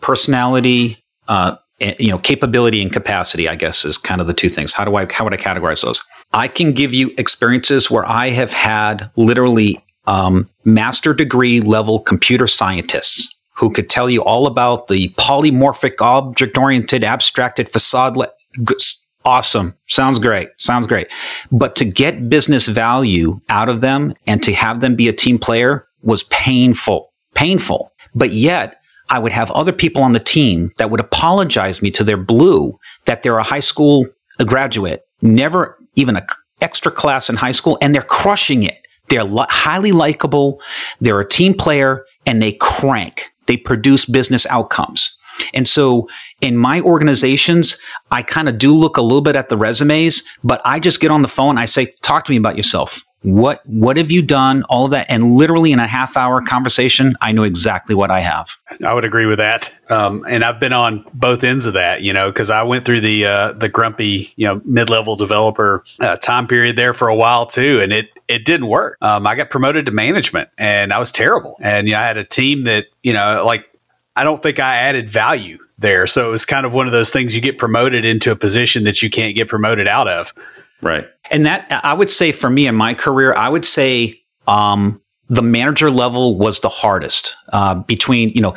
Personality 0.00 1.02
uh, 1.26 1.56
you 1.80 2.10
know 2.10 2.18
capability 2.18 2.82
and 2.82 2.92
capacity 2.92 3.48
i 3.48 3.54
guess 3.54 3.84
is 3.84 3.98
kind 3.98 4.20
of 4.20 4.26
the 4.26 4.34
two 4.34 4.48
things. 4.48 4.72
How 4.72 4.84
do 4.84 4.96
i 4.96 5.10
how 5.10 5.24
would 5.24 5.34
i 5.34 5.36
categorize 5.36 5.82
those? 5.82 6.02
I 6.32 6.48
can 6.48 6.72
give 6.72 6.92
you 6.92 7.12
experiences 7.18 7.90
where 7.90 8.06
i 8.06 8.28
have 8.28 8.52
had 8.52 9.10
literally 9.16 9.82
um, 10.06 10.46
master 10.64 11.12
degree 11.12 11.60
level 11.60 12.00
computer 12.00 12.46
scientists 12.46 13.34
who 13.56 13.70
could 13.70 13.90
tell 13.90 14.08
you 14.08 14.22
all 14.22 14.46
about 14.46 14.88
the 14.88 15.08
polymorphic 15.10 16.00
object 16.00 16.56
oriented 16.56 17.04
abstracted 17.04 17.68
facade 17.68 18.16
le- 18.16 18.30
awesome. 19.28 19.74
Sounds 19.88 20.18
great. 20.18 20.48
Sounds 20.56 20.86
great. 20.86 21.08
But 21.52 21.76
to 21.76 21.84
get 21.84 22.30
business 22.30 22.66
value 22.66 23.40
out 23.50 23.68
of 23.68 23.82
them 23.82 24.14
and 24.26 24.42
to 24.42 24.54
have 24.54 24.80
them 24.80 24.96
be 24.96 25.06
a 25.06 25.12
team 25.12 25.38
player 25.38 25.86
was 26.00 26.22
painful, 26.24 27.12
painful. 27.34 27.92
But 28.14 28.30
yet 28.30 28.80
I 29.10 29.18
would 29.18 29.32
have 29.32 29.50
other 29.50 29.72
people 29.72 30.02
on 30.02 30.12
the 30.12 30.18
team 30.20 30.70
that 30.78 30.90
would 30.90 31.00
apologize 31.00 31.82
me 31.82 31.90
to 31.90 32.04
their 32.04 32.16
blue 32.16 32.78
that 33.04 33.22
they're 33.22 33.36
a 33.36 33.42
high 33.42 33.60
school 33.60 34.06
graduate, 34.46 35.02
never 35.20 35.78
even 35.94 36.16
an 36.16 36.26
extra 36.62 36.90
class 36.90 37.28
in 37.28 37.36
high 37.36 37.52
school, 37.52 37.76
and 37.82 37.94
they're 37.94 38.00
crushing 38.00 38.62
it. 38.62 38.78
They're 39.08 39.24
li- 39.24 39.44
highly 39.50 39.92
likable. 39.92 40.62
They're 41.02 41.20
a 41.20 41.28
team 41.28 41.52
player 41.52 42.06
and 42.24 42.40
they 42.40 42.52
crank. 42.52 43.30
They 43.46 43.58
produce 43.58 44.06
business 44.06 44.46
outcomes. 44.46 45.17
And 45.54 45.66
so 45.66 46.08
in 46.40 46.56
my 46.56 46.80
organizations, 46.80 47.76
I 48.10 48.22
kind 48.22 48.48
of 48.48 48.58
do 48.58 48.74
look 48.74 48.96
a 48.96 49.02
little 49.02 49.22
bit 49.22 49.36
at 49.36 49.48
the 49.48 49.56
resumes, 49.56 50.22
but 50.44 50.60
I 50.64 50.80
just 50.80 51.00
get 51.00 51.10
on 51.10 51.22
the 51.22 51.28
phone. 51.28 51.58
I 51.58 51.64
say, 51.64 51.94
talk 52.02 52.24
to 52.24 52.32
me 52.32 52.36
about 52.36 52.56
yourself. 52.56 53.04
What, 53.22 53.66
what 53.66 53.96
have 53.96 54.12
you 54.12 54.22
done? 54.22 54.62
All 54.68 54.84
of 54.84 54.92
that. 54.92 55.10
And 55.10 55.34
literally 55.34 55.72
in 55.72 55.80
a 55.80 55.88
half 55.88 56.16
hour 56.16 56.40
conversation, 56.40 57.16
I 57.20 57.32
know 57.32 57.42
exactly 57.42 57.96
what 57.96 58.12
I 58.12 58.20
have. 58.20 58.56
I 58.84 58.94
would 58.94 59.04
agree 59.04 59.26
with 59.26 59.38
that. 59.38 59.74
Um, 59.90 60.24
and 60.28 60.44
I've 60.44 60.60
been 60.60 60.72
on 60.72 61.04
both 61.14 61.42
ends 61.42 61.66
of 61.66 61.72
that, 61.72 62.02
you 62.02 62.12
know, 62.12 62.30
cause 62.30 62.48
I 62.48 62.62
went 62.62 62.84
through 62.84 63.00
the, 63.00 63.26
uh, 63.26 63.52
the 63.54 63.68
grumpy, 63.68 64.32
you 64.36 64.46
know, 64.46 64.62
mid-level 64.64 65.16
developer 65.16 65.82
uh, 65.98 66.16
time 66.18 66.46
period 66.46 66.76
there 66.76 66.94
for 66.94 67.08
a 67.08 67.16
while 67.16 67.44
too. 67.44 67.80
And 67.80 67.92
it, 67.92 68.06
it 68.28 68.44
didn't 68.44 68.68
work. 68.68 68.96
Um, 69.00 69.26
I 69.26 69.34
got 69.34 69.50
promoted 69.50 69.86
to 69.86 69.92
management 69.92 70.48
and 70.56 70.92
I 70.92 71.00
was 71.00 71.10
terrible. 71.10 71.56
And, 71.60 71.88
you 71.88 71.94
know, 71.94 71.98
I 71.98 72.04
had 72.04 72.18
a 72.18 72.24
team 72.24 72.64
that, 72.64 72.86
you 73.02 73.14
know, 73.14 73.42
like 73.44 73.67
I 74.18 74.24
don't 74.24 74.42
think 74.42 74.58
I 74.58 74.76
added 74.76 75.08
value 75.08 75.58
there. 75.78 76.08
So 76.08 76.26
it 76.26 76.30
was 76.30 76.44
kind 76.44 76.66
of 76.66 76.74
one 76.74 76.86
of 76.86 76.92
those 76.92 77.10
things 77.10 77.36
you 77.36 77.40
get 77.40 77.56
promoted 77.56 78.04
into 78.04 78.32
a 78.32 78.36
position 78.36 78.82
that 78.82 79.00
you 79.00 79.10
can't 79.10 79.36
get 79.36 79.46
promoted 79.46 79.86
out 79.86 80.08
of. 80.08 80.34
Right. 80.82 81.06
And 81.30 81.46
that 81.46 81.66
I 81.84 81.92
would 81.92 82.10
say 82.10 82.32
for 82.32 82.50
me 82.50 82.66
in 82.66 82.74
my 82.74 82.94
career, 82.94 83.32
I 83.34 83.48
would 83.48 83.64
say 83.64 84.20
um, 84.48 85.00
the 85.28 85.42
manager 85.42 85.88
level 85.90 86.36
was 86.36 86.60
the 86.60 86.68
hardest 86.68 87.36
uh, 87.52 87.76
between 87.76 88.30
you 88.30 88.40
know 88.40 88.54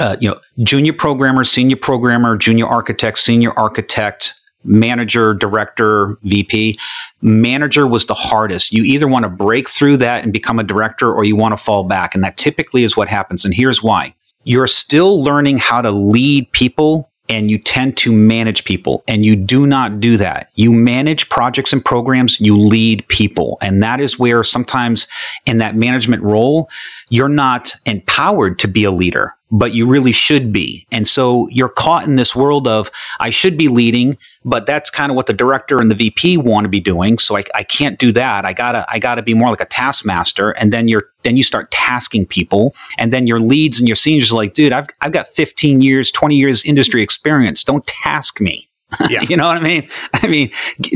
uh, 0.00 0.16
you 0.20 0.28
know 0.28 0.40
junior 0.64 0.92
programmer, 0.92 1.44
senior 1.44 1.76
programmer, 1.76 2.36
junior 2.36 2.66
architect, 2.66 3.18
senior 3.18 3.50
architect, 3.56 4.34
manager, 4.64 5.34
director, 5.34 6.18
VP. 6.22 6.78
Manager 7.22 7.86
was 7.86 8.06
the 8.06 8.14
hardest. 8.14 8.72
You 8.72 8.82
either 8.82 9.06
want 9.06 9.24
to 9.24 9.28
break 9.28 9.68
through 9.68 9.98
that 9.98 10.24
and 10.24 10.32
become 10.32 10.58
a 10.58 10.64
director, 10.64 11.12
or 11.12 11.24
you 11.24 11.36
want 11.36 11.52
to 11.52 11.62
fall 11.62 11.84
back, 11.84 12.14
and 12.16 12.24
that 12.24 12.36
typically 12.36 12.82
is 12.82 12.96
what 12.96 13.08
happens. 13.08 13.44
And 13.44 13.54
here's 13.54 13.82
why: 13.82 14.14
you're 14.44 14.66
still 14.66 15.22
learning 15.22 15.58
how 15.58 15.82
to 15.82 15.90
lead 15.90 16.50
people 16.52 17.10
and 17.28 17.50
you 17.50 17.58
tend 17.58 17.96
to 17.96 18.12
manage 18.12 18.64
people 18.64 19.02
and 19.08 19.24
you 19.24 19.34
do 19.34 19.66
not 19.66 19.98
do 19.98 20.16
that. 20.18 20.50
You 20.54 20.72
manage 20.72 21.28
projects 21.30 21.72
and 21.72 21.82
programs, 21.84 22.40
you 22.40 22.56
lead 22.56 23.06
people. 23.08 23.56
And 23.62 23.82
that 23.82 24.00
is 24.00 24.18
where 24.18 24.44
sometimes 24.44 25.06
in 25.46 25.58
that 25.58 25.74
management 25.74 26.22
role, 26.22 26.68
you're 27.08 27.28
not 27.28 27.74
empowered 27.86 28.58
to 28.58 28.68
be 28.68 28.84
a 28.84 28.90
leader 28.90 29.34
but 29.50 29.72
you 29.72 29.86
really 29.86 30.12
should 30.12 30.52
be. 30.52 30.86
And 30.90 31.06
so 31.06 31.48
you're 31.50 31.68
caught 31.68 32.06
in 32.06 32.16
this 32.16 32.34
world 32.34 32.66
of, 32.66 32.90
I 33.20 33.30
should 33.30 33.56
be 33.56 33.68
leading, 33.68 34.18
but 34.44 34.66
that's 34.66 34.90
kind 34.90 35.10
of 35.10 35.16
what 35.16 35.26
the 35.26 35.32
director 35.32 35.80
and 35.80 35.90
the 35.90 35.94
VP 35.94 36.38
want 36.38 36.64
to 36.64 36.68
be 36.68 36.80
doing. 36.80 37.18
So 37.18 37.36
I, 37.36 37.44
I 37.54 37.62
can't 37.62 37.98
do 37.98 38.10
that. 38.12 38.44
I 38.44 38.52
gotta, 38.52 38.84
I 38.88 38.98
gotta 38.98 39.22
be 39.22 39.34
more 39.34 39.50
like 39.50 39.60
a 39.60 39.66
taskmaster. 39.66 40.50
And 40.52 40.72
then 40.72 40.88
you're, 40.88 41.04
then 41.22 41.36
you 41.36 41.42
start 41.42 41.70
tasking 41.70 42.26
people 42.26 42.74
and 42.98 43.12
then 43.12 43.26
your 43.26 43.40
leads 43.40 43.78
and 43.78 43.88
your 43.88 43.96
seniors 43.96 44.32
are 44.32 44.36
like, 44.36 44.54
dude, 44.54 44.72
I've, 44.72 44.88
I've 45.00 45.12
got 45.12 45.26
15 45.26 45.80
years, 45.80 46.10
20 46.10 46.36
years 46.36 46.64
industry 46.64 47.02
experience. 47.02 47.62
Don't 47.62 47.86
task 47.86 48.40
me. 48.40 48.68
Yeah. 49.08 49.22
you 49.28 49.36
know 49.36 49.46
what 49.46 49.56
I 49.56 49.60
mean? 49.60 49.88
I 50.14 50.26
mean, 50.26 50.50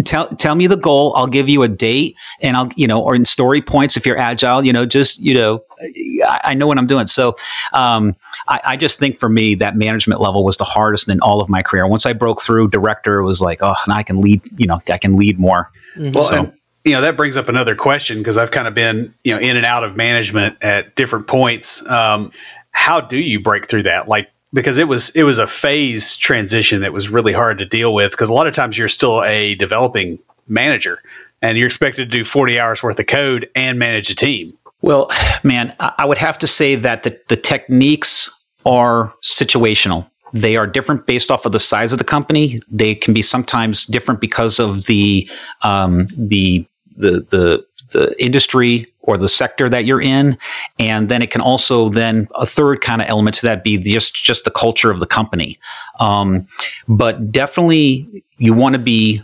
tell 0.04 0.28
tell 0.28 0.54
me 0.54 0.66
the 0.66 0.76
goal. 0.76 1.14
I'll 1.16 1.26
give 1.26 1.48
you 1.48 1.62
a 1.62 1.68
date, 1.68 2.16
and 2.40 2.56
I'll 2.56 2.70
you 2.76 2.87
know, 2.87 3.02
or 3.02 3.14
in 3.14 3.24
story 3.24 3.61
points 3.61 3.96
if 3.96 4.06
you're 4.06 4.18
agile. 4.18 4.64
You 4.64 4.72
know, 4.72 4.87
just 4.87 5.20
you 5.20 5.34
know, 5.34 5.62
I, 5.80 6.40
I 6.44 6.54
know 6.54 6.66
what 6.66 6.78
I'm 6.78 6.87
doing. 6.87 7.06
So, 7.06 7.37
um, 7.72 8.16
I, 8.46 8.61
I, 8.64 8.76
just 8.76 8.98
think 8.98 9.16
for 9.16 9.28
me 9.28 9.54
that 9.56 9.76
management 9.76 10.20
level 10.20 10.44
was 10.44 10.56
the 10.56 10.64
hardest 10.64 11.08
in 11.08 11.20
all 11.20 11.40
of 11.40 11.48
my 11.48 11.62
career. 11.62 11.87
Once 11.87 12.06
I 12.06 12.12
broke 12.12 12.42
through, 12.42 12.68
director 12.68 13.22
was 13.22 13.40
like, 13.40 13.62
oh, 13.62 13.74
now 13.87 13.94
I 13.94 14.02
can 14.02 14.20
lead. 14.20 14.42
You 14.58 14.66
know, 14.66 14.80
I 14.88 14.98
can 14.98 15.16
lead 15.16 15.38
more. 15.38 15.70
Mm-hmm. 15.96 16.12
Well, 16.12 16.24
so. 16.24 16.34
and, 16.34 16.52
you 16.84 16.92
know 16.92 17.00
that 17.02 17.16
brings 17.16 17.37
up 17.37 17.48
another 17.48 17.74
question 17.74 18.18
because 18.18 18.38
I've 18.38 18.50
kind 18.50 18.66
of 18.66 18.74
been 18.74 19.14
you 19.22 19.34
know 19.34 19.40
in 19.40 19.56
and 19.56 19.66
out 19.66 19.84
of 19.84 19.96
management 19.96 20.56
at 20.62 20.94
different 20.94 21.26
points. 21.26 21.87
Um, 21.88 22.32
how 22.70 23.00
do 23.00 23.18
you 23.18 23.40
break 23.40 23.68
through 23.68 23.82
that? 23.84 24.08
Like 24.08 24.30
because 24.52 24.78
it 24.78 24.88
was 24.88 25.11
it 25.11 25.24
was 25.24 25.38
a 25.38 25.46
phase 25.46 26.16
transition 26.16 26.80
that 26.82 26.92
was 26.92 27.08
really 27.08 27.32
hard 27.32 27.58
to 27.58 27.66
deal 27.66 27.92
with 27.92 28.12
because 28.12 28.28
a 28.28 28.32
lot 28.32 28.46
of 28.46 28.54
times 28.54 28.78
you're 28.78 28.88
still 28.88 29.22
a 29.24 29.54
developing 29.56 30.18
manager 30.46 30.98
and 31.42 31.58
you're 31.58 31.66
expected 31.66 32.11
to 32.11 32.18
do 32.18 32.24
40 32.24 32.58
hours 32.58 32.82
worth 32.82 32.98
of 32.98 33.06
code 33.06 33.48
and 33.54 33.78
manage 33.78 34.11
a 34.11 34.14
team. 34.14 34.56
Well, 34.80 35.11
man, 35.42 35.74
I 35.80 36.04
would 36.04 36.18
have 36.18 36.38
to 36.38 36.46
say 36.46 36.74
that 36.76 37.02
the, 37.02 37.20
the 37.28 37.37
techniques 37.37 38.30
are 38.64 39.14
situational. 39.22 40.08
They 40.32 40.56
are 40.56 40.66
different 40.66 41.06
based 41.06 41.30
off 41.30 41.46
of 41.46 41.52
the 41.52 41.58
size 41.58 41.92
of 41.92 41.98
the 41.98 42.04
company. 42.04 42.61
They 42.70 42.94
can 42.94 43.14
be 43.14 43.22
sometimes 43.22 43.87
different 43.87 44.20
because 44.20 44.61
of 44.61 44.87
the 44.87 45.28
um, 45.62 46.06
the 46.16 46.66
the 46.96 47.26
the 47.30 47.66
the 47.90 48.22
industry 48.22 48.87
or 49.08 49.16
the 49.16 49.28
sector 49.28 49.70
that 49.70 49.86
you're 49.86 50.02
in. 50.02 50.36
And 50.78 51.08
then 51.08 51.22
it 51.22 51.30
can 51.30 51.40
also 51.40 51.88
then 51.88 52.28
a 52.34 52.44
third 52.44 52.82
kind 52.82 53.00
of 53.00 53.08
element 53.08 53.36
to 53.36 53.46
that 53.46 53.64
be 53.64 53.78
just, 53.78 54.14
just 54.14 54.44
the 54.44 54.50
culture 54.50 54.90
of 54.90 55.00
the 55.00 55.06
company. 55.06 55.56
Um, 55.98 56.46
but 56.88 57.32
definitely 57.32 58.22
you 58.36 58.52
want 58.52 58.74
to 58.74 58.78
be 58.78 59.20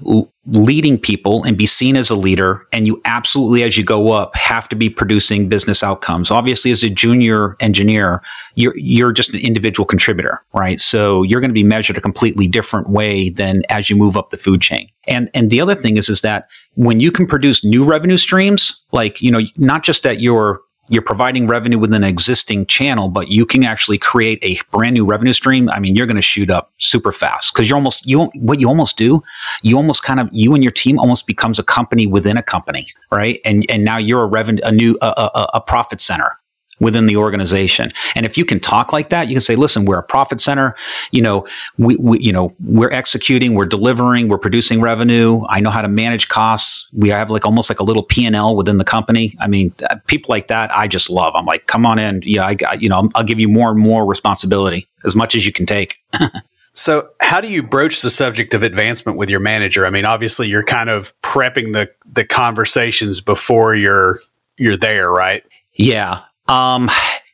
leading 0.47 0.99
people 0.99 1.45
and 1.45 1.57
be 1.57 1.67
seen 1.67 1.97
as 1.97 2.11
a 2.11 2.17
leader. 2.17 2.67
And 2.73 2.87
you 2.87 3.01
absolutely, 3.05 3.63
as 3.63 3.77
you 3.77 3.85
go 3.85 4.11
up, 4.11 4.35
have 4.35 4.69
to 4.71 4.77
be 4.77 4.91
producing 4.91 5.49
business 5.49 5.83
outcomes. 5.83 6.31
Obviously, 6.31 6.71
as 6.71 6.83
a 6.83 6.91
junior 6.91 7.57
engineer, 7.61 8.23
you're, 8.55 8.77
you're 8.77 9.13
just 9.13 9.33
an 9.33 9.41
individual 9.41 9.87
contributor, 9.87 10.43
right? 10.53 10.81
So 10.81 11.23
you're 11.23 11.41
going 11.41 11.51
to 11.51 11.55
be 11.55 11.63
measured 11.63 11.97
a 11.97 12.01
completely 12.01 12.47
different 12.47 12.89
way 12.89 13.31
than 13.31 13.63
as 13.69 13.89
you 13.89 13.97
move 13.97 14.17
up 14.17 14.31
the 14.31 14.37
food 14.37 14.61
chain. 14.61 14.89
And, 15.07 15.31
and 15.35 15.51
the 15.51 15.61
other 15.61 15.75
thing 15.75 15.97
is, 15.97 16.09
is 16.09 16.23
that 16.23 16.49
when 16.75 16.99
you 16.99 17.13
can 17.13 17.27
produce 17.27 17.65
new 17.65 17.85
revenue 17.85 18.17
streams, 18.17 18.85
like, 18.91 19.21
you 19.23 19.31
know, 19.31 19.41
not 19.57 19.74
just 19.83 20.03
that 20.03 20.21
you're 20.21 20.63
you're 20.89 21.03
providing 21.03 21.47
revenue 21.47 21.79
within 21.79 22.05
an 22.05 22.09
existing 22.09 22.67
channel, 22.67 23.09
but 23.09 23.29
you 23.29 23.47
can 23.47 23.65
actually 23.65 23.97
create 23.97 24.39
a 24.43 24.59
brand 24.71 24.95
new 24.95 25.07
revenue 25.07 25.33
stream. 25.33 25.69
I 25.71 25.79
mean, 25.79 25.97
you're 25.97 26.07
going 26.07 26.17
to 26.17 26.23
shoot 26.23 26.51
up 26.51 26.73
super 26.79 27.11
fast 27.11 27.55
because 27.55 27.69
you're 27.69 27.79
almost, 27.79 28.07
you, 28.07 28.27
what 28.35 28.61
you 28.61 28.69
almost 28.69 28.99
do, 28.99 29.23
you 29.63 29.77
almost 29.77 30.03
kind 30.03 30.21
of, 30.21 30.29
you 30.31 30.55
and 30.55 30.63
your 30.63 30.73
team 30.73 30.99
almost 30.99 31.27
becomes 31.27 31.59
a 31.59 31.63
company 31.63 32.07
within 32.07 32.37
a 32.37 32.43
company, 32.43 32.87
right? 33.11 33.41
And, 33.47 33.65
and 33.71 33.83
now 33.83 33.97
you're 33.97 34.25
a 34.25 34.27
revenue, 34.27 34.61
a 34.63 34.73
new, 34.73 34.99
a, 35.01 35.07
a, 35.07 35.49
a 35.55 35.61
profit 35.61 36.03
center 36.03 36.39
within 36.85 37.07
the 37.07 37.17
organization. 37.17 37.91
And 38.15 38.27
if 38.27 38.37
you 38.37 38.45
can 38.45 38.61
talk 38.61 38.93
like 38.93 39.09
that, 39.09 39.27
you 39.27 39.35
can 39.35 39.41
say, 39.41 39.57
listen, 39.57 39.87
we're 39.87 39.99
a 39.99 40.03
profit 40.03 40.39
center. 40.39 40.77
You 41.11 41.23
know, 41.23 41.47
we, 41.79 41.97
we, 41.97 42.21
you 42.21 42.33
know, 42.33 42.55
we're 42.63 42.93
executing, 42.93 43.55
we're 43.55 43.65
delivering, 43.65 44.29
we're 44.29 44.39
producing 44.39 44.83
revenue. 44.83 45.41
I 45.49 45.61
know 45.61 45.71
how 45.71 45.81
to 45.81 45.89
manage 45.89 46.29
costs. 46.29 46.89
We 46.95 47.09
have 47.09 47.31
like 47.31 47.47
almost 47.47 47.71
like 47.71 47.81
a 47.81 47.85
little 47.85 48.03
P 48.03 48.27
and 48.27 48.37
L 48.37 48.55
within 48.55 48.77
the 48.77 48.85
company. 48.85 49.35
I 49.41 49.49
mean, 49.49 49.75
uh, 49.91 49.97
people 50.07 50.33
like 50.33 50.49
that, 50.49 50.77
I 50.77 50.87
just 50.87 51.09
love. 51.09 51.35
I'm 51.35 51.47
like, 51.47 51.67
come 51.67 51.87
on 51.87 51.99
in. 51.99 52.21
Yeah, 52.23 52.47
I 52.47 52.55
got, 52.55 52.83
you 52.83 52.91
know, 52.91 53.09
I'll 53.15 53.25
give 53.25 53.41
you 53.41 53.49
more 53.49 53.71
and 53.71 53.81
more 53.81 54.07
responsibility 54.07 54.87
as 55.07 55.17
much 55.17 55.35
as 55.35 55.47
you 55.47 55.53
can 55.53 55.65
take. 55.65 55.97
So, 56.77 57.11
how 57.21 57.41
do 57.41 57.47
you 57.47 57.63
broach 57.63 58.03
the 58.03 58.11
subject 58.11 58.53
of 58.53 58.65
advancement 58.65 59.17
with 59.17 59.31
your 59.31 59.39
manager? 59.39 59.87
I 59.87 59.91
mean, 59.91 60.05
obviously, 60.05 60.49
you're 60.49 60.65
kind 60.65 60.91
of 60.91 61.15
prepping 61.23 61.73
the 61.73 61.89
the 62.05 62.25
conversations 62.25 63.21
before 63.21 63.77
you're 63.77 64.19
you're 64.59 64.77
there, 64.77 65.09
right? 65.09 65.45
Yeah, 65.77 66.23
um, 66.49 66.91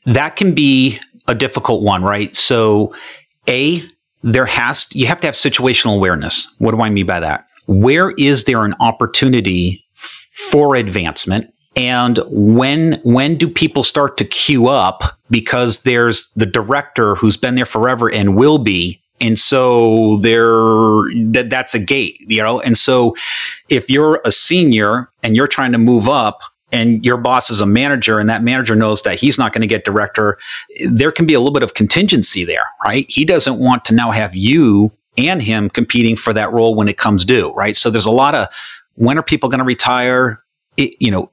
that 0.06 0.36
can 0.36 0.54
be 0.54 0.98
a 1.28 1.34
difficult 1.34 1.82
one, 1.82 2.02
right? 2.02 2.34
So, 2.34 2.94
A, 3.48 3.82
there 4.22 4.46
has, 4.46 4.88
you 4.94 5.06
have 5.06 5.20
to 5.20 5.26
have 5.26 5.34
situational 5.34 5.96
awareness. 5.96 6.54
What 6.58 6.72
do 6.72 6.80
I 6.80 6.90
mean 6.90 7.06
by 7.06 7.20
that? 7.20 7.46
Where 7.66 8.10
is 8.12 8.44
there 8.44 8.64
an 8.64 8.74
opportunity 8.80 9.84
for 9.94 10.74
advancement? 10.74 11.52
And 11.76 12.18
when, 12.26 13.00
when 13.04 13.36
do 13.36 13.48
people 13.48 13.82
start 13.82 14.16
to 14.18 14.24
queue 14.24 14.66
up 14.66 15.18
because 15.30 15.84
there's 15.84 16.32
the 16.32 16.46
director 16.46 17.14
who's 17.14 17.36
been 17.36 17.54
there 17.54 17.64
forever 17.64 18.12
and 18.12 18.36
will 18.36 18.58
be 18.58 19.00
and 19.20 19.38
so 19.38 20.16
there 20.18 20.50
that 21.26 21.48
that's 21.50 21.74
a 21.74 21.78
gate 21.78 22.16
you 22.26 22.42
know 22.42 22.60
and 22.60 22.76
so 22.76 23.14
if 23.68 23.90
you're 23.90 24.20
a 24.24 24.32
senior 24.32 25.10
and 25.22 25.36
you're 25.36 25.46
trying 25.46 25.72
to 25.72 25.78
move 25.78 26.08
up 26.08 26.40
and 26.72 27.04
your 27.04 27.16
boss 27.16 27.50
is 27.50 27.60
a 27.60 27.66
manager 27.66 28.18
and 28.18 28.28
that 28.28 28.42
manager 28.42 28.74
knows 28.74 29.02
that 29.02 29.16
he's 29.18 29.38
not 29.38 29.52
going 29.52 29.62
to 29.62 29.66
get 29.66 29.84
director, 29.84 30.38
there 30.88 31.12
can 31.12 31.26
be 31.26 31.34
a 31.34 31.40
little 31.40 31.52
bit 31.52 31.62
of 31.62 31.74
contingency 31.74 32.44
there, 32.44 32.66
right? 32.84 33.06
He 33.08 33.24
doesn't 33.24 33.58
want 33.58 33.84
to 33.86 33.94
now 33.94 34.10
have 34.10 34.34
you 34.34 34.92
and 35.16 35.42
him 35.42 35.68
competing 35.68 36.16
for 36.16 36.32
that 36.32 36.52
role 36.52 36.74
when 36.74 36.88
it 36.88 36.96
comes 36.96 37.24
due, 37.24 37.52
right? 37.52 37.76
So 37.76 37.90
there's 37.90 38.06
a 38.06 38.10
lot 38.10 38.34
of 38.34 38.48
when 38.94 39.18
are 39.18 39.22
people 39.22 39.48
going 39.48 39.58
to 39.58 39.64
retire? 39.64 40.42
It, 40.76 40.94
you 41.00 41.10
know, 41.10 41.30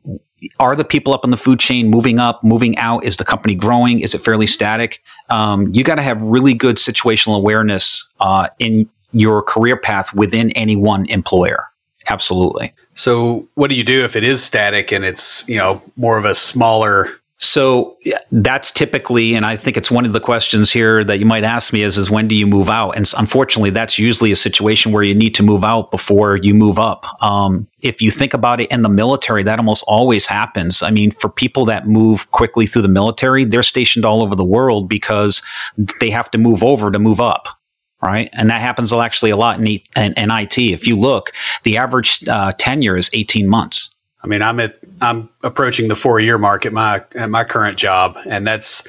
are 0.59 0.75
the 0.75 0.83
people 0.83 1.13
up 1.13 1.23
in 1.23 1.31
the 1.31 1.37
food 1.37 1.59
chain 1.59 1.87
moving 1.87 2.19
up, 2.19 2.43
moving 2.43 2.77
out? 2.77 3.03
Is 3.03 3.17
the 3.17 3.23
company 3.23 3.55
growing? 3.55 3.99
Is 3.99 4.13
it 4.13 4.19
fairly 4.19 4.47
static? 4.47 5.01
Um, 5.29 5.73
you 5.73 5.83
got 5.83 5.95
to 5.95 6.01
have 6.01 6.21
really 6.21 6.53
good 6.53 6.77
situational 6.77 7.37
awareness 7.37 8.13
uh, 8.19 8.49
in 8.59 8.89
your 9.11 9.41
career 9.41 9.77
path 9.77 10.13
within 10.13 10.51
any 10.51 10.75
one 10.75 11.05
employer. 11.07 11.67
Absolutely. 12.09 12.73
So, 12.97 13.47
what 13.53 13.69
do 13.69 13.75
you 13.75 13.83
do 13.83 14.03
if 14.03 14.15
it 14.15 14.23
is 14.23 14.43
static 14.43 14.91
and 14.91 15.05
it's, 15.05 15.47
you 15.47 15.55
know, 15.55 15.81
more 15.95 16.17
of 16.17 16.25
a 16.25 16.35
smaller 16.35 17.17
so 17.39 17.97
that's 18.31 18.71
typically, 18.71 19.35
and 19.35 19.45
I 19.45 19.55
think 19.55 19.77
it's 19.77 19.91
one 19.91 20.05
of 20.05 20.13
the 20.13 20.19
questions 20.19 20.71
here 20.71 21.03
that 21.03 21.19
you 21.19 21.25
might 21.25 21.43
ask 21.43 21.71
me 21.71 21.83
is, 21.83 21.95
is 21.95 22.09
when 22.09 22.27
do 22.27 22.33
you 22.33 22.47
move 22.47 22.67
out? 22.67 22.91
And 22.91 23.07
unfortunately, 23.15 23.69
that's 23.69 23.99
usually 23.99 24.31
a 24.31 24.35
situation 24.35 24.91
where 24.91 25.03
you 25.03 25.13
need 25.13 25.35
to 25.35 25.43
move 25.43 25.63
out 25.63 25.91
before 25.91 26.37
you 26.37 26.55
move 26.55 26.79
up. 26.79 27.05
Um, 27.21 27.67
if 27.81 28.01
you 28.01 28.09
think 28.09 28.33
about 28.33 28.59
it 28.59 28.71
in 28.71 28.81
the 28.81 28.89
military, 28.89 29.43
that 29.43 29.59
almost 29.59 29.83
always 29.87 30.25
happens. 30.25 30.81
I 30.81 30.89
mean, 30.89 31.11
for 31.11 31.29
people 31.29 31.65
that 31.65 31.87
move 31.87 32.31
quickly 32.31 32.65
through 32.65 32.81
the 32.81 32.87
military, 32.87 33.45
they're 33.45 33.61
stationed 33.61 34.03
all 34.03 34.23
over 34.23 34.35
the 34.35 34.43
world 34.43 34.89
because 34.89 35.43
they 35.99 36.09
have 36.09 36.31
to 36.31 36.39
move 36.39 36.63
over 36.63 36.89
to 36.89 36.97
move 36.97 37.21
up 37.21 37.47
right? 38.01 38.29
And 38.33 38.49
that 38.49 38.61
happens 38.61 38.93
actually 38.93 39.31
a 39.31 39.37
lot 39.37 39.59
in, 39.59 39.67
in, 39.95 40.13
in 40.13 40.31
IT. 40.31 40.57
If 40.57 40.87
you 40.87 40.97
look, 40.97 41.33
the 41.63 41.77
average 41.77 42.27
uh, 42.27 42.53
tenure 42.57 42.97
is 42.97 43.09
18 43.13 43.47
months. 43.47 43.93
I 44.23 44.27
mean, 44.27 44.41
I'm 44.41 44.59
at 44.59 44.77
I'm 44.99 45.29
approaching 45.43 45.87
the 45.87 45.95
four 45.95 46.19
year 46.19 46.37
mark 46.37 46.65
at 46.65 46.73
my 46.73 47.03
at 47.15 47.29
my 47.29 47.43
current 47.43 47.77
job, 47.77 48.17
and 48.25 48.45
that's 48.45 48.87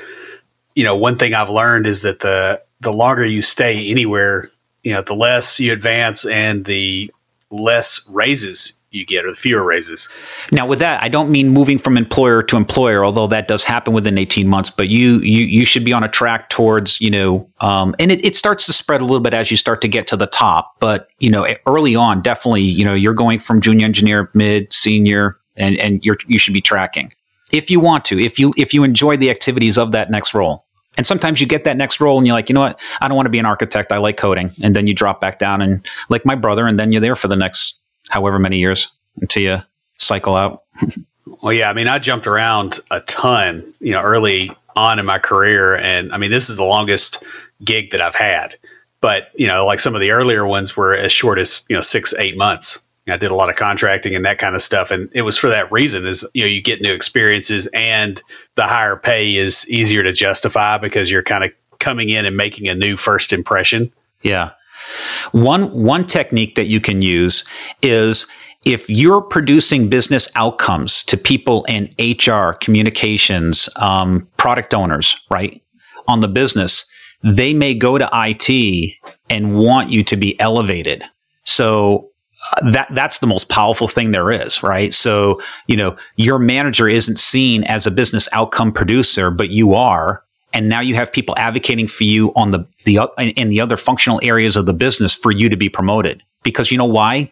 you 0.75 0.85
know 0.85 0.97
one 0.97 1.17
thing 1.17 1.35
I've 1.35 1.51
learned 1.51 1.87
is 1.87 2.03
that 2.03 2.21
the 2.21 2.63
the 2.81 2.93
longer 2.93 3.25
you 3.25 3.43
stay 3.43 3.91
anywhere, 3.91 4.51
you 4.83 4.93
know, 4.93 5.03
the 5.03 5.15
less 5.15 5.61
you 5.61 5.73
advance 5.73 6.25
and 6.25 6.65
the 6.65 7.13
less 7.51 8.09
raises 8.11 8.81
you 8.91 9.05
get 9.05 9.25
or 9.25 9.31
the 9.31 9.37
fewer 9.37 9.63
raises. 9.63 10.09
Now 10.51 10.67
with 10.67 10.79
that, 10.79 11.03
I 11.03 11.09
don't 11.09 11.31
mean 11.31 11.51
moving 11.51 11.79
from 11.79 11.97
employer 11.97 12.43
to 12.45 12.57
employer, 12.57 13.05
although 13.05 13.27
that 13.27 13.47
does 13.47 13.65
happen 13.65 13.93
within 13.93 14.17
18 14.17 14.49
months, 14.49 14.71
but 14.71 14.89
you 14.89 15.19
you 15.21 15.45
you 15.45 15.65
should 15.65 15.85
be 15.85 15.93
on 15.93 16.03
a 16.03 16.09
track 16.09 16.49
towards, 16.49 17.01
you 17.01 17.11
know, 17.11 17.49
um, 17.61 17.95
and 17.99 18.11
it, 18.11 18.25
it 18.25 18.35
starts 18.35 18.67
to 18.67 18.73
spread 18.73 19.01
a 19.01 19.05
little 19.05 19.21
bit 19.21 19.35
as 19.35 19.51
you 19.51 19.57
start 19.57 19.81
to 19.83 19.89
get 19.89 20.07
to 20.07 20.17
the 20.17 20.27
top. 20.27 20.75
But, 20.81 21.09
you 21.19 21.31
know, 21.31 21.47
early 21.67 21.95
on, 21.95 22.23
definitely, 22.23 22.63
you 22.63 22.85
know, 22.85 22.95
you're 22.95 23.15
going 23.15 23.39
from 23.39 23.61
junior 23.61 23.85
engineer, 23.85 24.31
mid, 24.33 24.73
senior, 24.73 25.37
and, 25.57 25.77
and 25.79 26.03
you're 26.05 26.17
you 26.27 26.39
should 26.39 26.55
be 26.55 26.63
tracking. 26.63 27.11
if 27.53 27.71
you 27.71 27.81
want 27.81 28.05
to, 28.07 28.19
if 28.19 28.39
you 28.39 28.53
if 28.57 28.75
you 28.75 28.85
enjoy 28.85 29.17
the 29.17 29.31
activities 29.31 29.79
of 29.79 29.93
that 29.93 30.11
next 30.11 30.35
role. 30.35 30.65
And 30.97 31.07
sometimes 31.07 31.41
you 31.41 31.47
get 31.47 31.63
that 31.63 31.77
next 31.77 32.01
role 32.01 32.19
and 32.19 32.27
you're 32.27 32.35
like, 32.35 32.49
you 32.49 32.55
know 32.55 32.61
what? 32.63 32.81
I 33.01 33.07
don't 33.07 33.17
want 33.17 33.27
to 33.27 33.31
be 33.31 33.39
an 33.39 33.47
architect. 33.47 33.93
I 33.93 33.99
like 33.99 34.17
coding. 34.17 34.51
And 34.65 34.75
then 34.75 34.89
you 34.89 34.95
drop 34.95 35.21
back 35.21 35.39
down 35.39 35.63
and 35.63 35.87
like 36.09 36.27
my 36.27 36.35
brother, 36.35 36.67
and 36.67 36.77
then 36.77 36.91
you're 36.91 37.01
there 37.01 37.15
for 37.15 37.29
the 37.29 37.37
next 37.37 37.78
however 38.09 38.39
many 38.39 38.59
years 38.59 38.89
until 39.21 39.43
you 39.43 39.63
cycle 39.99 40.35
out. 40.35 40.63
well, 41.43 41.53
yeah. 41.53 41.71
I 41.71 41.73
mean, 41.73 41.89
I 41.89 41.99
jumped 41.99 42.27
around 42.27 42.81
a 42.91 43.01
ton, 43.01 43.75
you 43.81 43.93
know, 43.93 44.03
early 44.03 44.51
on 44.77 44.99
in 44.99 45.07
my 45.07 45.19
career. 45.19 45.77
And 45.77 46.13
I 46.13 46.19
mean, 46.19 46.31
this 46.31 46.49
is 46.49 46.57
the 46.57 46.65
longest 46.65 47.23
gig 47.65 47.91
that 47.91 48.01
I've 48.01 48.15
had. 48.15 48.57
But, 49.01 49.31
you 49.35 49.47
know, 49.47 49.65
like 49.67 49.81
some 49.81 49.95
of 49.95 50.01
the 50.01 50.11
earlier 50.11 50.47
ones 50.47 50.77
were 50.77 50.95
as 50.95 51.13
short 51.13 51.39
as, 51.39 51.63
you 51.69 51.77
know, 51.77 51.83
six, 51.83 52.15
eight 52.19 52.37
months. 52.37 52.85
I 53.11 53.17
did 53.17 53.31
a 53.31 53.35
lot 53.35 53.49
of 53.49 53.57
contracting 53.57 54.15
and 54.15 54.25
that 54.27 54.39
kind 54.39 54.55
of 54.55 54.63
stuff. 54.63 54.91
And 54.91 55.09
it 55.15 55.23
was 55.23 55.39
for 55.39 55.49
that 55.49 55.73
reason 55.73 56.07
is, 56.07 56.29
you 56.35 56.43
know, 56.43 56.49
you 56.49 56.61
get 56.61 56.83
new 56.83 56.93
experiences 56.93 57.67
and 57.69 58.23
the 58.55 58.65
higher 58.65 58.97
pay 58.97 59.35
is 59.35 59.69
easier 59.71 60.03
to 60.03 60.13
justify 60.13 60.79
because 60.79 61.11
you're 61.11 61.23
kind 61.23 61.45
of 61.45 61.53
coming 61.79 62.11
in 62.11 62.27
and 62.27 62.37
making 62.37 62.69
a 62.69 62.75
new 62.75 62.97
first 62.97 63.33
impression. 63.33 63.93
Yeah. 64.23 64.51
One, 65.33 65.71
one 65.73 66.07
technique 66.07 66.55
that 66.57 66.67
you 66.67 66.81
can 66.81 67.03
use 67.03 67.45
is 67.83 68.27
if 68.65 68.89
you're 68.91 69.23
producing 69.23 69.89
business 69.89 70.29
outcomes 70.35 71.03
to 71.05 71.17
people 71.17 71.65
in 71.69 71.91
HR, 71.99 72.53
communications, 72.55 73.69
um, 73.77 74.29
product 74.37 74.75
owners, 74.75 75.17
right, 75.31 75.63
on 76.07 76.21
the 76.21 76.29
business, 76.29 76.91
they 77.23 77.53
may 77.53 77.75
go 77.75 77.99
to 77.99 78.09
IT 78.13 78.95
and 79.31 79.59
want 79.59 79.91
you 79.91 80.03
to 80.05 80.17
be 80.17 80.39
elevated. 80.41 81.05
So 81.45 82.11
uh, 82.57 82.71
that 82.71 82.89
that's 82.93 83.19
the 83.19 83.27
most 83.27 83.49
powerful 83.49 83.89
thing 83.89 84.13
there 84.13 84.31
is, 84.31 84.63
right? 84.63 84.93
So, 84.93 85.41
you 85.67 85.77
know, 85.77 85.97
your 86.17 86.39
manager 86.39 86.89
isn't 86.89 87.19
seen 87.19 87.65
as 87.65 87.87
a 87.87 87.91
business 87.91 88.29
outcome 88.33 88.73
producer, 88.73 89.31
but 89.31 89.51
you 89.51 89.75
are. 89.75 90.23
And 90.53 90.69
now 90.69 90.81
you 90.81 90.95
have 90.95 91.13
people 91.13 91.35
advocating 91.37 91.87
for 91.87 92.05
you 92.05 92.33
on 92.35 92.53
the, 92.53 92.67
the, 92.85 93.01
in 93.19 93.51
the 93.51 93.61
other 93.61 93.77
functional 93.77 94.19
areas 94.23 94.57
of 94.57 94.67
the 94.67 94.73
business 94.73 95.15
for 95.15 95.31
you 95.31 95.49
to 95.49 95.57
be 95.57 95.69
promoted. 95.69 96.23
Because 96.43 96.71
you 96.71 96.79
know 96.79 96.87
why? 96.87 97.31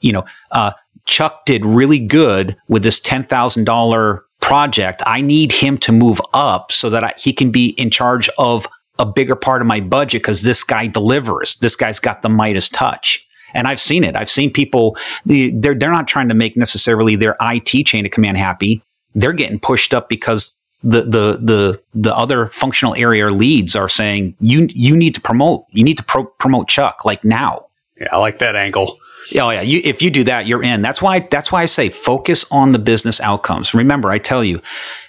You 0.00 0.12
know, 0.12 0.24
uh, 0.50 0.72
Chuck 1.04 1.44
did 1.44 1.64
really 1.66 1.98
good 1.98 2.56
with 2.68 2.82
this 2.82 3.00
$10,000 3.00 4.20
project. 4.40 5.02
I 5.06 5.20
need 5.20 5.52
him 5.52 5.78
to 5.78 5.92
move 5.92 6.20
up 6.32 6.72
so 6.72 6.90
that 6.90 7.04
I, 7.04 7.14
he 7.16 7.32
can 7.32 7.50
be 7.50 7.70
in 7.70 7.90
charge 7.90 8.28
of 8.38 8.68
a 8.98 9.06
bigger 9.06 9.36
part 9.36 9.62
of 9.62 9.66
my 9.66 9.80
budget 9.80 10.22
because 10.22 10.42
this 10.42 10.62
guy 10.62 10.86
delivers. 10.86 11.56
This 11.56 11.76
guy's 11.76 11.98
got 11.98 12.22
the 12.22 12.28
Midas 12.28 12.68
touch. 12.68 13.26
And 13.54 13.66
I've 13.66 13.80
seen 13.80 14.04
it. 14.04 14.16
I've 14.16 14.30
seen 14.30 14.50
people, 14.50 14.96
they're, 15.26 15.74
they're 15.74 15.90
not 15.90 16.08
trying 16.08 16.28
to 16.28 16.34
make 16.34 16.56
necessarily 16.56 17.16
their 17.16 17.36
IT 17.40 17.86
chain 17.86 18.04
of 18.06 18.12
command 18.12 18.38
happy. 18.38 18.82
They're 19.14 19.32
getting 19.32 19.60
pushed 19.60 19.92
up 19.92 20.08
because 20.08 20.56
the, 20.82 21.02
the, 21.02 21.38
the, 21.40 21.82
the 21.94 22.16
other 22.16 22.46
functional 22.48 22.94
area 22.96 23.30
leads 23.30 23.76
are 23.76 23.88
saying, 23.88 24.34
you, 24.40 24.68
you 24.70 24.96
need 24.96 25.14
to 25.14 25.20
promote, 25.20 25.64
you 25.70 25.84
need 25.84 25.96
to 25.96 26.04
pro- 26.04 26.24
promote 26.24 26.68
Chuck 26.68 27.04
like 27.04 27.24
now. 27.24 27.66
Yeah. 28.00 28.08
I 28.12 28.18
like 28.18 28.38
that 28.38 28.56
angle. 28.56 28.98
Oh 29.38 29.50
yeah, 29.50 29.60
you, 29.60 29.80
if 29.84 30.02
you 30.02 30.10
do 30.10 30.24
that, 30.24 30.46
you're 30.46 30.64
in. 30.64 30.82
That's 30.82 31.00
why. 31.00 31.20
That's 31.20 31.52
why 31.52 31.62
I 31.62 31.66
say 31.66 31.88
focus 31.90 32.44
on 32.50 32.72
the 32.72 32.78
business 32.78 33.20
outcomes. 33.20 33.72
Remember, 33.72 34.10
I 34.10 34.18
tell 34.18 34.42
you, 34.42 34.60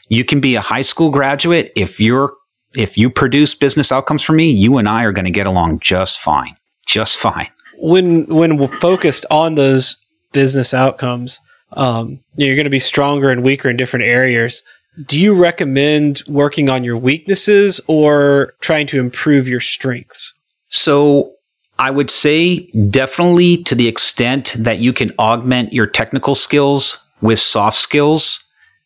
you 0.08 0.24
can 0.24 0.40
be 0.40 0.54
a 0.56 0.62
high 0.62 0.82
school 0.82 1.10
graduate 1.10 1.72
if 1.76 2.00
you're 2.00 2.34
if 2.76 2.96
you 2.96 3.10
produce 3.10 3.56
business 3.56 3.92
outcomes 3.92 4.22
for 4.22 4.34
me. 4.34 4.52
You 4.52 4.78
and 4.78 4.88
I 4.88 5.04
are 5.04 5.12
going 5.12 5.26
to 5.26 5.32
get 5.32 5.48
along 5.48 5.80
just 5.80 6.20
fine, 6.20 6.56
just 6.86 7.18
fine. 7.18 7.50
When 7.80 8.28
when 8.28 8.58
we're 8.58 8.68
focused 8.68 9.26
on 9.32 9.56
those 9.56 9.96
business 10.32 10.76
outcomes, 10.76 11.40
um, 11.72 12.20
you're 12.36 12.56
going 12.56 12.66
to 12.66 12.70
be 12.70 12.80
stronger 12.80 13.32
and 13.32 13.42
weaker 13.44 13.68
in 13.68 13.78
different 13.78 14.06
areas. 14.06 14.62
Do 15.06 15.20
you 15.20 15.34
recommend 15.34 16.22
working 16.28 16.70
on 16.70 16.84
your 16.84 16.98
weaknesses 16.98 17.82
or 17.88 18.54
trying 18.60 18.86
to 18.88 19.00
improve 19.00 19.48
your 19.48 19.60
strengths? 19.60 20.34
So 20.70 21.34
I 21.80 21.89
would 21.89 22.12
say 22.12 22.68
definitely 22.89 23.64
to 23.64 23.76
the 23.76 23.88
extent 23.88 24.56
that 24.58 24.78
you 24.78 24.94
can 24.94 25.12
augment 25.18 25.74
your 25.74 25.88
technical 25.88 26.36
skills 26.36 27.10
with 27.22 27.39
soft 27.39 27.78
skills, 27.78 28.39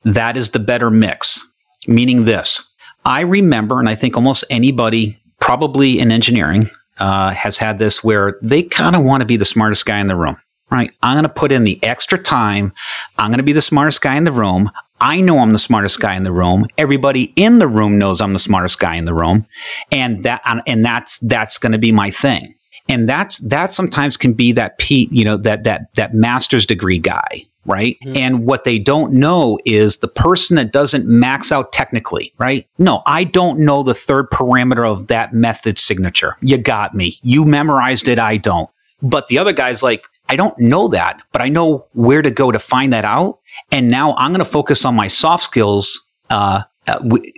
that 0.03 0.37
is 0.37 0.51
the 0.51 0.59
better 0.59 0.89
mix. 0.89 1.41
Meaning 1.87 2.25
this, 2.25 2.73
I 3.05 3.21
remember, 3.21 3.79
and 3.79 3.89
I 3.89 3.95
think 3.95 4.15
almost 4.15 4.45
anybody, 4.49 5.19
probably 5.39 5.99
in 5.99 6.11
engineering, 6.11 6.67
uh, 6.99 7.31
has 7.31 7.57
had 7.57 7.79
this 7.79 8.03
where 8.03 8.37
they 8.41 8.63
kind 8.63 8.95
of 8.95 9.03
want 9.03 9.21
to 9.21 9.25
be 9.25 9.37
the 9.37 9.45
smartest 9.45 9.85
guy 9.85 9.99
in 9.99 10.07
the 10.07 10.15
room, 10.15 10.37
right? 10.69 10.91
I'm 11.03 11.15
going 11.15 11.23
to 11.23 11.29
put 11.29 11.51
in 11.51 11.63
the 11.63 11.83
extra 11.83 12.17
time. 12.17 12.73
I'm 13.17 13.29
going 13.29 13.37
to 13.37 13.43
be 13.43 13.53
the 13.53 13.61
smartest 13.61 14.01
guy 14.01 14.15
in 14.15 14.23
the 14.23 14.31
room. 14.31 14.71
I 14.99 15.21
know 15.21 15.39
I'm 15.39 15.53
the 15.53 15.59
smartest 15.59 15.99
guy 15.99 16.15
in 16.15 16.23
the 16.23 16.31
room. 16.31 16.67
Everybody 16.77 17.33
in 17.35 17.59
the 17.59 17.67
room 17.67 17.97
knows 17.97 18.21
I'm 18.21 18.33
the 18.33 18.39
smartest 18.39 18.79
guy 18.79 18.95
in 18.95 19.05
the 19.05 19.13
room. 19.13 19.45
And 19.91 20.23
that, 20.23 20.41
and 20.65 20.83
that's, 20.83 21.19
that's 21.19 21.57
going 21.57 21.71
to 21.73 21.77
be 21.77 21.91
my 21.91 22.11
thing 22.11 22.55
and 22.89 23.07
that's 23.07 23.39
that 23.49 23.73
sometimes 23.73 24.17
can 24.17 24.33
be 24.33 24.51
that 24.53 24.77
Pete, 24.77 25.11
you 25.11 25.25
know, 25.25 25.37
that 25.37 25.63
that 25.63 25.93
that 25.95 26.13
master's 26.13 26.65
degree 26.65 26.99
guy, 26.99 27.45
right? 27.65 27.97
Mm-hmm. 28.03 28.17
And 28.17 28.45
what 28.45 28.63
they 28.63 28.79
don't 28.79 29.13
know 29.13 29.59
is 29.65 29.97
the 29.97 30.07
person 30.07 30.55
that 30.55 30.71
doesn't 30.71 31.07
max 31.07 31.51
out 31.51 31.71
technically, 31.71 32.33
right? 32.37 32.67
No, 32.77 33.03
I 33.05 33.23
don't 33.23 33.59
know 33.59 33.83
the 33.83 33.93
third 33.93 34.29
parameter 34.29 34.89
of 34.89 35.07
that 35.07 35.33
method 35.33 35.77
signature. 35.77 36.37
You 36.41 36.57
got 36.57 36.95
me. 36.95 37.19
You 37.21 37.45
memorized 37.45 38.07
it. 38.07 38.19
I 38.19 38.37
don't. 38.37 38.69
But 39.01 39.27
the 39.27 39.37
other 39.37 39.53
guy's 39.53 39.83
like, 39.83 40.05
I 40.29 40.35
don't 40.35 40.57
know 40.59 40.87
that, 40.89 41.21
but 41.31 41.41
I 41.41 41.49
know 41.49 41.87
where 41.93 42.21
to 42.21 42.31
go 42.31 42.51
to 42.51 42.59
find 42.59 42.91
that 42.93 43.05
out. 43.05 43.39
And 43.71 43.89
now 43.89 44.15
I'm 44.15 44.31
going 44.31 44.39
to 44.39 44.45
focus 44.45 44.85
on 44.85 44.95
my 44.95 45.07
soft 45.07 45.43
skills 45.43 46.13
uh, 46.29 46.63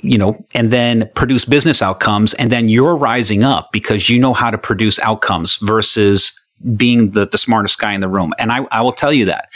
you 0.03 0.17
know, 0.17 0.45
and 0.53 0.71
then 0.71 1.09
produce 1.15 1.45
business 1.45 1.81
outcomes. 1.81 2.33
And 2.35 2.51
then 2.51 2.69
you're 2.69 2.95
rising 2.95 3.43
up 3.43 3.71
because 3.71 4.09
you 4.09 4.19
know 4.19 4.33
how 4.33 4.51
to 4.51 4.57
produce 4.57 4.99
outcomes 4.99 5.57
versus 5.57 6.33
being 6.75 7.11
the, 7.11 7.25
the 7.25 7.37
smartest 7.37 7.79
guy 7.79 7.93
in 7.93 8.01
the 8.01 8.07
room. 8.07 8.33
And 8.37 8.51
I, 8.51 8.65
I 8.71 8.81
will 8.81 8.91
tell 8.91 9.13
you 9.13 9.25
that 9.25 9.49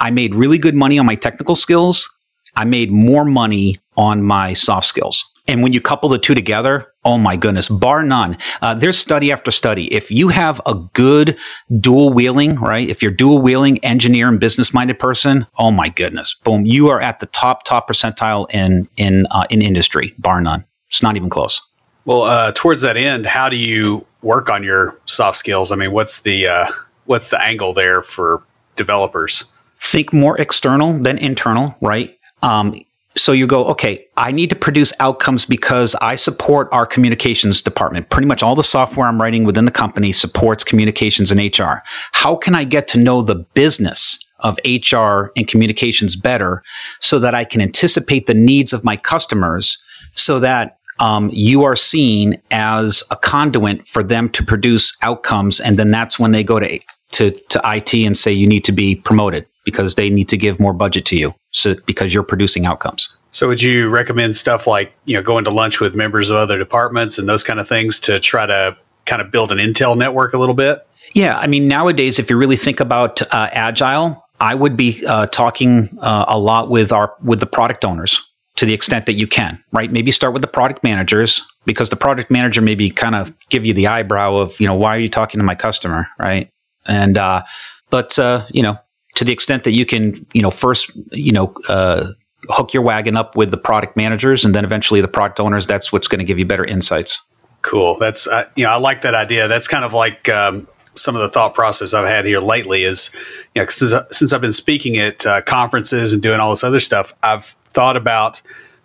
I 0.00 0.10
made 0.10 0.34
really 0.34 0.58
good 0.58 0.74
money 0.74 0.98
on 0.98 1.06
my 1.06 1.14
technical 1.14 1.54
skills. 1.54 2.08
I 2.56 2.64
made 2.64 2.90
more 2.90 3.24
money 3.24 3.76
on 3.96 4.22
my 4.22 4.54
soft 4.54 4.86
skills. 4.86 5.24
And 5.48 5.62
when 5.62 5.72
you 5.72 5.80
couple 5.80 6.10
the 6.10 6.18
two 6.18 6.34
together, 6.34 6.92
oh 7.04 7.16
my 7.16 7.34
goodness, 7.36 7.68
bar 7.68 8.02
none. 8.02 8.36
Uh, 8.60 8.74
there's 8.74 8.98
study 8.98 9.32
after 9.32 9.50
study. 9.50 9.92
If 9.92 10.10
you 10.10 10.28
have 10.28 10.60
a 10.66 10.74
good 10.74 11.38
dual 11.80 12.12
wheeling, 12.12 12.56
right? 12.56 12.88
If 12.88 13.02
you're 13.02 13.10
dual 13.10 13.40
wheeling 13.40 13.78
engineer 13.78 14.28
and 14.28 14.38
business 14.38 14.74
minded 14.74 14.98
person, 14.98 15.46
oh 15.56 15.70
my 15.70 15.88
goodness, 15.88 16.34
boom, 16.44 16.66
you 16.66 16.88
are 16.88 17.00
at 17.00 17.20
the 17.20 17.26
top 17.26 17.64
top 17.64 17.88
percentile 17.88 18.46
in 18.52 18.88
in 18.98 19.26
uh, 19.30 19.46
in 19.48 19.62
industry, 19.62 20.14
bar 20.18 20.40
none. 20.40 20.64
It's 20.88 21.02
not 21.02 21.16
even 21.16 21.30
close. 21.30 21.60
Well, 22.04 22.22
uh, 22.22 22.52
towards 22.54 22.82
that 22.82 22.96
end, 22.96 23.26
how 23.26 23.48
do 23.48 23.56
you 23.56 24.06
work 24.22 24.50
on 24.50 24.62
your 24.62 24.98
soft 25.06 25.38
skills? 25.38 25.72
I 25.72 25.76
mean, 25.76 25.92
what's 25.92 26.22
the 26.22 26.46
uh, 26.46 26.66
what's 27.06 27.30
the 27.30 27.42
angle 27.42 27.72
there 27.72 28.02
for 28.02 28.42
developers? 28.76 29.46
Think 29.76 30.12
more 30.12 30.38
external 30.38 30.98
than 30.98 31.18
internal, 31.18 31.74
right? 31.80 32.18
Um, 32.42 32.74
so 33.18 33.32
you 33.32 33.46
go, 33.46 33.66
okay, 33.66 34.06
I 34.16 34.32
need 34.32 34.50
to 34.50 34.56
produce 34.56 34.92
outcomes 35.00 35.44
because 35.44 35.94
I 35.96 36.16
support 36.16 36.68
our 36.72 36.86
communications 36.86 37.62
department. 37.62 38.10
Pretty 38.10 38.26
much 38.26 38.42
all 38.42 38.54
the 38.54 38.62
software 38.62 39.06
I'm 39.06 39.20
writing 39.20 39.44
within 39.44 39.64
the 39.64 39.70
company 39.70 40.12
supports 40.12 40.64
communications 40.64 41.30
and 41.30 41.58
HR. 41.58 41.82
How 42.12 42.36
can 42.36 42.54
I 42.54 42.64
get 42.64 42.88
to 42.88 42.98
know 42.98 43.22
the 43.22 43.36
business 43.54 44.24
of 44.40 44.58
HR 44.64 45.32
and 45.36 45.48
communications 45.48 46.16
better 46.16 46.62
so 47.00 47.18
that 47.18 47.34
I 47.34 47.44
can 47.44 47.60
anticipate 47.60 48.26
the 48.26 48.34
needs 48.34 48.72
of 48.72 48.84
my 48.84 48.96
customers 48.96 49.82
so 50.14 50.38
that 50.40 50.78
um, 51.00 51.30
you 51.32 51.64
are 51.64 51.76
seen 51.76 52.40
as 52.50 53.02
a 53.10 53.16
conduit 53.16 53.86
for 53.86 54.02
them 54.02 54.28
to 54.30 54.44
produce 54.44 54.96
outcomes. 55.02 55.60
And 55.60 55.78
then 55.78 55.90
that's 55.90 56.18
when 56.18 56.32
they 56.32 56.42
go 56.42 56.58
to, 56.58 56.80
to, 57.12 57.30
to 57.30 57.60
IT 57.64 57.94
and 57.94 58.16
say, 58.16 58.32
you 58.32 58.46
need 58.46 58.64
to 58.64 58.72
be 58.72 58.96
promoted 58.96 59.46
because 59.64 59.96
they 59.96 60.08
need 60.10 60.28
to 60.28 60.36
give 60.36 60.58
more 60.58 60.72
budget 60.72 61.04
to 61.06 61.16
you 61.16 61.34
so 61.50 61.74
because 61.86 62.14
you're 62.14 62.22
producing 62.22 62.64
outcomes. 62.64 63.14
So 63.30 63.48
would 63.48 63.62
you 63.62 63.88
recommend 63.88 64.34
stuff 64.34 64.66
like, 64.66 64.92
you 65.04 65.14
know, 65.14 65.22
going 65.22 65.44
to 65.44 65.50
lunch 65.50 65.80
with 65.80 65.94
members 65.94 66.30
of 66.30 66.36
other 66.36 66.58
departments 66.58 67.18
and 67.18 67.28
those 67.28 67.44
kind 67.44 67.60
of 67.60 67.68
things 67.68 68.00
to 68.00 68.18
try 68.20 68.46
to 68.46 68.76
kind 69.04 69.20
of 69.20 69.30
build 69.30 69.52
an 69.52 69.58
intel 69.58 69.96
network 69.96 70.32
a 70.32 70.38
little 70.38 70.54
bit? 70.54 70.86
Yeah, 71.14 71.38
I 71.38 71.46
mean 71.46 71.68
nowadays 71.68 72.18
if 72.18 72.30
you 72.30 72.36
really 72.36 72.56
think 72.56 72.80
about 72.80 73.20
uh, 73.22 73.48
agile, 73.52 74.24
I 74.40 74.54
would 74.54 74.76
be 74.76 75.04
uh, 75.06 75.26
talking 75.26 75.98
uh, 76.00 76.24
a 76.28 76.38
lot 76.38 76.70
with 76.70 76.92
our 76.92 77.14
with 77.22 77.40
the 77.40 77.46
product 77.46 77.84
owners 77.84 78.22
to 78.56 78.66
the 78.66 78.72
extent 78.72 79.06
that 79.06 79.12
you 79.12 79.26
can, 79.26 79.62
right? 79.70 79.92
Maybe 79.92 80.10
start 80.10 80.32
with 80.32 80.42
the 80.42 80.48
product 80.48 80.82
managers 80.82 81.42
because 81.64 81.90
the 81.90 81.96
product 81.96 82.28
manager 82.28 82.60
maybe 82.60 82.90
kind 82.90 83.14
of 83.14 83.32
give 83.50 83.64
you 83.64 83.72
the 83.72 83.86
eyebrow 83.86 84.34
of, 84.34 84.58
you 84.58 84.66
know, 84.66 84.74
why 84.74 84.96
are 84.96 84.98
you 84.98 85.08
talking 85.08 85.38
to 85.38 85.44
my 85.44 85.54
customer, 85.54 86.08
right? 86.18 86.50
And 86.88 87.16
uh, 87.16 87.44
but 87.90 88.18
uh, 88.18 88.46
you 88.50 88.62
know, 88.62 88.78
to 89.14 89.24
the 89.24 89.32
extent 89.32 89.64
that 89.64 89.72
you 89.72 89.84
can, 89.84 90.26
you 90.32 90.42
know, 90.42 90.50
first, 90.50 90.90
you 91.12 91.32
know, 91.32 91.54
uh, 91.68 92.12
hook 92.48 92.72
your 92.72 92.82
wagon 92.82 93.16
up 93.16 93.36
with 93.36 93.50
the 93.50 93.56
product 93.56 93.96
managers 93.96 94.44
and 94.44 94.54
then 94.54 94.64
eventually 94.64 95.00
the 95.00 95.08
product 95.08 95.40
owners, 95.40 95.66
that's 95.66 95.92
what's 95.92 96.08
going 96.08 96.20
to 96.20 96.24
give 96.24 96.38
you 96.38 96.46
better 96.46 96.64
insights. 96.64 97.20
Cool. 97.62 97.98
That's, 97.98 98.28
uh, 98.28 98.48
you 98.54 98.64
know, 98.64 98.70
I 98.70 98.76
like 98.76 99.02
that 99.02 99.14
idea. 99.14 99.48
That's 99.48 99.66
kind 99.66 99.84
of 99.84 99.92
like, 99.92 100.28
um, 100.28 100.68
some 100.94 101.16
of 101.16 101.22
the 101.22 101.28
thought 101.28 101.54
process 101.54 101.94
I've 101.94 102.06
had 102.06 102.24
here 102.24 102.38
lately 102.38 102.84
is, 102.84 103.12
you 103.54 103.62
know, 103.62 103.68
since, 103.68 103.92
since 104.16 104.32
I've 104.32 104.40
been 104.40 104.52
speaking 104.52 104.98
at 104.98 105.26
uh, 105.26 105.42
conferences 105.42 106.12
and 106.12 106.22
doing 106.22 106.40
all 106.40 106.50
this 106.50 106.64
other 106.64 106.80
stuff, 106.80 107.12
I've 107.22 107.44
thought 107.66 107.96
about 107.96 108.40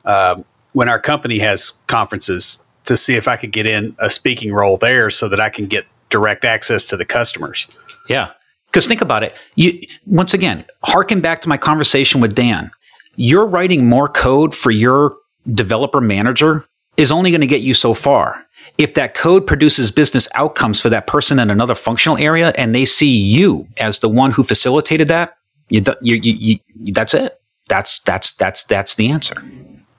um, 0.05 0.45
when 0.73 0.89
our 0.89 0.99
company 0.99 1.39
has 1.39 1.71
conferences 1.87 2.63
to 2.85 2.97
see 2.97 3.15
if 3.15 3.27
I 3.27 3.37
could 3.37 3.51
get 3.51 3.65
in 3.65 3.95
a 3.99 4.09
speaking 4.09 4.51
role 4.53 4.77
there 4.77 5.09
so 5.09 5.29
that 5.29 5.39
I 5.39 5.49
can 5.49 5.67
get 5.67 5.85
direct 6.09 6.45
access 6.45 6.85
to 6.87 6.97
the 6.97 7.05
customers. 7.05 7.67
Yeah. 8.07 8.31
Because 8.65 8.87
think 8.87 9.01
about 9.01 9.23
it. 9.23 9.35
You 9.55 9.81
once 10.05 10.33
again, 10.33 10.65
harken 10.83 11.21
back 11.21 11.41
to 11.41 11.49
my 11.49 11.57
conversation 11.57 12.21
with 12.21 12.33
Dan. 12.33 12.71
You're 13.15 13.47
writing 13.47 13.87
more 13.87 14.07
code 14.07 14.55
for 14.55 14.71
your 14.71 15.15
developer 15.53 16.01
manager 16.01 16.65
is 16.97 17.11
only 17.11 17.31
going 17.31 17.41
to 17.41 17.47
get 17.47 17.61
you 17.61 17.73
so 17.73 17.93
far. 17.93 18.45
If 18.77 18.95
that 18.95 19.13
code 19.13 19.45
produces 19.45 19.91
business 19.91 20.27
outcomes 20.35 20.79
for 20.79 20.89
that 20.89 21.05
person 21.05 21.39
in 21.39 21.49
another 21.49 21.75
functional 21.75 22.17
area 22.17 22.53
and 22.55 22.73
they 22.73 22.85
see 22.85 23.11
you 23.11 23.67
as 23.77 23.99
the 23.99 24.09
one 24.09 24.31
who 24.31 24.43
facilitated 24.43 25.07
that, 25.09 25.37
you, 25.69 25.83
you, 26.01 26.15
you, 26.15 26.59
you 26.81 26.93
that's 26.93 27.13
it. 27.13 27.39
That's 27.69 27.99
that's 27.99 28.33
that's 28.33 28.63
that's 28.65 28.95
the 28.95 29.09
answer. 29.09 29.35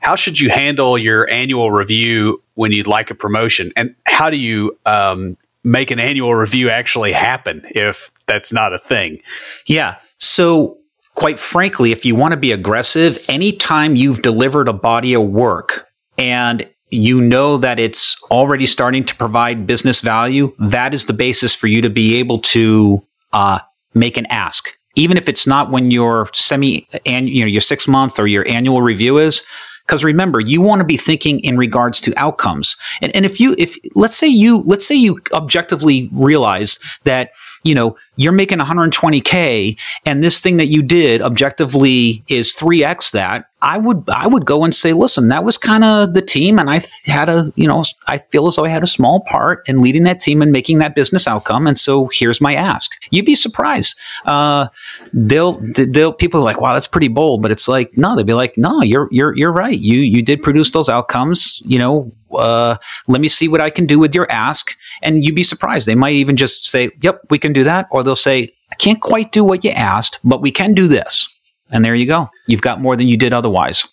How 0.01 0.17
should 0.17 0.39
you 0.39 0.51
handle 0.51 0.99
your 0.99 1.29
annual 1.31 1.71
review 1.71 2.43
when 2.55 2.73
you'd 2.73 2.87
like 2.87 3.11
a 3.11 3.15
promotion, 3.15 3.73
and 3.75 3.95
how 4.05 4.29
do 4.29 4.37
you 4.37 4.79
um, 4.85 5.37
make 5.65 5.91
an 5.91 5.99
annual 5.99 6.35
review 6.35 6.71
actually 6.71 7.13
happen 7.13 7.67
if 7.71 8.11
that's 8.27 8.53
not 8.53 8.73
a 8.73 8.79
thing? 8.79 9.21
Yeah. 9.67 9.97
So 10.19 10.79
quite 11.15 11.39
frankly, 11.39 11.93
if 11.93 12.05
you 12.05 12.15
want 12.15 12.33
to 12.33 12.37
be 12.37 12.53
aggressive, 12.53 13.25
anytime 13.29 13.97
you've 13.97 14.23
delivered 14.23 14.69
a 14.69 14.73
body 14.73 15.15
of 15.15 15.23
work 15.23 15.89
and 16.19 16.69
you 16.91 17.21
know 17.21 17.57
that 17.57 17.79
it's 17.79 18.23
already 18.31 18.67
starting 18.67 19.05
to 19.05 19.17
provide 19.17 19.67
business 19.67 20.01
value, 20.01 20.53
that 20.59 20.95
is 20.95 21.07
the 21.07 21.13
basis 21.13 21.55
for 21.55 21.67
you 21.67 21.81
to 21.83 21.91
be 21.91 22.17
able 22.17 22.39
to 22.39 23.03
uh, 23.33 23.59
make 23.95 24.17
an 24.17 24.27
ask. 24.27 24.71
Even 24.97 25.17
if 25.17 25.29
it's 25.29 25.47
not 25.47 25.71
when 25.71 25.91
your 25.91 26.29
semi, 26.33 26.87
you 27.05 27.41
know, 27.41 27.47
your 27.47 27.61
six 27.61 27.89
month 27.89 28.21
or 28.21 28.27
your 28.29 28.47
annual 28.47 28.81
review 28.81 29.19
is, 29.19 29.45
because 29.87 30.03
remember, 30.03 30.41
you 30.41 30.63
want 30.63 30.81
to 30.81 30.85
be 30.85 30.97
thinking 30.97 31.41
in 31.41 31.59
regards 31.59 32.01
to 32.03 32.15
outcomes. 32.17 32.77
And, 33.03 33.15
and 33.15 33.27
if 33.27 33.39
you, 33.39 33.55
if 33.59 33.77
let's 33.95 34.17
say 34.17 34.27
you, 34.27 34.63
let's 34.63 34.87
say 34.87 34.95
you 34.95 35.21
objectively 35.33 36.09
realize 36.13 36.79
that, 37.05 37.33
you 37.65 37.75
know, 37.75 37.97
you're 38.17 38.33
making 38.33 38.59
120K 38.59 39.79
and 40.07 40.23
this 40.23 40.41
thing 40.41 40.57
that 40.59 40.67
you 40.67 40.83
did 40.83 41.23
objectively 41.23 42.25
is 42.29 42.55
3X 42.55 43.13
that, 43.13 43.47
I 43.65 43.79
would 43.79 44.05
I 44.09 44.27
would 44.27 44.45
go 44.45 44.63
and 44.63 44.75
say, 44.75 44.93
listen, 44.93 45.29
that 45.29 45.43
was 45.43 45.57
kind 45.57 45.85
of 45.85 46.13
the 46.13 46.21
team, 46.21 46.59
and 46.59 46.69
I 46.69 46.83
had 47.07 47.31
a 47.31 47.51
you 47.57 47.67
know 47.67 47.83
I 48.07 48.19
feel 48.19 48.47
as 48.47 48.57
though 48.57 48.67
I 48.67 48.69
had 48.69 48.83
a 48.83 48.87
small 48.87 49.21
part 49.21 49.67
in 49.67 49.81
leading 49.81 50.03
that 50.03 50.21
team 50.21 50.43
and 50.43 50.53
making 50.53 50.79
that 50.79 50.95
business 50.95 51.27
outcome, 51.27 51.67
and 51.67 51.79
so 51.79 52.11
here's 52.13 52.43
my 52.43 52.55
ask. 52.55 52.91
You'd 53.11 53.25
be 53.25 53.35
surprised. 53.35 53.99
Uh, 54.27 54.69
they'll 55.15 55.59
they'll 55.75 56.13
people 56.13 56.41
are 56.41 56.45
like, 56.45 56.61
wow, 56.61 56.75
that's 56.75 56.87
pretty 56.87 57.09
bold, 57.09 57.41
but 57.41 57.51
it's 57.51 57.67
like 57.67 57.97
no, 57.97 58.15
they'd 58.15 58.27
be 58.27 58.35
like, 58.35 58.59
no, 58.59 58.83
you're 58.83 59.09
you're 59.11 59.35
you're 59.35 59.53
right. 59.53 59.79
You 59.79 60.01
you 60.01 60.21
did 60.21 60.43
produce 60.43 60.71
those 60.71 60.91
outcomes. 60.91 61.63
You 61.65 61.79
know, 61.79 62.13
uh, 62.37 62.77
let 63.09 63.21
me 63.21 63.29
see 63.29 63.49
what 63.49 63.61
I 63.61 63.71
can 63.71 63.87
do 63.87 63.99
with 63.99 64.15
your 64.15 64.31
ask, 64.31 64.75
and 65.03 65.25
you'd 65.25 65.35
be 65.35 65.45
surprised. 65.45 65.87
They 65.87 65.95
might 65.95 66.15
even 66.15 66.37
just 66.37 66.67
say, 66.67 66.91
yep, 67.03 67.21
we 67.31 67.39
can 67.39 67.53
do 67.53 67.65
that, 67.65 67.87
or 67.91 68.03
they'll 68.03 68.17
say, 68.17 68.51
I 68.71 68.75
can't 68.77 69.01
quite 69.01 69.33
do 69.33 69.45
what 69.45 69.65
you 69.65 69.71
asked, 69.71 70.19
but 70.25 70.41
we 70.43 70.51
can 70.51 70.75
do 70.75 70.89
this. 70.89 71.29
And 71.71 71.85
there 71.85 71.95
you 71.95 72.07
go. 72.07 72.29
You've 72.47 72.63
got 72.63 72.81
more 72.81 72.97
than 72.97 73.09
you 73.09 73.17
did 73.17 73.33
otherwise. 73.33 73.87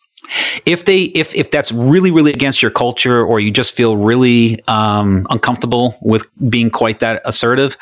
If 0.65 0.85
they 0.85 1.03
if 1.03 1.33
if 1.35 1.51
that's 1.51 1.71
really 1.71 2.11
really 2.11 2.31
against 2.31 2.61
your 2.61 2.71
culture 2.71 3.25
or 3.25 3.39
you 3.39 3.51
just 3.51 3.73
feel 3.73 3.97
really 3.97 4.61
um, 4.67 5.25
uncomfortable 5.29 5.97
with 6.01 6.25
being 6.49 6.69
quite 6.69 6.99
that 6.99 7.21
assertive, 7.25 7.75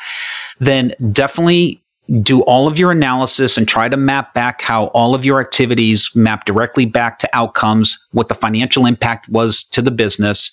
then 0.58 0.94
definitely 1.12 1.82
do 2.18 2.42
all 2.42 2.66
of 2.66 2.78
your 2.78 2.90
analysis 2.90 3.56
and 3.56 3.68
try 3.68 3.88
to 3.88 3.96
map 3.96 4.34
back 4.34 4.62
how 4.62 4.86
all 4.86 5.14
of 5.14 5.24
your 5.24 5.40
activities 5.40 6.10
map 6.16 6.44
directly 6.44 6.84
back 6.84 7.18
to 7.20 7.28
outcomes, 7.32 8.04
what 8.12 8.28
the 8.28 8.34
financial 8.34 8.84
impact 8.84 9.28
was 9.28 9.62
to 9.62 9.80
the 9.80 9.92
business, 9.92 10.50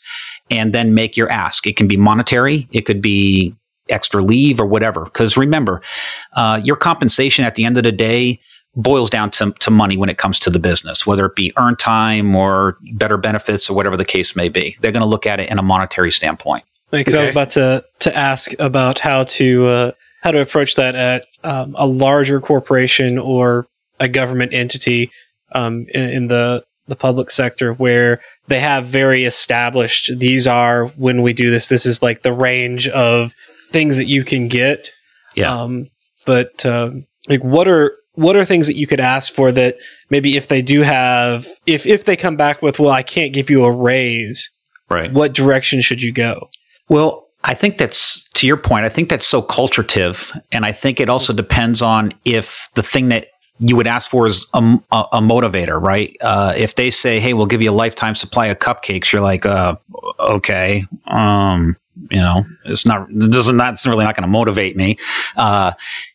and 0.51 0.73
then 0.73 0.93
make 0.93 1.17
your 1.17 1.29
ask. 1.29 1.65
It 1.65 1.75
can 1.75 1.87
be 1.87 1.97
monetary, 1.97 2.67
it 2.71 2.81
could 2.81 3.01
be 3.01 3.55
extra 3.89 4.21
leave 4.21 4.59
or 4.59 4.65
whatever. 4.65 5.05
Because 5.05 5.35
remember, 5.35 5.81
uh, 6.33 6.61
your 6.63 6.75
compensation 6.75 7.43
at 7.43 7.55
the 7.55 7.65
end 7.65 7.77
of 7.77 7.83
the 7.83 7.91
day 7.91 8.39
boils 8.75 9.09
down 9.09 9.31
to, 9.31 9.51
to 9.53 9.71
money 9.71 9.97
when 9.97 10.09
it 10.09 10.19
comes 10.19 10.39
to 10.39 10.51
the 10.51 10.59
business, 10.59 11.07
whether 11.07 11.25
it 11.25 11.35
be 11.35 11.51
earn 11.57 11.75
time 11.75 12.35
or 12.35 12.77
better 12.93 13.17
benefits 13.17 13.69
or 13.69 13.75
whatever 13.75 13.97
the 13.97 14.05
case 14.05 14.35
may 14.35 14.49
be. 14.49 14.75
They're 14.81 14.91
going 14.91 15.01
to 15.01 15.07
look 15.07 15.25
at 15.25 15.39
it 15.39 15.49
in 15.49 15.57
a 15.57 15.63
monetary 15.63 16.11
standpoint. 16.11 16.63
Because 16.91 17.15
okay. 17.15 17.21
I 17.21 17.25
was 17.25 17.31
about 17.31 17.49
to 17.49 17.85
to 17.99 18.15
ask 18.15 18.53
about 18.59 18.99
how 18.99 19.23
to 19.23 19.65
uh, 19.65 19.91
how 20.27 20.31
to 20.31 20.41
approach 20.41 20.75
that 20.75 20.93
at 20.93 21.25
um, 21.45 21.73
a 21.77 21.87
larger 21.87 22.41
corporation 22.41 23.17
or 23.17 23.65
a 24.01 24.09
government 24.09 24.53
entity 24.53 25.09
um, 25.53 25.85
in, 25.93 26.09
in 26.09 26.27
the 26.27 26.65
the 26.87 26.97
public 26.97 27.31
sector 27.31 27.73
where 27.73 28.19
they 28.47 28.59
have 28.59 28.85
very 28.85 29.23
established 29.23 30.11
these 30.19 30.45
are 30.45 30.87
when 30.97 31.21
we 31.21 31.31
do 31.31 31.49
this 31.49 31.69
this 31.69 31.85
is 31.85 32.01
like 32.01 32.23
the 32.23 32.33
range 32.33 32.89
of 32.89 33.33
things 33.71 33.95
that 33.95 34.07
you 34.07 34.25
can 34.25 34.49
get. 34.49 34.91
Yeah. 35.33 35.53
Um, 35.53 35.85
but 36.25 36.65
um, 36.65 37.07
like 37.29 37.41
what 37.41 37.69
are 37.69 37.95
what 38.15 38.35
are 38.35 38.43
things 38.43 38.67
that 38.67 38.75
you 38.75 38.85
could 38.85 38.99
ask 38.99 39.33
for 39.33 39.53
that 39.53 39.77
maybe 40.09 40.35
if 40.35 40.49
they 40.49 40.61
do 40.61 40.81
have 40.81 41.47
if 41.65 41.85
if 41.87 42.03
they 42.03 42.17
come 42.17 42.35
back 42.35 42.61
with 42.61 42.79
well 42.79 42.91
I 42.91 43.03
can't 43.03 43.31
give 43.31 43.49
you 43.49 43.63
a 43.63 43.71
raise 43.71 44.51
right. 44.89 45.13
what 45.13 45.33
direction 45.33 45.79
should 45.79 46.01
you 46.01 46.11
go? 46.11 46.49
Well 46.89 47.26
I 47.47 47.53
think 47.53 47.77
that's 47.77 48.29
to 48.31 48.45
your 48.45 48.57
point 48.57 48.85
I 48.85 48.89
think 48.89 49.09
that's 49.09 49.25
so 49.25 49.41
culturative 49.41 50.37
and 50.51 50.65
I 50.65 50.71
think 50.71 50.99
it 50.99 51.09
also 51.09 51.33
depends 51.33 51.81
on 51.81 52.13
if 52.25 52.69
the 52.75 52.83
thing 52.83 53.07
that 53.09 53.27
you 53.59 53.75
would 53.75 53.87
ask 53.87 54.11
for 54.11 54.27
is 54.27 54.45
a, 54.53 54.59
a, 54.91 55.05
a 55.13 55.19
motivator, 55.19 55.81
right? 55.81 56.15
Uh, 56.21 56.53
if 56.55 56.75
they 56.75 56.91
say, 56.91 57.19
"Hey, 57.19 57.33
we'll 57.33 57.47
give 57.47 57.59
you 57.61 57.71
a 57.71 57.73
lifetime 57.73 58.13
supply 58.13 58.47
of 58.47 58.59
cupcakes," 58.59 59.11
you're 59.11 59.21
like, 59.21 59.47
uh, 59.47 59.75
"Okay, 60.19 60.85
um, 61.07 61.75
you 62.11 62.19
know, 62.19 62.45
it's 62.65 62.85
not, 62.85 63.09
it 63.09 63.31
doesn't, 63.31 63.57
that's 63.57 63.87
really 63.87 64.05
not 64.05 64.15
going 64.15 64.27
to 64.27 64.31
motivate 64.31 64.75
me." 64.75 64.97
Uh, 65.35 65.71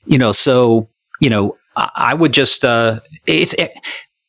you 0.07 0.18
know, 0.18 0.30
so 0.30 0.89
you 1.20 1.30
know, 1.30 1.57
I 1.76 2.14
would 2.14 2.33
just 2.33 2.64
uh, 2.64 3.01
it's 3.26 3.55
it, 3.55 3.72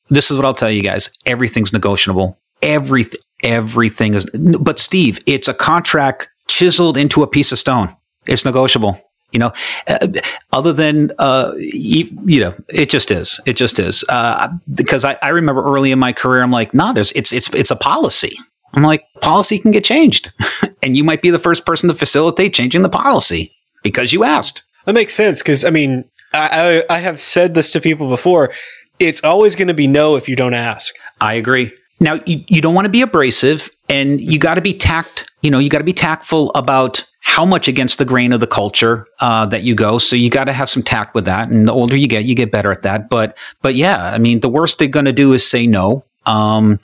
this 0.09 0.31
is 0.31 0.37
what 0.37 0.45
I'll 0.45 0.53
tell 0.53 0.71
you 0.71 0.81
guys. 0.81 1.15
Everything's 1.25 1.71
negotiable. 1.71 2.39
Everything 2.63 3.19
everything 3.43 4.13
is. 4.13 4.25
But 4.59 4.79
Steve, 4.79 5.21
it's 5.25 5.47
a 5.47 5.53
contract 5.53 6.29
chiseled 6.47 6.97
into 6.97 7.23
a 7.23 7.27
piece 7.27 7.51
of 7.51 7.59
stone. 7.59 7.95
It's 8.25 8.45
negotiable. 8.45 8.99
You 9.31 9.39
know, 9.39 9.51
uh, 9.87 10.07
other 10.51 10.71
than 10.73 11.11
uh, 11.17 11.53
you, 11.57 12.39
know, 12.39 12.53
it 12.69 12.89
just 12.89 13.09
is. 13.09 13.39
It 13.47 13.53
just 13.53 13.79
is. 13.79 14.05
Uh, 14.07 14.49
because 14.75 15.03
I, 15.03 15.17
I 15.23 15.29
remember 15.29 15.63
early 15.63 15.91
in 15.91 15.97
my 15.97 16.13
career, 16.13 16.43
I'm 16.43 16.51
like, 16.51 16.73
no, 16.73 16.87
nah, 16.87 16.93
there's 16.93 17.11
it's 17.13 17.33
it's 17.33 17.51
it's 17.53 17.71
a 17.71 17.75
policy. 17.75 18.37
I'm 18.75 18.83
like, 18.83 19.05
policy 19.21 19.57
can 19.57 19.71
get 19.71 19.83
changed, 19.83 20.31
and 20.83 20.95
you 20.95 21.03
might 21.03 21.23
be 21.23 21.31
the 21.31 21.39
first 21.39 21.65
person 21.65 21.89
to 21.89 21.95
facilitate 21.95 22.53
changing 22.53 22.83
the 22.83 22.89
policy 22.89 23.51
because 23.81 24.13
you 24.13 24.23
asked. 24.23 24.61
That 24.85 24.93
makes 24.93 25.15
sense 25.15 25.41
because 25.41 25.65
I 25.65 25.71
mean, 25.71 26.05
I, 26.33 26.83
I, 26.89 26.99
have 26.99 27.21
said 27.21 27.53
this 27.53 27.69
to 27.71 27.81
people 27.81 28.09
before. 28.09 28.51
It's 28.99 29.23
always 29.23 29.55
going 29.55 29.67
to 29.67 29.73
be 29.73 29.87
no 29.87 30.15
if 30.15 30.27
you 30.27 30.35
don't 30.35 30.53
ask. 30.53 30.95
I 31.21 31.33
agree. 31.33 31.71
Now 32.03 32.19
you, 32.25 32.43
you 32.47 32.61
don't 32.61 32.75
want 32.75 32.85
to 32.85 32.91
be 32.91 33.01
abrasive 33.01 33.69
and 33.89 34.19
you 34.21 34.37
got 34.37 34.55
to 34.55 34.61
be 34.61 34.73
tact, 34.73 35.25
you 35.41 35.49
know, 35.49 35.59
you 35.59 35.69
got 35.69 35.79
to 35.79 35.83
be 35.83 35.93
tactful 35.93 36.51
about 36.53 37.03
how 37.21 37.45
much 37.45 37.67
against 37.67 37.99
the 37.99 38.05
grain 38.05 38.33
of 38.33 38.41
the 38.41 38.47
culture 38.47 39.07
uh, 39.19 39.45
that 39.47 39.63
you 39.63 39.73
go. 39.73 39.97
So 39.97 40.15
you 40.15 40.29
got 40.29 40.45
to 40.45 40.53
have 40.53 40.69
some 40.69 40.83
tact 40.83 41.15
with 41.15 41.25
that. 41.25 41.49
And 41.49 41.67
the 41.67 41.73
older 41.73 41.95
you 41.95 42.07
get, 42.07 42.25
you 42.25 42.35
get 42.35 42.51
better 42.51 42.71
at 42.71 42.83
that. 42.83 43.09
But, 43.09 43.37
but 43.61 43.75
yeah, 43.75 44.11
I 44.13 44.17
mean, 44.17 44.41
the 44.41 44.49
worst 44.49 44.79
they're 44.79 44.87
going 44.87 45.05
to 45.05 45.13
do 45.13 45.33
is 45.33 45.45
say 45.45 45.65
no. 45.65 46.05
Um, 46.25 46.79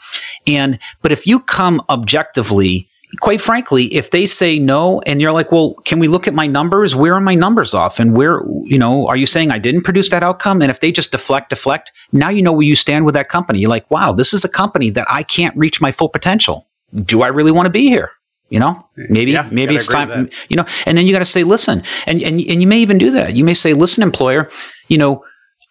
and, 0.47 0.79
but 1.01 1.11
if 1.11 1.27
you 1.27 1.39
come 1.39 1.83
objectively 1.89 2.88
quite 3.19 3.41
frankly, 3.41 3.85
if 3.93 4.11
they 4.11 4.25
say 4.25 4.59
no 4.59 5.01
and 5.01 5.19
you're 5.19 5.31
like, 5.31 5.51
well, 5.51 5.73
can 5.85 5.99
we 5.99 6.07
look 6.07 6.27
at 6.27 6.33
my 6.33 6.45
numbers? 6.45 6.95
Where 6.95 7.15
are 7.15 7.21
my 7.21 7.35
numbers 7.35 7.73
off? 7.73 7.99
And 7.99 8.15
where, 8.15 8.41
you 8.63 8.77
know, 8.77 9.07
are 9.07 9.17
you 9.17 9.25
saying 9.25 9.51
I 9.51 9.57
didn't 9.57 9.81
produce 9.81 10.11
that 10.11 10.23
outcome? 10.23 10.61
And 10.61 10.69
if 10.69 10.79
they 10.79 10.91
just 10.91 11.11
deflect, 11.11 11.49
deflect, 11.49 11.91
now 12.11 12.29
you 12.29 12.41
know 12.41 12.53
where 12.53 12.65
you 12.65 12.75
stand 12.75 13.05
with 13.05 13.15
that 13.15 13.29
company. 13.29 13.59
You're 13.59 13.69
like, 13.69 13.89
wow, 13.89 14.13
this 14.13 14.33
is 14.33 14.45
a 14.45 14.49
company 14.49 14.89
that 14.91 15.07
I 15.09 15.23
can't 15.23 15.55
reach 15.57 15.81
my 15.81 15.91
full 15.91 16.09
potential. 16.09 16.67
Do 16.93 17.23
I 17.23 17.27
really 17.27 17.51
want 17.51 17.65
to 17.65 17.71
be 17.71 17.87
here? 17.87 18.11
You 18.49 18.59
know, 18.59 18.83
maybe, 18.95 19.31
yeah, 19.31 19.47
maybe 19.51 19.75
it's 19.75 19.85
time, 19.85 20.27
you 20.49 20.57
know, 20.57 20.65
and 20.87 20.97
then 20.97 21.05
you 21.05 21.13
got 21.13 21.19
to 21.19 21.25
say, 21.25 21.43
listen, 21.43 21.83
and, 22.07 22.19
and, 22.23 22.41
and 22.41 22.61
you 22.61 22.67
may 22.67 22.79
even 22.79 22.97
do 22.97 23.11
that. 23.11 23.35
You 23.35 23.43
may 23.43 23.53
say, 23.53 23.73
listen, 23.73 24.01
employer, 24.01 24.49
you 24.87 24.97
know, 24.97 25.23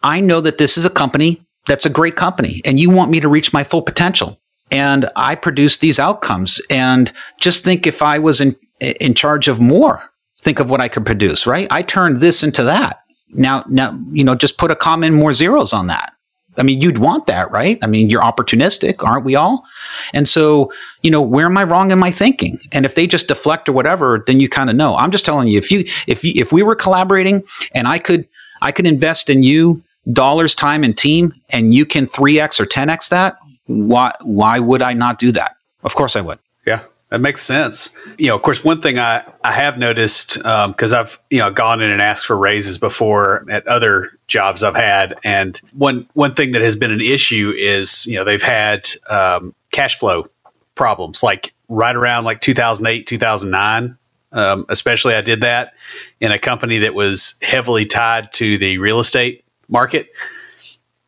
I 0.04 0.20
know 0.20 0.40
that 0.40 0.58
this 0.58 0.78
is 0.78 0.84
a 0.84 0.90
company 0.90 1.44
that's 1.66 1.86
a 1.86 1.90
great 1.90 2.14
company 2.14 2.62
and 2.64 2.78
you 2.78 2.88
want 2.88 3.10
me 3.10 3.18
to 3.18 3.28
reach 3.28 3.52
my 3.52 3.64
full 3.64 3.82
potential 3.82 4.38
and 4.70 5.08
I 5.16 5.34
produce 5.34 5.78
these 5.78 5.98
outcomes. 5.98 6.60
And 6.70 7.12
just 7.38 7.64
think 7.64 7.86
if 7.86 8.02
I 8.02 8.18
was 8.18 8.40
in 8.40 8.56
in 8.80 9.14
charge 9.14 9.48
of 9.48 9.60
more, 9.60 10.10
think 10.40 10.60
of 10.60 10.70
what 10.70 10.80
I 10.80 10.88
could 10.88 11.04
produce, 11.04 11.46
right? 11.46 11.66
I 11.70 11.82
turned 11.82 12.20
this 12.20 12.42
into 12.42 12.62
that. 12.64 13.00
Now, 13.30 13.64
now, 13.68 13.98
you 14.12 14.24
know, 14.24 14.34
just 14.34 14.56
put 14.56 14.70
a 14.70 14.76
comment 14.76 15.16
more 15.16 15.32
zeros 15.32 15.72
on 15.72 15.88
that. 15.88 16.12
I 16.56 16.62
mean, 16.62 16.80
you'd 16.80 16.98
want 16.98 17.26
that, 17.26 17.50
right? 17.50 17.78
I 17.82 17.86
mean, 17.86 18.10
you're 18.10 18.22
opportunistic, 18.22 19.04
aren't 19.04 19.24
we 19.24 19.36
all? 19.36 19.64
And 20.12 20.26
so, 20.26 20.72
you 21.02 21.10
know, 21.10 21.22
where 21.22 21.46
am 21.46 21.56
I 21.56 21.64
wrong 21.64 21.92
in 21.92 21.98
my 21.98 22.10
thinking? 22.10 22.58
And 22.72 22.84
if 22.84 22.94
they 22.94 23.06
just 23.06 23.28
deflect 23.28 23.68
or 23.68 23.72
whatever, 23.72 24.24
then 24.26 24.40
you 24.40 24.48
kind 24.48 24.68
of 24.68 24.74
know. 24.74 24.96
I'm 24.96 25.12
just 25.12 25.24
telling 25.24 25.48
you, 25.48 25.58
if 25.58 25.70
you, 25.70 25.84
if 26.08 26.24
you, 26.24 26.32
if 26.34 26.52
we 26.52 26.62
were 26.62 26.74
collaborating 26.74 27.44
and 27.74 27.86
I 27.86 27.98
could, 27.98 28.28
I 28.60 28.72
could 28.72 28.86
invest 28.86 29.30
in 29.30 29.44
you 29.44 29.82
dollars, 30.12 30.54
time, 30.54 30.82
and 30.82 30.96
team, 30.96 31.34
and 31.50 31.74
you 31.74 31.86
can 31.86 32.06
3x 32.06 32.58
or 32.58 32.66
10x 32.66 33.10
that, 33.10 33.36
why 33.68 34.12
why 34.22 34.58
would 34.58 34.82
I 34.82 34.94
not 34.94 35.18
do 35.18 35.30
that? 35.32 35.56
Of 35.84 35.94
course 35.94 36.16
I 36.16 36.20
would. 36.20 36.40
Yeah. 36.66 36.82
That 37.10 37.20
makes 37.20 37.42
sense. 37.42 37.96
You 38.18 38.28
know, 38.28 38.36
of 38.36 38.42
course, 38.42 38.62
one 38.62 38.82
thing 38.82 38.98
I, 38.98 39.24
I 39.42 39.52
have 39.52 39.78
noticed 39.78 40.34
because 40.34 40.92
um, 40.92 40.98
I've 40.98 41.18
you 41.30 41.38
know 41.38 41.50
gone 41.50 41.80
in 41.80 41.90
and 41.90 42.02
asked 42.02 42.26
for 42.26 42.36
raises 42.36 42.76
before 42.76 43.46
at 43.48 43.66
other 43.66 44.10
jobs 44.26 44.62
I've 44.62 44.76
had, 44.76 45.18
and 45.24 45.58
one 45.72 46.06
one 46.12 46.34
thing 46.34 46.52
that 46.52 46.60
has 46.60 46.76
been 46.76 46.90
an 46.90 47.00
issue 47.00 47.52
is 47.56 48.04
you 48.04 48.16
know 48.16 48.24
they've 48.24 48.42
had 48.42 48.88
um, 49.08 49.54
cash 49.70 49.98
flow 49.98 50.26
problems, 50.74 51.22
like 51.22 51.54
right 51.70 51.96
around 51.96 52.24
like 52.24 52.42
2008, 52.42 53.06
2009. 53.06 53.96
Um, 54.30 54.66
especially, 54.68 55.14
I 55.14 55.22
did 55.22 55.40
that 55.40 55.72
in 56.20 56.30
a 56.30 56.38
company 56.38 56.80
that 56.80 56.94
was 56.94 57.38
heavily 57.40 57.86
tied 57.86 58.34
to 58.34 58.58
the 58.58 58.76
real 58.76 59.00
estate 59.00 59.46
market, 59.66 60.10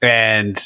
and 0.00 0.58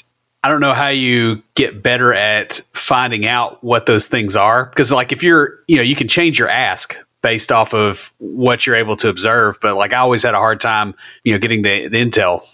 I 0.45 0.49
don't 0.49 0.61
know 0.61 0.75
how 0.75 0.89
you 0.89 1.43
get 1.55 1.83
better 1.83 2.13
at 2.13 2.61
finding 2.75 3.27
out 3.27 3.65
what 3.65 3.87
those 3.87 4.09
things 4.09 4.37
are. 4.37 4.67
Because 4.67 4.93
like 4.93 5.11
if 5.11 5.23
you're 5.23 5.59
you 5.69 5.77
know 5.77 5.83
you 5.83 5.97
can 5.97 6.07
change 6.07 6.39
your 6.39 6.51
ask 6.51 6.95
based 7.23 7.51
off 7.51 7.73
of 7.73 8.13
what 8.19 8.67
you're 8.67 8.77
able 8.77 8.95
to 8.99 9.09
observe 9.09 9.57
but 9.63 9.75
like 9.75 9.95
I 9.95 9.97
always 9.97 10.23
had 10.23 10.35
a 10.35 10.39
hard 10.39 10.61
time 10.61 10.95
you 11.25 11.33
know 11.33 11.39
getting 11.39 11.63
the, 11.63 11.89
the 11.89 11.97
intel. 11.97 12.45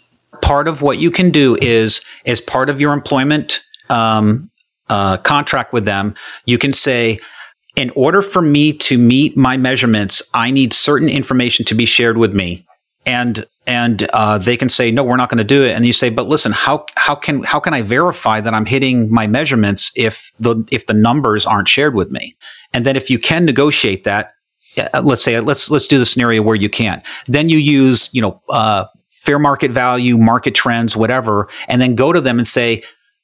Part 0.41 0.69
of 0.69 0.83
what 0.83 0.99
you 0.99 1.11
can 1.11 1.31
do 1.31 1.57
is 1.61 2.01
as 2.27 2.41
part 2.41 2.71
of 2.71 2.81
your 2.81 2.93
employment 2.93 3.61
um, 3.89 4.53
uh, 4.89 5.17
contract 5.17 5.73
with 5.73 5.85
them 5.85 6.15
you 6.45 6.59
can 6.59 6.73
say 6.73 7.19
in 7.75 7.91
order 7.97 8.23
for 8.23 8.41
me 8.41 8.73
to 8.73 8.99
meet 8.99 9.37
my 9.37 9.57
measurements 9.57 10.23
I 10.33 10.53
need 10.53 10.73
certain 10.73 11.09
information 11.09 11.65
to 11.65 11.75
be 11.75 11.87
shared 11.87 12.19
with 12.19 12.33
me. 12.33 12.65
And 13.05 13.47
and 13.71 14.03
uh, 14.13 14.37
they 14.37 14.57
can 14.57 14.69
say 14.69 14.91
no 14.91 15.05
we're 15.05 15.17
not 15.17 15.31
going 15.31 15.39
to 15.39 15.45
do 15.45 15.63
it 15.63 15.71
and 15.71 15.87
you 15.87 15.93
say 15.93 16.11
but 16.11 16.27
listen 16.27 16.51
how 16.51 16.85
how 16.97 17.15
can 17.15 17.45
how 17.45 17.61
can 17.61 17.73
i 17.73 17.83
verify 17.83 18.41
that 18.41 18.53
i'm 18.53 18.67
hitting 18.67 19.09
my 19.13 19.29
measurements 19.29 19.93
if 19.95 20.33
the 20.41 20.65
if 20.73 20.87
the 20.87 20.93
numbers 20.93 21.47
aren't 21.47 21.69
shared 21.69 21.95
with 21.95 22.11
me 22.11 22.37
and 22.75 22.85
then 22.85 22.97
if 22.97 23.09
you 23.09 23.19
can 23.19 23.45
negotiate 23.45 24.03
that 24.03 24.35
uh, 24.77 25.01
let's 25.05 25.23
say 25.23 25.39
let's 25.39 25.71
let's 25.71 25.87
do 25.87 26.01
the 26.01 26.07
scenario 26.07 26.43
where 26.43 26.57
you 26.57 26.69
can't 26.69 27.05
then 27.27 27.49
you 27.49 27.59
use 27.59 28.13
you 28.13 28.21
know 28.21 28.43
uh, 28.49 28.85
fair 29.13 29.39
market 29.39 29.71
value 29.71 30.19
market 30.19 30.55
trends 30.55 30.97
whatever 30.97 31.49
and 31.69 31.81
then 31.81 31.95
go 31.95 32.13
to 32.13 32.21
them 32.21 32.39
and 32.39 32.47
say 32.47 32.83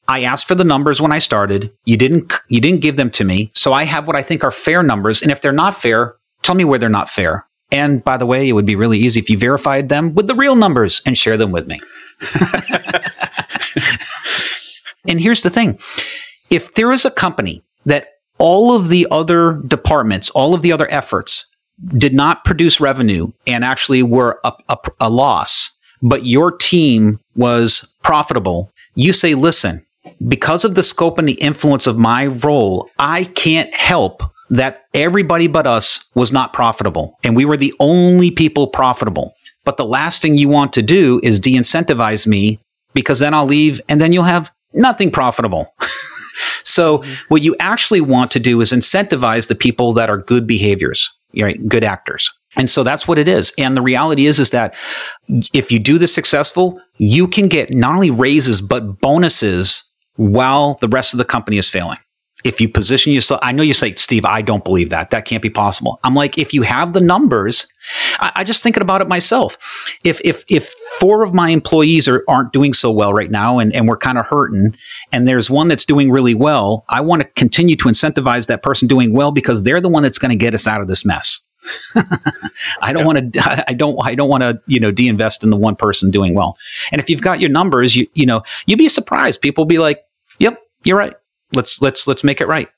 I 0.09 0.23
asked 0.23 0.47
for 0.47 0.55
the 0.55 0.63
numbers 0.63 1.03
when 1.03 1.11
I 1.11 1.19
started. 1.19 1.73
You 1.85 1.97
didn't 1.97 2.33
you 2.47 2.61
didn't 2.61 2.81
give 2.81 2.95
them 2.97 3.11
to 3.11 3.25
me. 3.25 3.51
So 3.55 3.73
I 3.73 3.83
have 3.83 4.07
what 4.07 4.15
I 4.15 4.23
think 4.23 4.45
are 4.45 4.53
fair 4.53 4.85
numbers 4.85 5.21
and 5.21 5.33
if 5.33 5.41
they're 5.41 5.51
not 5.51 5.75
fair, 5.75 6.15
tell 6.43 6.55
me 6.55 6.65
where 6.65 6.79
they're 6.79 6.89
not 6.89 7.11
fair. 7.11 7.45
And 7.71 8.03
by 8.05 8.17
the 8.17 8.27
way, 8.27 8.49
it 8.49 8.53
would 8.53 8.67
be 8.67 8.77
really 8.77 8.99
easy 8.99 9.21
if 9.21 9.29
you 9.29 9.39
verified 9.39 9.89
them 9.89 10.15
with 10.15 10.27
the 10.27 10.35
real 10.35 10.55
numbers 10.57 11.03
and 11.05 11.19
share 11.19 11.37
them 11.37 11.51
with 11.51 11.67
me. 11.67 11.81
and 15.09 15.21
here's 15.21 15.43
the 15.43 15.51
thing 15.51 15.79
if 16.51 16.75
there 16.75 16.93
is 16.93 17.05
a 17.05 17.11
company 17.11 17.63
that 17.85 18.11
all 18.39 18.75
of 18.75 18.89
the 18.89 19.07
other 19.11 19.61
departments, 19.67 20.31
all 20.31 20.55
of 20.55 20.63
the 20.63 20.73
other 20.73 20.91
efforts 20.91 21.55
did 21.97 22.15
not 22.15 22.45
produce 22.45 22.81
revenue 22.81 23.33
and 23.47 23.65
actually 23.65 24.03
were 24.03 24.41
a, 24.45 24.53
a, 24.69 24.79
a 25.01 25.11
loss, 25.11 25.79
but 26.03 26.25
your 26.25 26.51
team 26.53 27.19
was 27.35 27.97
profitable, 28.03 28.71
you 28.95 29.13
say, 29.13 29.35
listen, 29.35 29.85
because 30.29 30.65
of 30.65 30.75
the 30.75 30.83
scope 30.83 31.19
and 31.19 31.29
the 31.29 31.35
influence 31.35 31.87
of 31.87 31.99
my 31.99 32.27
role, 32.27 32.89
I 32.99 33.25
can't 33.25 33.75
help 33.75 34.23
that 34.51 34.85
everybody 34.95 35.47
but 35.47 35.67
us 35.67 36.11
was 36.15 36.33
not 36.33 36.53
profitable 36.53 37.19
and 37.25 37.35
we 37.35 37.45
were 37.45 37.57
the 37.57 37.75
only 37.81 38.31
people 38.31 38.67
profitable. 38.67 39.35
But 39.65 39.77
the 39.77 39.85
last 39.85 40.23
thing 40.23 40.39
you 40.39 40.49
want 40.49 40.73
to 40.75 40.83
do 40.83 41.21
is 41.23 41.41
de 41.41 41.55
incentivize 41.55 42.27
me 42.27 42.61
because 42.95 43.19
then 43.19 43.35
I'll 43.35 43.47
leave 43.47 43.81
and 43.89 44.01
then 44.01 44.13
you'll 44.13 44.25
have 44.25 44.53
nothing 44.73 45.11
profitable. 45.11 45.75
so 46.65 46.99
mm-hmm. 46.99 47.13
what 47.29 47.43
you 47.43 47.57
actually 47.59 48.01
want 48.01 48.31
to 48.33 48.41
do 48.41 48.61
is 48.61 48.73
incentivize 48.73 49.49
the 49.49 49.55
people 49.55 49.93
that 49.95 50.09
are 50.09 50.19
good 50.19 50.47
behaviors, 50.47 51.11
right? 51.37 51.67
Good 51.69 51.85
actors. 51.85 52.31
And 52.55 52.71
so 52.71 52.83
that's 52.83 53.07
what 53.07 53.19
it 53.19 53.29
is. 53.29 53.53
And 53.59 53.77
the 53.77 53.83
reality 53.83 54.27
is, 54.27 54.39
is 54.39 54.51
that 54.51 54.75
if 55.53 55.71
you 55.71 55.79
do 55.79 55.99
this 55.99 56.15
successful, 56.15 56.81
you 56.97 57.29
can 57.29 57.49
get 57.49 57.71
not 57.71 57.95
only 57.95 58.11
raises, 58.11 58.61
but 58.61 59.01
bonuses 59.01 59.83
while 60.15 60.75
the 60.81 60.89
rest 60.89 61.13
of 61.13 61.19
the 61.19 61.25
company 61.25 61.59
is 61.59 61.69
failing 61.69 61.99
if 62.47 62.61
you 62.61 62.69
position 62.69 63.13
yourself, 63.13 63.41
I 63.43 63.51
know 63.51 63.65
you 63.65 63.75
say, 63.75 63.93
Steve, 63.97 64.25
I 64.25 64.41
don't 64.41 64.65
believe 64.65 64.91
that. 64.91 65.11
That 65.11 65.25
can't 65.25 65.43
be 65.43 65.51
possible. 65.51 65.99
I'm 66.05 66.15
like, 66.15 66.39
if 66.39 66.55
you 66.55 66.63
have 66.63 66.93
the 66.93 67.01
numbers, 67.01 67.67
I, 68.21 68.33
I 68.37 68.45
just 68.45 68.63
thinking 68.63 68.83
about 68.83 69.01
it 69.03 69.09
myself. 69.09 69.59
If 70.05 70.21
if 70.25 70.45
if 70.49 70.69
four 71.01 71.25
of 71.25 71.35
my 71.35 71.49
employees 71.49 72.07
are, 72.07 72.25
aren't 72.29 72.53
doing 72.53 72.73
so 72.73 72.93
well 72.93 73.13
right 73.13 73.31
now 73.31 73.59
and, 73.59 73.75
and 73.75 73.89
we're 73.89 73.97
kind 73.97 74.17
of 74.17 74.27
hurting, 74.27 74.77
and 75.11 75.27
there's 75.27 75.51
one 75.51 75.67
that's 75.67 75.85
doing 75.85 76.11
really 76.11 76.35
well, 76.35 76.85
I 76.89 77.01
want 77.01 77.23
to 77.23 77.29
continue 77.31 77.75
to 77.77 77.89
incentivize 77.89 78.47
that 78.47 78.63
person 78.63 78.87
doing 78.87 79.13
well 79.13 79.33
because 79.33 79.65
they're 79.65 79.81
the 79.81 79.89
one 79.89 80.05
that's 80.05 80.19
going 80.19 80.31
to 80.31 80.43
get 80.43 80.55
us 80.55 80.69
out 80.69 80.81
of 80.81 80.87
this 80.87 81.05
mess. 81.05 81.41
I 82.81 82.93
don't 82.93 83.01
yeah. 83.01 83.07
want 83.07 83.33
to. 83.33 83.65
I 83.69 83.75
don't. 83.75 83.99
I 84.07 84.15
don't 84.15 84.29
want 84.29 84.43
to. 84.43 84.61
You 84.69 84.79
know, 84.79 84.93
de-invest 84.93 85.43
in 85.43 85.51
the 85.51 85.57
one 85.57 85.75
person 85.75 86.13
doing 86.13 86.33
well. 86.33 86.57
And 86.93 87.01
if 87.01 87.11
you've 87.11 87.23
got 87.23 87.41
your 87.41 87.51
numbers, 87.51 87.97
you 87.97 88.07
you 88.15 88.25
know, 88.25 88.43
you'd 88.67 88.79
be 88.79 88.89
surprised. 88.89 89.41
People 89.41 89.65
be 89.65 89.79
like, 89.79 90.05
"Yep, 90.39 90.63
you're 90.85 90.97
right 90.97 91.15
let's 91.57 91.83
let's 91.83 92.07
let's 92.07 92.23
make 92.23 92.41
it 92.41 92.47
right. 92.47 92.69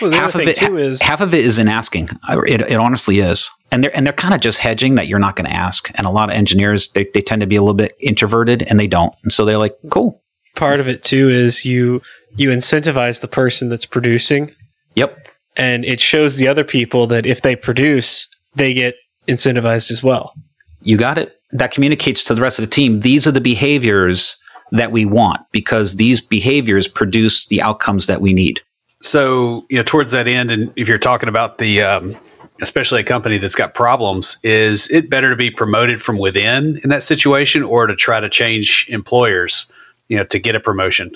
Well, 0.00 0.12
half 0.12 0.34
of 0.34 0.40
it 0.42 0.56
too 0.56 0.78
is 0.78 1.02
half 1.02 1.20
of 1.20 1.34
it 1.34 1.44
is 1.44 1.58
in 1.58 1.68
asking. 1.68 2.08
It, 2.28 2.60
it 2.62 2.76
honestly 2.76 3.20
is, 3.20 3.50
and 3.70 3.84
they're 3.84 3.94
and 3.96 4.06
they're 4.06 4.14
kind 4.14 4.34
of 4.34 4.40
just 4.40 4.58
hedging 4.58 4.94
that 4.94 5.08
you're 5.08 5.18
not 5.18 5.36
going 5.36 5.48
to 5.48 5.54
ask. 5.54 5.90
And 5.94 6.06
a 6.06 6.10
lot 6.10 6.30
of 6.30 6.36
engineers 6.36 6.88
they, 6.92 7.08
they 7.12 7.20
tend 7.20 7.40
to 7.40 7.46
be 7.46 7.56
a 7.56 7.62
little 7.62 7.74
bit 7.74 7.94
introverted, 8.00 8.62
and 8.62 8.80
they 8.80 8.86
don't, 8.86 9.14
and 9.22 9.32
so 9.32 9.44
they're 9.44 9.58
like, 9.58 9.76
cool. 9.90 10.22
Part 10.56 10.80
of 10.80 10.88
it 10.88 11.02
too 11.02 11.28
is 11.28 11.64
you 11.64 12.02
you 12.36 12.50
incentivize 12.50 13.20
the 13.20 13.28
person 13.28 13.68
that's 13.68 13.86
producing. 13.86 14.50
Yep, 14.94 15.28
and 15.56 15.84
it 15.84 16.00
shows 16.00 16.38
the 16.38 16.48
other 16.48 16.64
people 16.64 17.06
that 17.08 17.26
if 17.26 17.42
they 17.42 17.54
produce, 17.54 18.26
they 18.54 18.72
get 18.72 18.94
incentivized 19.28 19.90
as 19.90 20.02
well. 20.02 20.34
You 20.80 20.96
got 20.96 21.18
it. 21.18 21.34
That 21.52 21.70
communicates 21.70 22.24
to 22.24 22.34
the 22.34 22.42
rest 22.42 22.58
of 22.58 22.64
the 22.64 22.70
team. 22.70 23.00
These 23.00 23.26
are 23.26 23.32
the 23.32 23.40
behaviors 23.40 24.42
that 24.72 24.92
we 24.92 25.06
want 25.06 25.40
because 25.52 25.96
these 25.96 26.20
behaviors 26.20 26.88
produce 26.88 27.46
the 27.46 27.62
outcomes 27.62 28.06
that 28.06 28.20
we 28.20 28.32
need. 28.32 28.60
So, 29.02 29.66
you 29.70 29.76
know, 29.76 29.82
towards 29.82 30.12
that 30.12 30.26
end, 30.26 30.50
and 30.50 30.72
if 30.76 30.88
you're 30.88 30.98
talking 30.98 31.28
about 31.28 31.58
the, 31.58 31.82
um, 31.82 32.16
especially 32.60 33.00
a 33.00 33.04
company 33.04 33.38
that's 33.38 33.54
got 33.54 33.74
problems, 33.74 34.38
is 34.42 34.90
it 34.90 35.08
better 35.08 35.30
to 35.30 35.36
be 35.36 35.50
promoted 35.50 36.02
from 36.02 36.18
within 36.18 36.78
in 36.82 36.90
that 36.90 37.02
situation 37.02 37.62
or 37.62 37.86
to 37.86 37.94
try 37.94 38.20
to 38.20 38.28
change 38.28 38.86
employers, 38.88 39.70
you 40.08 40.16
know, 40.16 40.24
to 40.24 40.38
get 40.38 40.54
a 40.54 40.60
promotion? 40.60 41.12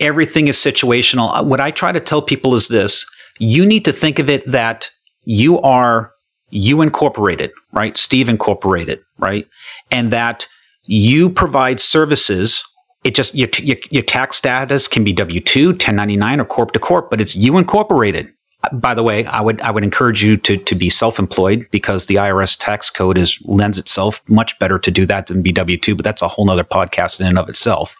Everything 0.00 0.48
is 0.48 0.56
situational. 0.56 1.34
Uh, 1.34 1.44
what 1.44 1.60
I 1.60 1.70
try 1.70 1.92
to 1.92 2.00
tell 2.00 2.22
people 2.22 2.54
is 2.54 2.68
this 2.68 3.06
you 3.38 3.66
need 3.66 3.84
to 3.84 3.92
think 3.92 4.18
of 4.18 4.30
it 4.30 4.50
that 4.50 4.90
you 5.24 5.60
are 5.60 6.12
you 6.50 6.80
incorporated, 6.80 7.50
right? 7.72 7.96
Steve 7.96 8.28
incorporated, 8.28 9.00
right? 9.18 9.46
And 9.90 10.10
that 10.10 10.46
you 10.84 11.28
provide 11.28 11.80
services 11.80 12.64
it 13.06 13.14
just 13.14 13.34
your, 13.36 13.48
your, 13.58 13.76
your 13.90 14.02
tax 14.02 14.36
status 14.36 14.88
can 14.88 15.04
be 15.04 15.12
W 15.12 15.40
two, 15.40 15.68
1099, 15.68 16.40
or 16.40 16.44
corp 16.44 16.72
to 16.72 16.80
corp, 16.80 17.08
but 17.08 17.20
it's 17.20 17.36
you 17.36 17.56
incorporated. 17.56 18.32
By 18.72 18.94
the 18.94 19.04
way, 19.04 19.24
I 19.26 19.40
would 19.40 19.60
I 19.60 19.70
would 19.70 19.84
encourage 19.84 20.24
you 20.24 20.36
to 20.38 20.56
to 20.56 20.74
be 20.74 20.90
self 20.90 21.20
employed 21.20 21.64
because 21.70 22.06
the 22.06 22.16
IRS 22.16 22.56
tax 22.58 22.90
code 22.90 23.16
is 23.16 23.40
lends 23.44 23.78
itself 23.78 24.28
much 24.28 24.58
better 24.58 24.76
to 24.80 24.90
do 24.90 25.06
that 25.06 25.28
than 25.28 25.40
be 25.40 25.52
W 25.52 25.78
two. 25.78 25.94
But 25.94 26.04
that's 26.04 26.20
a 26.20 26.26
whole 26.26 26.46
nother 26.46 26.64
podcast 26.64 27.20
in 27.20 27.28
and 27.28 27.38
of 27.38 27.48
itself. 27.48 27.94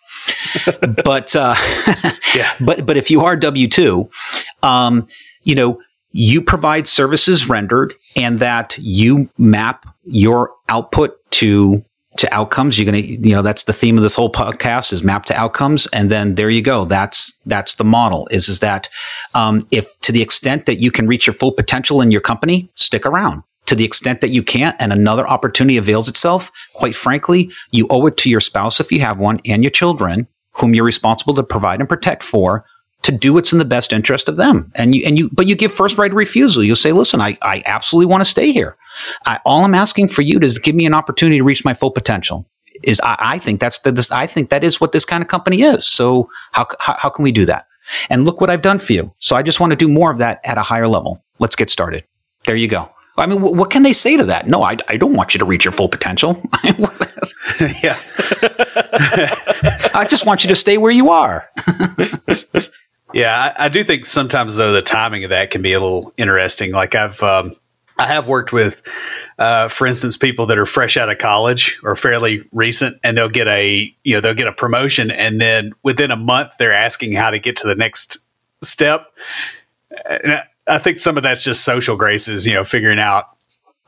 but 1.04 1.36
uh, 1.36 1.54
yeah, 2.34 2.52
but 2.60 2.84
but 2.84 2.96
if 2.96 3.12
you 3.12 3.20
are 3.20 3.36
W 3.36 3.68
two, 3.68 4.10
um, 4.64 5.06
you 5.44 5.54
know 5.54 5.80
you 6.10 6.42
provide 6.42 6.88
services 6.88 7.48
rendered, 7.48 7.94
and 8.16 8.40
that 8.40 8.76
you 8.78 9.30
map 9.38 9.86
your 10.04 10.52
output 10.68 11.18
to 11.30 11.84
to 12.18 12.34
outcomes. 12.34 12.78
You're 12.78 12.90
going 12.90 13.02
to, 13.02 13.28
you 13.28 13.34
know, 13.34 13.42
that's 13.42 13.64
the 13.64 13.72
theme 13.72 13.96
of 13.96 14.02
this 14.02 14.14
whole 14.14 14.30
podcast 14.30 14.92
is 14.92 15.02
map 15.02 15.26
to 15.26 15.34
outcomes. 15.34 15.86
And 15.88 16.10
then 16.10 16.34
there 16.34 16.50
you 16.50 16.62
go. 16.62 16.84
That's, 16.84 17.38
that's 17.46 17.74
the 17.74 17.84
model 17.84 18.28
is, 18.30 18.48
is 18.48 18.60
that, 18.60 18.88
um, 19.34 19.66
if 19.70 19.98
to 20.00 20.12
the 20.12 20.22
extent 20.22 20.66
that 20.66 20.76
you 20.76 20.90
can 20.90 21.06
reach 21.06 21.26
your 21.26 21.34
full 21.34 21.52
potential 21.52 22.00
in 22.00 22.10
your 22.10 22.20
company, 22.20 22.70
stick 22.74 23.06
around. 23.06 23.42
To 23.66 23.74
the 23.74 23.84
extent 23.84 24.20
that 24.20 24.28
you 24.28 24.42
can't 24.44 24.76
and 24.78 24.92
another 24.92 25.26
opportunity 25.26 25.76
avails 25.76 26.08
itself, 26.08 26.52
quite 26.74 26.94
frankly, 26.94 27.50
you 27.72 27.88
owe 27.90 28.06
it 28.06 28.16
to 28.18 28.30
your 28.30 28.40
spouse 28.40 28.78
if 28.78 28.92
you 28.92 29.00
have 29.00 29.18
one 29.18 29.40
and 29.44 29.62
your 29.62 29.70
children 29.70 30.28
whom 30.52 30.74
you're 30.74 30.84
responsible 30.84 31.34
to 31.34 31.42
provide 31.42 31.80
and 31.80 31.88
protect 31.88 32.22
for 32.22 32.64
to 33.02 33.12
do 33.12 33.32
what's 33.32 33.52
in 33.52 33.58
the 33.58 33.64
best 33.64 33.92
interest 33.92 34.28
of 34.28 34.36
them. 34.36 34.72
And 34.74 34.94
you, 34.94 35.04
and 35.06 35.18
you, 35.18 35.30
but 35.32 35.46
you 35.46 35.54
give 35.54 35.72
first 35.72 35.98
right 35.98 36.12
refusal. 36.12 36.64
You'll 36.64 36.76
say, 36.76 36.92
listen, 36.92 37.20
I, 37.20 37.36
I 37.42 37.62
absolutely 37.66 38.06
want 38.06 38.22
to 38.22 38.30
stay 38.30 38.52
here. 38.52 38.76
I, 39.24 39.40
all 39.44 39.64
I'm 39.64 39.74
asking 39.74 40.08
for 40.08 40.22
you 40.22 40.38
is 40.40 40.58
give 40.58 40.74
me 40.74 40.86
an 40.86 40.94
opportunity 40.94 41.38
to 41.38 41.44
reach 41.44 41.64
my 41.64 41.74
full 41.74 41.90
potential. 41.90 42.46
Is 42.82 43.00
I, 43.00 43.16
I 43.18 43.38
think 43.38 43.60
that's 43.60 43.78
the, 43.80 43.92
this, 43.92 44.10
I 44.12 44.26
think 44.26 44.50
that 44.50 44.62
is 44.62 44.80
what 44.80 44.92
this 44.92 45.04
kind 45.04 45.22
of 45.22 45.28
company 45.28 45.62
is. 45.62 45.86
So 45.86 46.28
how, 46.52 46.66
how, 46.78 46.96
how 46.98 47.08
can 47.08 47.22
we 47.22 47.32
do 47.32 47.44
that? 47.46 47.66
And 48.10 48.24
look 48.24 48.40
what 48.40 48.50
I've 48.50 48.62
done 48.62 48.78
for 48.78 48.92
you. 48.92 49.12
So 49.18 49.36
I 49.36 49.42
just 49.42 49.60
want 49.60 49.70
to 49.70 49.76
do 49.76 49.88
more 49.88 50.10
of 50.10 50.18
that 50.18 50.40
at 50.44 50.58
a 50.58 50.62
higher 50.62 50.88
level. 50.88 51.22
Let's 51.38 51.56
get 51.56 51.70
started. 51.70 52.04
There 52.44 52.56
you 52.56 52.68
go. 52.68 52.90
I 53.18 53.24
mean, 53.26 53.40
what 53.40 53.70
can 53.70 53.82
they 53.82 53.94
say 53.94 54.18
to 54.18 54.24
that? 54.24 54.46
No, 54.46 54.62
I, 54.62 54.76
I 54.88 54.98
don't 54.98 55.14
want 55.14 55.34
you 55.34 55.38
to 55.38 55.46
reach 55.46 55.64
your 55.64 55.72
full 55.72 55.88
potential. 55.88 56.42
yeah. 57.82 57.98
I 59.94 60.06
just 60.06 60.26
want 60.26 60.44
you 60.44 60.48
to 60.48 60.56
stay 60.56 60.76
where 60.76 60.92
you 60.92 61.08
are. 61.08 61.48
Yeah, 63.16 63.54
I, 63.56 63.66
I, 63.66 63.68
do 63.70 63.82
think 63.82 64.04
sometimes 64.04 64.56
though 64.56 64.72
the 64.72 64.82
timing 64.82 65.24
of 65.24 65.30
that 65.30 65.50
can 65.50 65.62
be 65.62 65.72
a 65.72 65.80
little 65.80 66.12
interesting. 66.18 66.72
Like 66.72 66.94
I've 66.94 67.22
um, 67.22 67.56
I 67.98 68.06
have 68.06 68.28
worked 68.28 68.52
with, 68.52 68.82
uh, 69.38 69.68
for 69.68 69.86
instance, 69.86 70.16
people 70.16 70.46
that 70.46 70.58
are 70.58 70.66
fresh 70.66 70.96
out 70.96 71.08
of 71.08 71.18
college 71.18 71.78
or 71.82 71.96
fairly 71.96 72.46
recent, 72.52 72.98
and 73.02 73.16
they'll 73.16 73.28
get 73.28 73.48
a 73.48 73.94
you 74.04 74.14
know 74.14 74.20
they'll 74.20 74.34
get 74.34 74.46
a 74.46 74.52
promotion, 74.52 75.10
and 75.10 75.40
then 75.40 75.72
within 75.82 76.10
a 76.10 76.16
month 76.16 76.52
they're 76.58 76.72
asking 76.72 77.12
how 77.12 77.30
to 77.30 77.38
get 77.38 77.56
to 77.56 77.66
the 77.66 77.74
next 77.74 78.18
step. 78.62 79.06
And 80.04 80.42
I 80.66 80.78
think 80.78 80.98
some 80.98 81.16
of 81.16 81.22
that's 81.22 81.42
just 81.42 81.64
social 81.64 81.96
graces, 81.96 82.46
you 82.46 82.54
know, 82.54 82.64
figuring 82.64 82.98
out. 82.98 83.26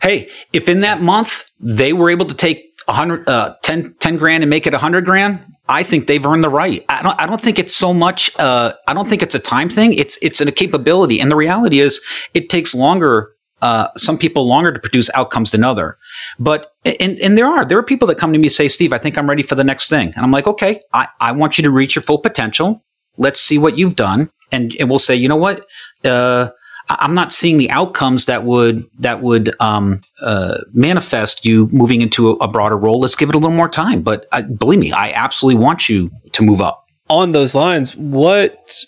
Hey, 0.00 0.30
if 0.52 0.68
in 0.68 0.80
that 0.80 1.00
month 1.00 1.50
they 1.58 1.92
were 1.92 2.08
able 2.10 2.26
to 2.26 2.34
take 2.34 2.68
100, 2.86 3.28
uh, 3.28 3.56
10, 3.62 3.94
10 3.98 4.16
grand 4.16 4.42
and 4.42 4.50
make 4.50 4.66
it 4.66 4.72
100 4.72 5.04
grand, 5.04 5.40
I 5.68 5.82
think 5.82 6.06
they've 6.06 6.24
earned 6.24 6.44
the 6.44 6.48
right. 6.48 6.84
I 6.88 7.02
don't, 7.02 7.20
I 7.20 7.26
don't 7.26 7.40
think 7.40 7.58
it's 7.58 7.74
so 7.74 7.92
much, 7.92 8.30
uh, 8.38 8.72
I 8.86 8.94
don't 8.94 9.08
think 9.08 9.22
it's 9.22 9.34
a 9.34 9.40
time 9.40 9.68
thing. 9.68 9.92
It's, 9.92 10.18
it's 10.22 10.40
a 10.40 10.50
capability. 10.52 11.20
And 11.20 11.30
the 11.30 11.36
reality 11.36 11.80
is 11.80 12.00
it 12.32 12.48
takes 12.48 12.74
longer 12.74 13.32
uh, 13.62 13.88
some 13.96 14.18
people 14.18 14.46
longer 14.46 14.72
to 14.72 14.78
produce 14.80 15.10
outcomes 15.14 15.50
than 15.50 15.64
other. 15.64 15.98
But 16.38 16.72
and 16.84 17.18
and 17.18 17.36
there 17.36 17.46
are 17.46 17.64
there 17.64 17.78
are 17.78 17.82
people 17.82 18.08
that 18.08 18.18
come 18.18 18.32
to 18.32 18.38
me 18.38 18.48
say, 18.48 18.68
Steve, 18.68 18.92
I 18.92 18.98
think 18.98 19.18
I'm 19.18 19.28
ready 19.28 19.42
for 19.42 19.54
the 19.54 19.64
next 19.64 19.88
thing, 19.88 20.12
and 20.14 20.24
I'm 20.24 20.30
like, 20.30 20.46
okay, 20.46 20.80
I, 20.92 21.08
I 21.20 21.32
want 21.32 21.58
you 21.58 21.64
to 21.64 21.70
reach 21.70 21.94
your 21.96 22.02
full 22.02 22.18
potential. 22.18 22.84
Let's 23.16 23.40
see 23.40 23.58
what 23.58 23.76
you've 23.76 23.96
done, 23.96 24.30
and, 24.52 24.74
and 24.78 24.88
we'll 24.88 25.00
say, 25.00 25.16
you 25.16 25.28
know 25.28 25.36
what, 25.36 25.66
uh, 26.04 26.50
I'm 26.88 27.14
not 27.14 27.32
seeing 27.32 27.58
the 27.58 27.70
outcomes 27.70 28.26
that 28.26 28.44
would 28.44 28.88
that 29.00 29.20
would 29.20 29.60
um, 29.60 30.00
uh, 30.20 30.58
manifest 30.72 31.44
you 31.44 31.68
moving 31.72 32.00
into 32.00 32.30
a, 32.30 32.34
a, 32.36 32.48
broader 32.48 32.78
role. 32.78 33.00
Let's 33.00 33.16
give 33.16 33.28
it 33.28 33.34
a 33.34 33.38
little 33.38 33.56
more 33.56 33.68
time. 33.68 34.02
But 34.02 34.26
uh, 34.32 34.42
believe 34.42 34.78
me, 34.78 34.92
I 34.92 35.12
absolutely 35.12 35.62
want 35.62 35.88
you 35.88 36.10
to 36.32 36.42
move 36.42 36.60
up. 36.60 36.86
On 37.10 37.32
those 37.32 37.54
lines, 37.54 37.94
what 37.96 38.84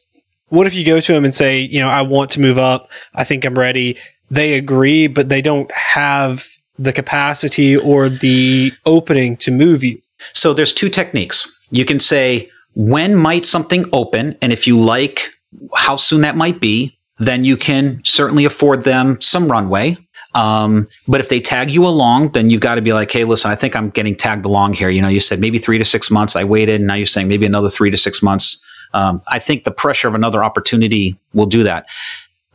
what 0.49 0.67
if 0.67 0.75
you 0.75 0.85
go 0.85 1.01
to 1.01 1.15
him 1.15 1.25
and 1.25 1.35
say, 1.35 1.61
you 1.61 1.79
know, 1.81 1.89
I 1.89 2.03
want 2.03 2.31
to 2.33 2.41
move 2.41 2.59
up. 2.59 2.91
I 3.15 3.25
think 3.25 3.45
I'm 3.45 3.59
ready. 3.59 3.99
They 4.31 4.55
agree, 4.55 5.07
but 5.07 5.29
they 5.29 5.43
don't 5.43 5.73
have 5.75 6.47
the 6.79 6.93
capacity 6.93 7.77
or 7.77 8.09
the 8.09 8.73
opening 8.87 9.37
to 9.39 9.51
move 9.51 9.85
you. 9.85 10.01
So 10.33 10.53
there's 10.55 10.73
two 10.73 10.89
techniques. 10.89 11.47
You 11.71 11.85
can 11.85 12.01
say, 12.01 12.51
when 12.75 13.15
might 13.17 13.45
something 13.45 13.85
open? 13.93 14.37
And 14.41 14.53
if 14.53 14.67
you 14.67 14.79
like 14.79 15.33
how 15.75 15.97
soon 15.97 16.21
that 16.23 16.37
might 16.37 16.61
be, 16.61 16.97
then 17.19 17.45
you 17.45 17.57
can 17.57 18.01
certainly 18.05 18.45
afford 18.45 18.85
them 18.85 19.21
some 19.21 19.51
runway. 19.51 19.97
Um, 20.35 20.89
but 21.09 21.21
if 21.21 21.29
they 21.29 21.41
tag 21.41 21.71
you 21.71 21.87
along, 21.87 22.31
then 22.33 22.51
you've 22.51 22.61
got 22.61 22.77
to 22.77 22.83
be 22.83 22.93
like, 22.93 23.11
hey, 23.11 23.25
listen, 23.25 23.51
I 23.51 23.57
think 23.57 23.75
I'm 23.75 23.91
getting 23.91 24.15
tagged 24.15 24.47
along 24.47 24.75
here. 24.75 24.89
You 24.89 25.03
know, 25.03 25.09
you 25.09 25.21
said 25.21 25.41
maybe 25.41 25.59
three 25.59 25.77
to 25.79 25.85
six 25.85 26.11
months. 26.11 26.37
I 26.37 26.45
waited, 26.45 26.77
and 26.77 26.87
now 26.87 26.95
you're 26.95 27.07
saying 27.07 27.29
maybe 27.29 27.47
another 27.47 27.69
three 27.69 27.91
to 27.91 27.97
six 27.97 28.23
months. 28.23 28.65
Um, 28.95 29.23
I 29.27 29.39
think 29.39 29.65
the 29.65 29.71
pressure 29.71 30.09
of 30.09 30.15
another 30.15 30.45
opportunity 30.45 31.19
will 31.35 31.47
do 31.47 31.65
that. 31.65 31.87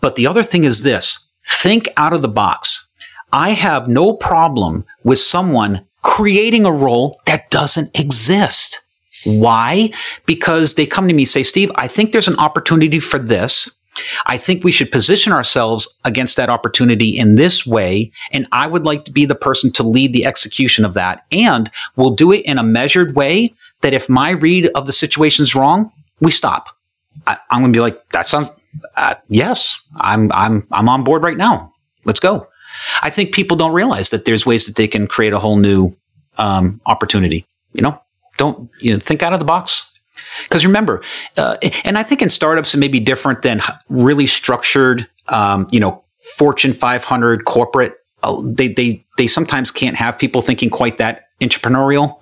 But 0.01 0.15
the 0.15 0.27
other 0.27 0.43
thing 0.43 0.63
is 0.63 0.83
this 0.83 1.24
think 1.45 1.87
out 1.97 2.13
of 2.13 2.21
the 2.21 2.27
box. 2.27 2.91
I 3.31 3.51
have 3.51 3.87
no 3.87 4.13
problem 4.13 4.85
with 5.03 5.19
someone 5.19 5.85
creating 6.03 6.65
a 6.65 6.71
role 6.71 7.19
that 7.25 7.49
doesn't 7.49 7.97
exist. 7.99 8.79
Why? 9.25 9.91
Because 10.25 10.75
they 10.75 10.85
come 10.85 11.07
to 11.07 11.13
me 11.13 11.25
say, 11.25 11.43
Steve, 11.43 11.71
I 11.75 11.87
think 11.87 12.11
there's 12.11 12.27
an 12.27 12.39
opportunity 12.39 12.99
for 12.99 13.19
this. 13.19 13.69
I 14.25 14.37
think 14.37 14.63
we 14.63 14.71
should 14.71 14.91
position 14.91 15.33
ourselves 15.33 15.99
against 16.05 16.35
that 16.35 16.49
opportunity 16.49 17.17
in 17.17 17.35
this 17.35 17.65
way. 17.65 18.11
And 18.31 18.47
I 18.51 18.67
would 18.67 18.85
like 18.85 19.05
to 19.05 19.11
be 19.11 19.25
the 19.25 19.35
person 19.35 19.71
to 19.73 19.83
lead 19.83 20.13
the 20.13 20.25
execution 20.25 20.85
of 20.85 20.93
that. 20.93 21.25
And 21.31 21.71
we'll 21.95 22.11
do 22.11 22.31
it 22.31 22.45
in 22.45 22.57
a 22.57 22.63
measured 22.63 23.15
way 23.15 23.53
that 23.81 23.93
if 23.93 24.09
my 24.09 24.31
read 24.31 24.69
of 24.75 24.85
the 24.85 24.93
situation 24.93 25.43
is 25.43 25.55
wrong, 25.55 25.91
we 26.19 26.31
stop. 26.31 26.69
I, 27.27 27.37
am 27.51 27.61
going 27.61 27.73
to 27.73 27.77
be 27.77 27.81
like, 27.81 28.09
that 28.09 28.27
sounds, 28.27 28.49
uh, 28.97 29.15
yes, 29.29 29.81
I'm, 29.97 30.31
I'm, 30.31 30.67
I'm 30.71 30.89
on 30.89 31.03
board 31.03 31.23
right 31.23 31.37
now. 31.37 31.73
Let's 32.05 32.19
go. 32.19 32.47
I 33.01 33.09
think 33.09 33.33
people 33.33 33.57
don't 33.57 33.73
realize 33.73 34.09
that 34.09 34.25
there's 34.25 34.45
ways 34.45 34.65
that 34.65 34.75
they 34.75 34.87
can 34.87 35.07
create 35.07 35.33
a 35.33 35.39
whole 35.39 35.57
new 35.57 35.95
um, 36.37 36.81
opportunity. 36.85 37.45
You 37.73 37.81
know, 37.81 38.01
don't 38.37 38.69
you 38.79 38.93
know, 38.93 38.99
think 38.99 39.23
out 39.23 39.33
of 39.33 39.39
the 39.39 39.45
box. 39.45 39.91
Because 40.43 40.65
remember, 40.65 41.01
uh, 41.37 41.57
and 41.83 41.97
I 41.97 42.03
think 42.03 42.21
in 42.21 42.29
startups 42.29 42.73
it 42.73 42.77
may 42.77 42.87
be 42.87 42.99
different 42.99 43.41
than 43.41 43.61
really 43.89 44.27
structured, 44.27 45.07
um, 45.27 45.67
you 45.71 45.79
know, 45.79 46.03
Fortune 46.37 46.73
500 46.73 47.45
corporate. 47.45 47.95
Uh, 48.23 48.41
they 48.43 48.69
they 48.69 49.05
they 49.17 49.27
sometimes 49.27 49.71
can't 49.71 49.95
have 49.97 50.17
people 50.17 50.41
thinking 50.41 50.69
quite 50.69 50.97
that 50.97 51.25
entrepreneurial. 51.41 52.17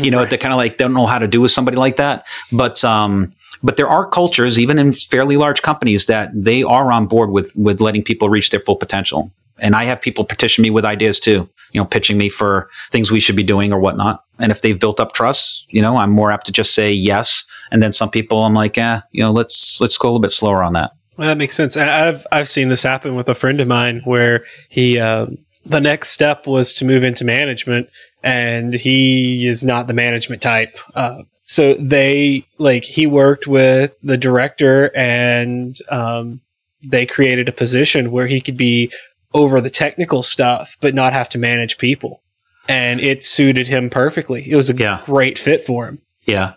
you 0.04 0.10
know, 0.10 0.18
right. 0.18 0.30
they 0.30 0.38
kind 0.38 0.52
of 0.52 0.58
like 0.58 0.76
don't 0.76 0.92
know 0.92 1.06
how 1.06 1.18
to 1.18 1.26
do 1.26 1.40
with 1.40 1.50
somebody 1.50 1.76
like 1.76 1.96
that. 1.96 2.26
But 2.52 2.84
um, 2.84 3.32
but 3.62 3.76
there 3.76 3.88
are 3.88 4.06
cultures, 4.06 4.58
even 4.58 4.78
in 4.78 4.92
fairly 4.92 5.36
large 5.36 5.62
companies, 5.62 6.06
that 6.06 6.30
they 6.34 6.62
are 6.62 6.92
on 6.92 7.06
board 7.06 7.30
with 7.30 7.52
with 7.56 7.80
letting 7.80 8.02
people 8.02 8.28
reach 8.28 8.50
their 8.50 8.60
full 8.60 8.76
potential. 8.76 9.32
And 9.58 9.76
I 9.76 9.84
have 9.84 10.00
people 10.00 10.24
petition 10.24 10.62
me 10.62 10.70
with 10.70 10.84
ideas 10.84 11.20
too, 11.20 11.48
you 11.72 11.80
know, 11.80 11.84
pitching 11.84 12.18
me 12.18 12.28
for 12.28 12.68
things 12.90 13.10
we 13.10 13.20
should 13.20 13.36
be 13.36 13.44
doing 13.44 13.72
or 13.72 13.78
whatnot. 13.78 14.24
And 14.38 14.50
if 14.50 14.62
they've 14.62 14.78
built 14.78 14.98
up 14.98 15.12
trust, 15.12 15.72
you 15.72 15.80
know, 15.80 15.98
I'm 15.98 16.10
more 16.10 16.32
apt 16.32 16.46
to 16.46 16.52
just 16.52 16.74
say 16.74 16.92
yes. 16.92 17.44
And 17.70 17.82
then 17.82 17.92
some 17.92 18.10
people, 18.10 18.44
I'm 18.44 18.54
like, 18.54 18.76
eh, 18.76 19.00
you 19.12 19.22
know, 19.22 19.30
let's 19.30 19.80
let's 19.80 19.96
go 19.96 20.08
a 20.08 20.10
little 20.10 20.20
bit 20.20 20.32
slower 20.32 20.62
on 20.62 20.72
that. 20.72 20.90
Well, 21.16 21.28
that 21.28 21.38
makes 21.38 21.54
sense. 21.54 21.76
And 21.76 21.88
I've 21.88 22.26
I've 22.32 22.48
seen 22.48 22.68
this 22.68 22.82
happen 22.82 23.14
with 23.14 23.28
a 23.28 23.34
friend 23.34 23.60
of 23.60 23.68
mine 23.68 24.00
where 24.04 24.44
he 24.68 24.98
uh, 24.98 25.26
the 25.64 25.80
next 25.80 26.10
step 26.10 26.46
was 26.46 26.72
to 26.74 26.84
move 26.84 27.04
into 27.04 27.24
management, 27.24 27.88
and 28.22 28.74
he 28.74 29.46
is 29.46 29.64
not 29.64 29.86
the 29.86 29.94
management 29.94 30.42
type. 30.42 30.78
Uh, 30.94 31.22
so 31.52 31.74
they 31.74 32.46
like 32.58 32.84
he 32.84 33.06
worked 33.06 33.46
with 33.46 33.94
the 34.02 34.16
director 34.16 34.90
and 34.96 35.76
um, 35.90 36.40
they 36.82 37.04
created 37.04 37.48
a 37.48 37.52
position 37.52 38.10
where 38.10 38.26
he 38.26 38.40
could 38.40 38.56
be 38.56 38.90
over 39.34 39.60
the 39.60 39.70
technical 39.70 40.22
stuff 40.22 40.76
but 40.80 40.94
not 40.94 41.12
have 41.12 41.28
to 41.28 41.38
manage 41.38 41.78
people 41.78 42.22
and 42.68 43.00
it 43.00 43.22
suited 43.22 43.66
him 43.66 43.90
perfectly 43.90 44.50
it 44.50 44.56
was 44.56 44.70
a 44.70 44.74
yeah. 44.74 45.02
great 45.04 45.38
fit 45.38 45.64
for 45.64 45.86
him 45.86 46.00
yeah 46.24 46.54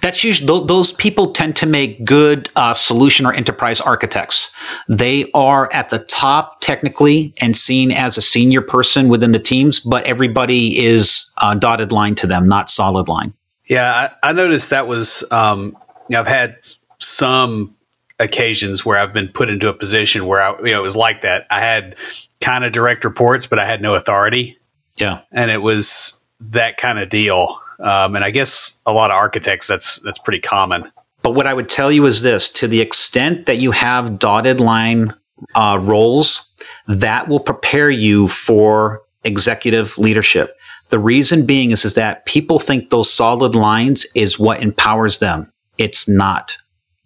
that's 0.00 0.22
usually 0.22 0.66
those 0.66 0.92
people 0.92 1.32
tend 1.32 1.56
to 1.56 1.66
make 1.66 2.04
good 2.04 2.50
uh, 2.56 2.74
solution 2.74 3.26
or 3.26 3.32
enterprise 3.32 3.80
architects. 3.80 4.54
They 4.88 5.30
are 5.32 5.72
at 5.72 5.90
the 5.90 5.98
top 5.98 6.60
technically 6.60 7.34
and 7.40 7.56
seen 7.56 7.90
as 7.90 8.16
a 8.16 8.22
senior 8.22 8.62
person 8.62 9.08
within 9.08 9.32
the 9.32 9.40
teams, 9.40 9.80
but 9.80 10.04
everybody 10.04 10.84
is 10.84 11.28
uh, 11.38 11.54
dotted 11.54 11.90
line 11.90 12.14
to 12.16 12.26
them, 12.26 12.46
not 12.46 12.70
solid 12.70 13.08
line. 13.08 13.32
Yeah, 13.66 14.10
I, 14.22 14.30
I 14.30 14.32
noticed 14.32 14.70
that 14.70 14.86
was. 14.86 15.24
Um, 15.30 15.76
you 16.08 16.14
know, 16.14 16.20
I've 16.20 16.26
had 16.26 16.58
some 17.00 17.74
occasions 18.18 18.84
where 18.84 18.98
I've 18.98 19.12
been 19.12 19.28
put 19.28 19.50
into 19.50 19.68
a 19.68 19.74
position 19.74 20.26
where 20.26 20.40
I, 20.40 20.56
you 20.58 20.70
know, 20.70 20.78
it 20.78 20.82
was 20.82 20.96
like 20.96 21.22
that. 21.22 21.46
I 21.50 21.60
had 21.60 21.96
kind 22.40 22.64
of 22.64 22.72
direct 22.72 23.04
reports, 23.04 23.46
but 23.46 23.58
I 23.58 23.66
had 23.66 23.82
no 23.82 23.94
authority. 23.94 24.58
Yeah, 24.96 25.22
and 25.32 25.50
it 25.50 25.62
was 25.62 26.24
that 26.40 26.76
kind 26.76 26.98
of 26.98 27.08
deal. 27.08 27.60
Um, 27.78 28.16
and 28.16 28.24
I 28.24 28.30
guess 28.30 28.80
a 28.86 28.92
lot 28.92 29.10
of 29.10 29.16
architects, 29.16 29.66
that's 29.66 29.98
that's 30.00 30.18
pretty 30.18 30.40
common. 30.40 30.90
But 31.22 31.32
what 31.32 31.46
I 31.46 31.54
would 31.54 31.68
tell 31.68 31.90
you 31.90 32.06
is 32.06 32.22
this: 32.22 32.50
to 32.50 32.68
the 32.68 32.80
extent 32.80 33.46
that 33.46 33.56
you 33.56 33.72
have 33.72 34.18
dotted 34.18 34.60
line 34.60 35.12
uh, 35.54 35.78
roles, 35.80 36.54
that 36.86 37.28
will 37.28 37.40
prepare 37.40 37.90
you 37.90 38.28
for 38.28 39.02
executive 39.24 39.98
leadership. 39.98 40.55
The 40.88 40.98
reason 40.98 41.46
being 41.46 41.70
is, 41.72 41.84
is 41.84 41.94
that 41.94 42.26
people 42.26 42.58
think 42.58 42.90
those 42.90 43.12
solid 43.12 43.54
lines 43.54 44.06
is 44.14 44.38
what 44.38 44.62
empowers 44.62 45.18
them. 45.18 45.52
It's 45.78 46.08
not. 46.08 46.56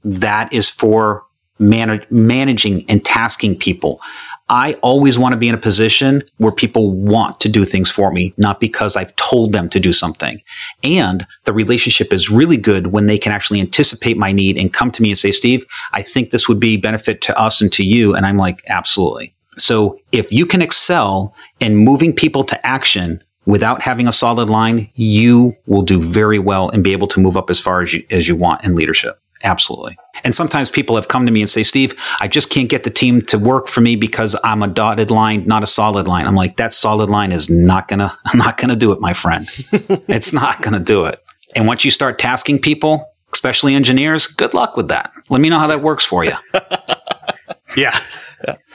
That 0.05 0.53
is 0.53 0.69
for 0.69 1.25
man- 1.59 2.05
managing 2.11 2.85
and 2.89 3.05
tasking 3.05 3.57
people. 3.57 4.01
I 4.49 4.73
always 4.83 5.17
want 5.17 5.33
to 5.33 5.37
be 5.37 5.49
in 5.49 5.55
a 5.55 5.59
position 5.59 6.25
where 6.39 6.51
people 6.51 6.91
want 6.91 7.39
to 7.41 7.49
do 7.49 7.65
things 7.65 7.89
for 7.89 8.11
me, 8.11 8.35
not 8.37 8.59
because 8.59 8.97
I've 8.97 9.15
told 9.15 9.53
them 9.53 9.69
to 9.69 9.79
do 9.79 9.93
something. 9.93 10.43
And 10.83 11.25
the 11.45 11.53
relationship 11.53 12.13
is 12.13 12.31
really 12.31 12.57
good 12.57 12.89
when 12.89 13.07
they 13.07 13.17
can 13.17 13.31
actually 13.31 13.61
anticipate 13.61 14.17
my 14.17 14.33
need 14.33 14.59
and 14.59 14.73
come 14.73 14.91
to 14.91 15.03
me 15.03 15.11
and 15.11 15.19
say, 15.19 15.31
Steve, 15.31 15.65
I 15.93 16.03
think 16.03 16.31
this 16.31 16.49
would 16.49 16.59
be 16.59 16.77
benefit 16.77 17.23
to 17.23 17.39
us 17.39 17.63
and 17.63 17.73
to 17.73 17.85
you. 17.85 18.13
And 18.15 18.27
I'm 18.27 18.39
like, 18.39 18.61
absolutely. 18.67 19.33
So 19.57 20.01
if 20.11 20.33
you 20.33 20.47
can 20.47 20.63
excel 20.63 21.33
in 21.61 21.77
moving 21.77 22.13
people 22.13 22.43
to 22.45 22.67
action 22.67 23.23
without 23.51 23.83
having 23.83 24.07
a 24.07 24.13
solid 24.13 24.49
line, 24.49 24.89
you 24.95 25.57
will 25.67 25.83
do 25.83 26.01
very 26.01 26.39
well 26.39 26.69
and 26.71 26.85
be 26.85 26.93
able 26.93 27.09
to 27.09 27.21
move 27.21 27.37
up 27.37 27.51
as 27.51 27.59
far 27.59 27.83
as 27.83 27.93
you, 27.93 28.05
as 28.11 28.29
you 28.29 28.37
want 28.37 28.65
in 28.65 28.75
leadership. 28.75 29.21
Absolutely. 29.43 29.97
And 30.23 30.35
sometimes 30.35 30.69
people 30.69 30.97
have 30.97 31.09
come 31.09 31.25
to 31.25 31.33
me 31.33 31.41
and 31.41 31.49
say, 31.49 31.63
Steve, 31.63 31.95
I 32.21 32.29
just 32.29 32.51
can't 32.51 32.69
get 32.69 32.85
the 32.85 32.91
team 32.91 33.23
to 33.23 33.39
work 33.39 33.69
for 33.69 33.81
me 33.81 33.97
because 33.97 34.37
I'm 34.45 34.63
a 34.63 34.69
dotted 34.69 35.11
line, 35.11 35.47
not 35.47 35.63
a 35.63 35.67
solid 35.67 36.07
line. 36.07 36.27
I'm 36.27 36.35
like, 36.35 36.57
that 36.59 36.75
solid 36.75 37.09
line 37.09 37.33
is 37.33 37.49
not 37.49 37.89
gonna, 37.89 38.17
I'm 38.27 38.39
not 38.39 38.59
gonna 38.59 38.77
do 38.77 38.93
it, 38.93 39.01
my 39.01 39.15
friend. 39.15 39.47
it's 39.73 40.33
not 40.33 40.61
gonna 40.63 40.81
do 40.81 41.07
it. 41.07 41.19
And 41.57 41.67
once 41.67 41.85
you 41.85 41.91
start 41.91 42.19
tasking 42.19 42.59
people, 42.59 43.11
especially 43.33 43.75
engineers, 43.75 44.27
good 44.27 44.55
luck 44.55 44.77
with 44.77 44.89
that. 44.89 45.11
Let 45.29 45.41
me 45.41 45.49
know 45.49 45.59
how 45.59 45.67
that 45.69 45.83
works 45.83 46.05
for 46.05 46.25
you. 46.25 46.35
yeah. 47.77 47.99
Yeah. 48.47 48.57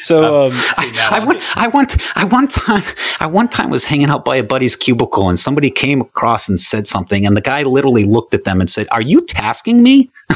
So 0.00 0.48
um, 0.48 0.52
I, 0.52 1.08
I, 1.12 1.24
one, 1.24 1.38
I 1.54 1.68
want, 1.68 1.96
I 2.16 2.24
one 2.24 2.48
time, 2.48 2.82
I 3.20 3.26
one 3.26 3.48
time 3.48 3.70
was 3.70 3.84
hanging 3.84 4.10
out 4.10 4.24
by 4.24 4.36
a 4.36 4.42
buddy's 4.42 4.76
cubicle, 4.76 5.28
and 5.30 5.38
somebody 5.38 5.70
came 5.70 6.00
across 6.00 6.48
and 6.48 6.60
said 6.60 6.86
something, 6.86 7.24
and 7.24 7.36
the 7.36 7.40
guy 7.40 7.62
literally 7.62 8.04
looked 8.04 8.34
at 8.34 8.44
them 8.44 8.60
and 8.60 8.68
said, 8.68 8.86
"Are 8.90 9.00
you 9.00 9.24
tasking 9.24 9.82
me?" 9.82 10.10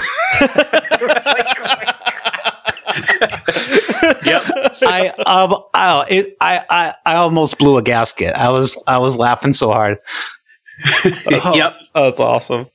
yep. 4.25 4.43
I 4.83 5.13
um, 5.27 5.63
I, 5.75 6.07
it, 6.09 6.37
I 6.41 6.65
I 6.71 6.95
I 7.05 7.15
almost 7.17 7.59
blew 7.59 7.77
a 7.77 7.83
gasket. 7.83 8.35
I 8.35 8.49
was 8.51 8.81
I 8.87 8.99
was 8.99 9.17
laughing 9.17 9.53
so 9.53 9.71
hard. 9.71 9.99
oh, 11.05 11.53
yep. 11.57 11.75
Oh, 11.95 12.05
that's 12.05 12.21
awesome. 12.21 12.67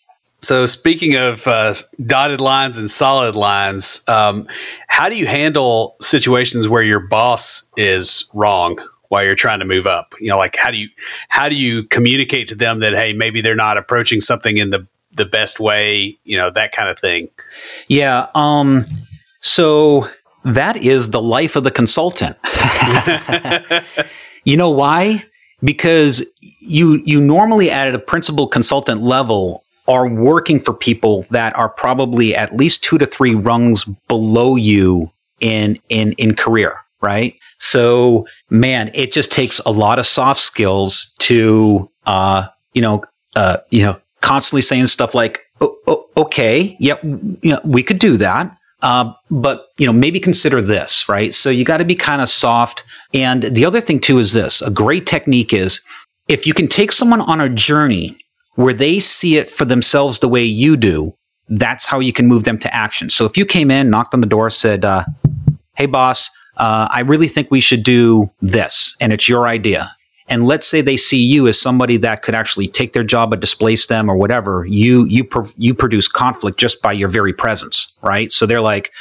So, 0.43 0.65
speaking 0.65 1.15
of 1.15 1.47
uh, 1.47 1.73
dotted 2.05 2.41
lines 2.41 2.77
and 2.77 2.91
solid 2.91 3.33
lines, 3.33 4.03
um, 4.09 4.45
how 4.89 5.07
do 5.07 5.15
you 5.15 5.25
handle 5.25 5.95
situations 6.01 6.67
where 6.67 6.83
your 6.83 6.99
boss 6.99 7.71
is 7.77 8.29
wrong 8.33 8.77
while 9.07 9.23
you're 9.23 9.35
trying 9.35 9.59
to 9.59 9.65
move 9.65 9.87
up? 9.87 10.13
You 10.19 10.27
know, 10.27 10.37
like 10.37 10.57
how 10.57 10.69
do 10.69 10.75
you 10.75 10.89
how 11.29 11.47
do 11.47 11.55
you 11.55 11.83
communicate 11.83 12.49
to 12.49 12.55
them 12.55 12.81
that 12.81 12.93
hey, 12.93 13.13
maybe 13.13 13.39
they're 13.39 13.55
not 13.55 13.77
approaching 13.77 14.19
something 14.19 14.57
in 14.57 14.71
the 14.71 14.85
the 15.13 15.23
best 15.23 15.61
way? 15.61 16.19
You 16.25 16.37
know, 16.37 16.51
that 16.51 16.73
kind 16.73 16.89
of 16.89 16.99
thing. 16.99 17.29
Yeah. 17.87 18.27
Um. 18.35 18.83
So 19.39 20.09
that 20.43 20.75
is 20.75 21.11
the 21.11 21.21
life 21.21 21.55
of 21.55 21.63
the 21.63 21.71
consultant. 21.71 22.35
you 24.43 24.57
know 24.57 24.71
why? 24.71 25.23
Because 25.63 26.21
you 26.59 27.01
you 27.05 27.21
normally 27.21 27.71
at 27.71 27.95
a 27.95 27.99
principal 27.99 28.45
consultant 28.45 28.99
level 28.99 29.62
are 29.88 30.07
working 30.07 30.59
for 30.59 30.73
people 30.73 31.23
that 31.29 31.55
are 31.55 31.69
probably 31.69 32.36
at 32.36 32.55
least 32.55 32.84
two 32.84 32.97
to 32.97 33.05
three 33.05 33.36
rungs 33.36 33.86
below 34.07 34.55
you 34.55 35.11
in 35.39 35.79
in 35.89 36.13
in 36.13 36.36
career 36.36 36.77
right? 37.01 37.38
So 37.59 38.25
man 38.49 38.89
it 38.95 39.11
just 39.11 39.31
takes 39.31 39.59
a 39.59 39.69
lot 39.69 39.99
of 39.99 40.05
soft 40.07 40.39
skills 40.39 41.13
to 41.19 41.89
uh 42.05 42.47
you 42.73 42.81
know 42.81 43.03
uh 43.36 43.57
you 43.69 43.84
know 43.84 43.99
constantly 44.21 44.61
saying 44.61 44.88
stuff 44.88 45.13
like 45.13 45.41
oh, 45.59 45.77
oh, 45.88 46.09
okay 46.15 46.75
yeah 46.79 46.95
you 47.03 47.51
know, 47.51 47.59
we 47.63 47.84
could 47.84 47.99
do 47.99 48.17
that. 48.17 48.57
Uh, 48.81 49.13
but 49.31 49.67
you 49.77 49.86
know 49.86 49.93
maybe 49.93 50.19
consider 50.19 50.61
this 50.61 51.07
right? 51.07 51.34
So 51.34 51.49
you 51.49 51.65
got 51.65 51.77
to 51.77 51.86
be 51.86 51.95
kind 51.95 52.21
of 52.21 52.29
soft. 52.29 52.84
And 53.13 53.43
the 53.43 53.65
other 53.65 53.81
thing 53.81 53.99
too 53.99 54.19
is 54.19 54.34
this 54.34 54.61
a 54.61 54.71
great 54.71 55.05
technique 55.05 55.53
is 55.53 55.81
if 56.27 56.47
you 56.47 56.53
can 56.53 56.67
take 56.67 56.91
someone 56.91 57.21
on 57.21 57.41
a 57.41 57.49
journey 57.49 58.17
where 58.56 58.74
they 58.74 58.99
see 58.99 59.38
it 59.38 59.51
for 59.51 59.66
themselves 59.66 60.20
the 60.20 60.30
way 60.30 60.43
you 60.43 60.78
do, 60.78 61.16
that's 61.49 61.86
how 61.86 61.99
you 61.99 62.14
can 62.14 62.28
move 62.28 62.43
them 62.43 62.58
to 62.60 62.74
action. 62.74 63.10
So 63.10 63.26
if 63.26 63.38
you 63.38 63.45
came 63.45 63.70
in, 63.70 63.89
knocked 63.89 64.14
on 64.14 64.22
the 64.22 64.28
door, 64.28 64.49
said, 64.49 64.86
uh, 64.86 65.06
Hey, 65.76 65.88
boss, 65.88 66.30
uh, 66.58 66.88
I 66.91 67.01
really 67.01 67.28
think 67.28 67.49
we 67.49 67.60
should 67.60 67.84
do 67.84 68.32
this, 68.41 68.95
and 69.01 69.12
it's 69.12 69.28
your 69.28 69.47
idea. 69.47 69.95
And 70.28 70.45
let's 70.45 70.68
say 70.68 70.82
they 70.82 70.97
see 70.97 71.22
you 71.22 71.47
as 71.47 71.60
somebody 71.60 71.97
that 71.97 72.22
could 72.22 72.36
actually 72.36 72.68
take 72.68 72.93
their 72.93 73.04
job 73.04 73.34
or 73.34 73.38
displace 73.38 73.88
them 73.88 74.10
or 74.10 74.16
whatever. 74.16 74.66
You 74.66 75.06
you 75.06 75.28
you 75.58 75.74
produce 75.74 76.08
conflict 76.08 76.60
just 76.60 76.82
by 76.82 76.93
your 76.93 77.10
very 77.10 77.34
presence, 77.34 77.93
right? 78.04 78.32
So 78.32 78.45
they're 78.45 78.62
like, 78.62 78.91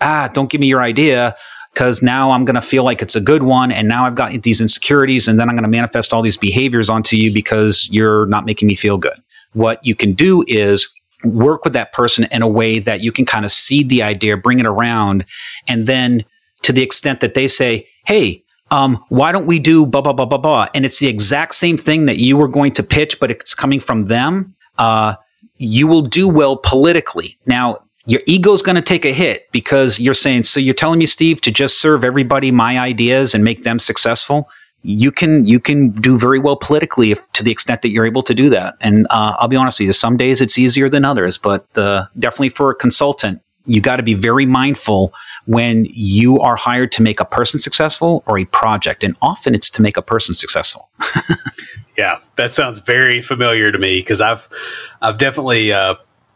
ah, 0.00 0.28
don't 0.32 0.50
give 0.50 0.60
me 0.60 0.66
your 0.66 0.82
idea 0.82 1.36
because 1.72 2.02
now 2.02 2.32
I'm 2.32 2.44
going 2.44 2.54
to 2.54 2.62
feel 2.62 2.84
like 2.84 3.00
it's 3.00 3.16
a 3.16 3.20
good 3.20 3.42
one. 3.42 3.72
And 3.72 3.88
now 3.88 4.04
I've 4.04 4.14
got 4.14 4.42
these 4.42 4.60
insecurities 4.60 5.26
and 5.26 5.38
then 5.38 5.48
I'm 5.48 5.54
going 5.54 5.62
to 5.64 5.70
manifest 5.70 6.12
all 6.12 6.22
these 6.22 6.36
behaviors 6.36 6.90
onto 6.90 7.16
you 7.16 7.32
because 7.32 7.88
you're 7.90 8.26
not 8.26 8.44
making 8.44 8.68
me 8.68 8.74
feel 8.74 8.98
good. 8.98 9.22
What 9.54 9.84
you 9.84 9.94
can 9.94 10.12
do 10.12 10.44
is 10.46 10.92
work 11.24 11.64
with 11.64 11.72
that 11.72 11.92
person 11.92 12.26
in 12.30 12.42
a 12.42 12.48
way 12.48 12.78
that 12.78 13.00
you 13.00 13.12
can 13.12 13.24
kind 13.24 13.44
of 13.44 13.52
seed 13.52 13.88
the 13.88 14.02
idea, 14.02 14.36
bring 14.36 14.58
it 14.58 14.66
around. 14.66 15.24
And 15.66 15.86
then 15.86 16.24
to 16.62 16.72
the 16.72 16.82
extent 16.82 17.20
that 17.20 17.34
they 17.34 17.48
say, 17.48 17.88
Hey, 18.06 18.44
um, 18.70 19.02
why 19.08 19.32
don't 19.32 19.46
we 19.46 19.58
do 19.58 19.86
blah, 19.86 20.00
blah, 20.00 20.12
blah, 20.12 20.26
blah, 20.26 20.38
blah. 20.38 20.66
And 20.74 20.84
it's 20.84 20.98
the 20.98 21.08
exact 21.08 21.54
same 21.54 21.76
thing 21.76 22.06
that 22.06 22.16
you 22.16 22.36
were 22.36 22.48
going 22.48 22.72
to 22.72 22.82
pitch, 22.82 23.20
but 23.20 23.30
it's 23.30 23.54
coming 23.54 23.80
from 23.80 24.02
them. 24.06 24.54
Uh, 24.78 25.14
you 25.56 25.86
will 25.86 26.02
do 26.02 26.28
well 26.28 26.56
politically. 26.56 27.38
Now, 27.46 27.78
your 28.06 28.20
ego's 28.26 28.62
going 28.62 28.76
to 28.76 28.82
take 28.82 29.04
a 29.04 29.12
hit 29.12 29.50
because 29.52 30.00
you're 30.00 30.14
saying, 30.14 30.42
so 30.42 30.58
you're 30.58 30.74
telling 30.74 30.98
me, 30.98 31.06
Steve, 31.06 31.40
to 31.42 31.50
just 31.50 31.80
serve 31.80 32.04
everybody 32.04 32.50
my 32.50 32.78
ideas 32.78 33.34
and 33.34 33.44
make 33.44 33.62
them 33.62 33.78
successful. 33.78 34.48
You 34.84 35.12
can 35.12 35.46
you 35.46 35.60
can 35.60 35.90
do 35.90 36.18
very 36.18 36.40
well 36.40 36.56
politically 36.56 37.12
if 37.12 37.30
to 37.34 37.44
the 37.44 37.52
extent 37.52 37.82
that 37.82 37.90
you're 37.90 38.06
able 38.06 38.24
to 38.24 38.34
do 38.34 38.48
that. 38.48 38.74
And 38.80 39.06
uh, 39.10 39.36
I'll 39.38 39.46
be 39.46 39.54
honest 39.54 39.78
with 39.78 39.86
you, 39.86 39.92
some 39.92 40.16
days 40.16 40.40
it's 40.40 40.58
easier 40.58 40.88
than 40.88 41.04
others, 41.04 41.38
but 41.38 41.66
uh, 41.78 42.06
definitely 42.18 42.48
for 42.48 42.70
a 42.70 42.74
consultant, 42.74 43.40
you 43.64 43.80
got 43.80 43.96
to 43.96 44.02
be 44.02 44.14
very 44.14 44.44
mindful 44.44 45.14
when 45.46 45.86
you 45.90 46.40
are 46.40 46.56
hired 46.56 46.90
to 46.92 47.02
make 47.02 47.20
a 47.20 47.24
person 47.24 47.60
successful 47.60 48.24
or 48.26 48.38
a 48.38 48.44
project, 48.46 49.04
and 49.04 49.16
often 49.22 49.54
it's 49.54 49.70
to 49.70 49.82
make 49.82 49.96
a 49.96 50.02
person 50.02 50.34
successful. 50.34 50.90
yeah, 51.96 52.18
that 52.34 52.52
sounds 52.52 52.80
very 52.80 53.22
familiar 53.22 53.70
to 53.70 53.78
me 53.78 54.00
because 54.00 54.20
I've 54.20 54.48
I've 55.00 55.18
definitely 55.18 55.72
uh, 55.72 55.94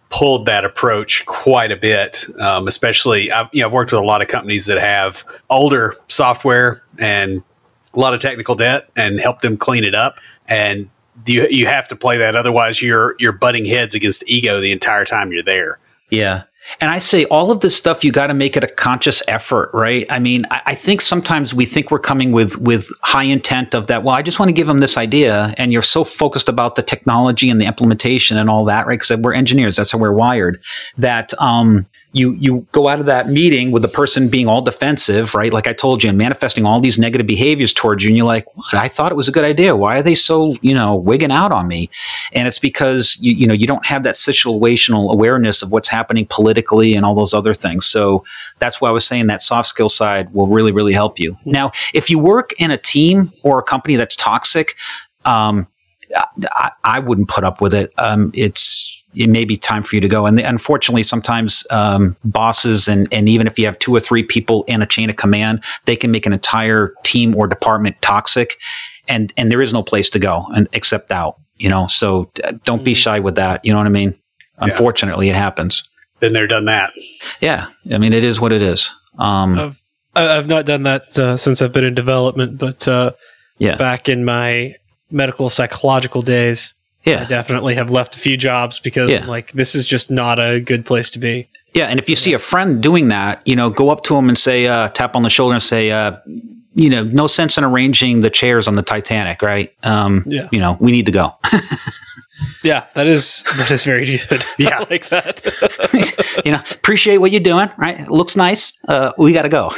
pulled 0.08 0.46
that 0.46 0.64
approach 0.64 1.26
quite 1.26 1.70
a 1.70 1.76
bit. 1.76 2.24
Um, 2.38 2.68
especially, 2.68 3.30
I've, 3.30 3.48
you 3.52 3.60
know, 3.60 3.66
I've 3.66 3.72
worked 3.72 3.92
with 3.92 4.00
a 4.00 4.04
lot 4.04 4.22
of 4.22 4.28
companies 4.28 4.66
that 4.66 4.78
have 4.78 5.24
older 5.50 5.96
software 6.08 6.82
and 6.98 7.42
a 7.94 7.98
lot 7.98 8.14
of 8.14 8.20
technical 8.20 8.54
debt, 8.54 8.90
and 8.94 9.18
helped 9.18 9.42
them 9.42 9.56
clean 9.56 9.84
it 9.84 9.94
up. 9.94 10.16
And 10.48 10.88
you 11.24 11.46
you 11.48 11.66
have 11.66 11.88
to 11.88 11.96
play 11.96 12.18
that, 12.18 12.36
otherwise 12.36 12.82
you're 12.82 13.16
you're 13.18 13.32
butting 13.32 13.64
heads 13.64 13.94
against 13.94 14.22
ego 14.28 14.60
the 14.60 14.70
entire 14.70 15.04
time 15.04 15.32
you're 15.32 15.42
there. 15.42 15.78
Yeah, 16.10 16.42
and 16.80 16.90
I 16.90 16.98
say 16.98 17.24
all 17.26 17.50
of 17.50 17.60
this 17.60 17.76
stuff, 17.76 18.04
you 18.04 18.12
got 18.12 18.28
to 18.28 18.34
make 18.34 18.56
it 18.56 18.64
a 18.64 18.68
conscious 18.68 19.22
effort, 19.28 19.70
right? 19.72 20.06
I 20.10 20.18
mean, 20.18 20.44
I, 20.50 20.62
I, 20.66 20.74
think 20.74 21.00
sometimes 21.00 21.54
we 21.54 21.64
think 21.64 21.90
we're 21.90 21.98
coming 21.98 22.32
with 22.32 22.58
with 22.58 22.90
high 23.02 23.24
intent 23.24 23.74
of 23.74 23.86
that. 23.86 24.02
Well, 24.02 24.14
I 24.14 24.22
just 24.22 24.38
want 24.38 24.48
to 24.48 24.52
give 24.52 24.66
them 24.66 24.80
this 24.80 24.96
idea, 24.96 25.54
and 25.58 25.72
you're 25.72 25.82
so 25.82 26.04
focused 26.04 26.48
about 26.48 26.76
the 26.76 26.82
technology 26.82 27.50
and 27.50 27.60
the 27.60 27.66
implementation 27.66 28.36
and 28.36 28.50
all 28.50 28.64
that, 28.64 28.86
right? 28.86 28.98
Because 28.98 29.16
we're 29.20 29.34
engineers, 29.34 29.76
that's 29.76 29.92
how 29.92 29.98
we're 29.98 30.12
wired. 30.12 30.60
That 30.98 31.32
um, 31.40 31.86
you 32.16 32.32
you 32.40 32.66
go 32.72 32.88
out 32.88 32.98
of 32.98 33.06
that 33.06 33.28
meeting 33.28 33.72
with 33.72 33.82
the 33.82 33.88
person 33.88 34.28
being 34.28 34.48
all 34.48 34.62
defensive, 34.62 35.34
right? 35.34 35.52
Like 35.52 35.66
I 35.66 35.74
told 35.74 36.02
you, 36.02 36.08
and 36.08 36.16
manifesting 36.16 36.64
all 36.64 36.80
these 36.80 36.98
negative 36.98 37.26
behaviors 37.26 37.74
towards 37.74 38.02
you, 38.02 38.08
and 38.08 38.16
you're 38.16 38.26
like, 38.26 38.46
"What? 38.56 38.74
I 38.74 38.88
thought 38.88 39.12
it 39.12 39.16
was 39.16 39.28
a 39.28 39.32
good 39.32 39.44
idea. 39.44 39.76
Why 39.76 39.98
are 39.98 40.02
they 40.02 40.14
so 40.14 40.56
you 40.62 40.74
know 40.74 40.96
wigging 40.96 41.30
out 41.30 41.52
on 41.52 41.68
me?" 41.68 41.90
And 42.32 42.48
it's 42.48 42.58
because 42.58 43.18
you 43.20 43.34
you 43.34 43.46
know 43.46 43.52
you 43.52 43.66
don't 43.66 43.84
have 43.84 44.02
that 44.04 44.14
situational 44.14 45.12
awareness 45.12 45.62
of 45.62 45.72
what's 45.72 45.90
happening 45.90 46.26
politically 46.30 46.94
and 46.94 47.04
all 47.04 47.14
those 47.14 47.34
other 47.34 47.52
things. 47.52 47.86
So 47.86 48.24
that's 48.60 48.80
why 48.80 48.88
I 48.88 48.92
was 48.92 49.06
saying 49.06 49.26
that 49.26 49.42
soft 49.42 49.68
skill 49.68 49.90
side 49.90 50.32
will 50.32 50.46
really 50.46 50.72
really 50.72 50.94
help 50.94 51.20
you. 51.20 51.36
Now, 51.44 51.70
if 51.92 52.08
you 52.08 52.18
work 52.18 52.54
in 52.58 52.70
a 52.70 52.78
team 52.78 53.30
or 53.42 53.58
a 53.58 53.62
company 53.62 53.96
that's 53.96 54.16
toxic, 54.16 54.74
um, 55.26 55.66
I, 56.14 56.70
I 56.82 56.98
wouldn't 56.98 57.28
put 57.28 57.44
up 57.44 57.60
with 57.60 57.74
it. 57.74 57.92
Um, 57.98 58.30
it's 58.34 58.95
it 59.16 59.28
may 59.28 59.44
be 59.44 59.56
time 59.56 59.82
for 59.82 59.96
you 59.96 60.00
to 60.00 60.08
go. 60.08 60.26
And 60.26 60.38
unfortunately, 60.38 61.02
sometimes 61.02 61.66
um, 61.70 62.16
bosses 62.24 62.88
and 62.88 63.08
and 63.12 63.28
even 63.28 63.46
if 63.46 63.58
you 63.58 63.66
have 63.66 63.78
two 63.78 63.94
or 63.94 64.00
three 64.00 64.22
people 64.22 64.64
in 64.64 64.82
a 64.82 64.86
chain 64.86 65.10
of 65.10 65.16
command, 65.16 65.62
they 65.84 65.96
can 65.96 66.10
make 66.10 66.26
an 66.26 66.32
entire 66.32 66.94
team 67.02 67.34
or 67.34 67.46
department 67.46 67.96
toxic, 68.02 68.58
and 69.08 69.32
and 69.36 69.50
there 69.50 69.62
is 69.62 69.72
no 69.72 69.82
place 69.82 70.10
to 70.10 70.18
go 70.18 70.46
and 70.54 70.68
except 70.72 71.10
out. 71.10 71.40
You 71.56 71.70
know, 71.70 71.86
so 71.86 72.30
don't 72.64 72.84
be 72.84 72.92
mm-hmm. 72.92 72.96
shy 72.96 73.20
with 73.20 73.36
that. 73.36 73.64
You 73.64 73.72
know 73.72 73.78
what 73.78 73.86
I 73.86 73.90
mean? 73.90 74.10
Yeah. 74.10 74.64
Unfortunately, 74.64 75.28
it 75.28 75.36
happens. 75.36 75.88
Been 76.20 76.32
there, 76.32 76.46
done 76.46 76.64
that. 76.66 76.92
Yeah, 77.40 77.68
I 77.90 77.98
mean, 77.98 78.12
it 78.12 78.24
is 78.24 78.40
what 78.40 78.52
it 78.52 78.62
is. 78.62 78.90
Um, 79.18 79.58
I've, 79.58 79.82
I've 80.14 80.46
not 80.48 80.64
done 80.64 80.84
that 80.84 81.18
uh, 81.18 81.36
since 81.36 81.60
I've 81.60 81.72
been 81.72 81.84
in 81.84 81.94
development, 81.94 82.58
but 82.58 82.86
uh, 82.88 83.12
yeah, 83.58 83.76
back 83.76 84.08
in 84.08 84.24
my 84.24 84.74
medical 85.10 85.50
psychological 85.50 86.22
days, 86.22 86.72
yeah. 87.06 87.22
I 87.22 87.24
definitely 87.24 87.76
have 87.76 87.88
left 87.88 88.16
a 88.16 88.18
few 88.18 88.36
jobs 88.36 88.80
because 88.80 89.10
yeah. 89.10 89.24
like 89.24 89.52
this 89.52 89.74
is 89.74 89.86
just 89.86 90.10
not 90.10 90.38
a 90.38 90.60
good 90.60 90.84
place 90.84 91.08
to 91.10 91.18
be. 91.18 91.48
Yeah, 91.72 91.86
and 91.86 92.00
if 92.00 92.08
you 92.08 92.16
see 92.16 92.32
a 92.32 92.38
friend 92.38 92.82
doing 92.82 93.08
that, 93.08 93.42
you 93.46 93.54
know, 93.54 93.70
go 93.70 93.90
up 93.90 94.02
to 94.04 94.16
him 94.16 94.28
and 94.28 94.36
say, 94.38 94.66
uh, 94.66 94.88
tap 94.88 95.14
on 95.14 95.22
the 95.22 95.30
shoulder 95.30 95.54
and 95.54 95.62
say, 95.62 95.90
uh, 95.90 96.16
you 96.74 96.90
know, 96.90 97.04
no 97.04 97.26
sense 97.26 97.58
in 97.58 97.64
arranging 97.64 98.22
the 98.22 98.30
chairs 98.30 98.66
on 98.66 98.74
the 98.76 98.82
Titanic, 98.82 99.42
right? 99.42 99.74
Um, 99.82 100.24
yeah. 100.26 100.48
You 100.50 100.58
know, 100.58 100.76
we 100.80 100.90
need 100.90 101.06
to 101.06 101.12
go. 101.12 101.34
yeah, 102.64 102.86
that 102.94 103.06
is 103.06 103.44
that 103.56 103.70
is 103.70 103.84
very 103.84 104.04
good. 104.04 104.44
Yeah, 104.58 104.78
I 104.80 104.86
like 104.90 105.08
that. 105.08 106.42
you 106.44 106.52
know, 106.52 106.60
appreciate 106.70 107.18
what 107.18 107.30
you're 107.30 107.40
doing. 107.40 107.70
Right, 107.76 108.08
looks 108.10 108.36
nice. 108.36 108.78
Uh, 108.88 109.12
we 109.16 109.32
got 109.32 109.42
to 109.42 109.48
go. 109.48 109.70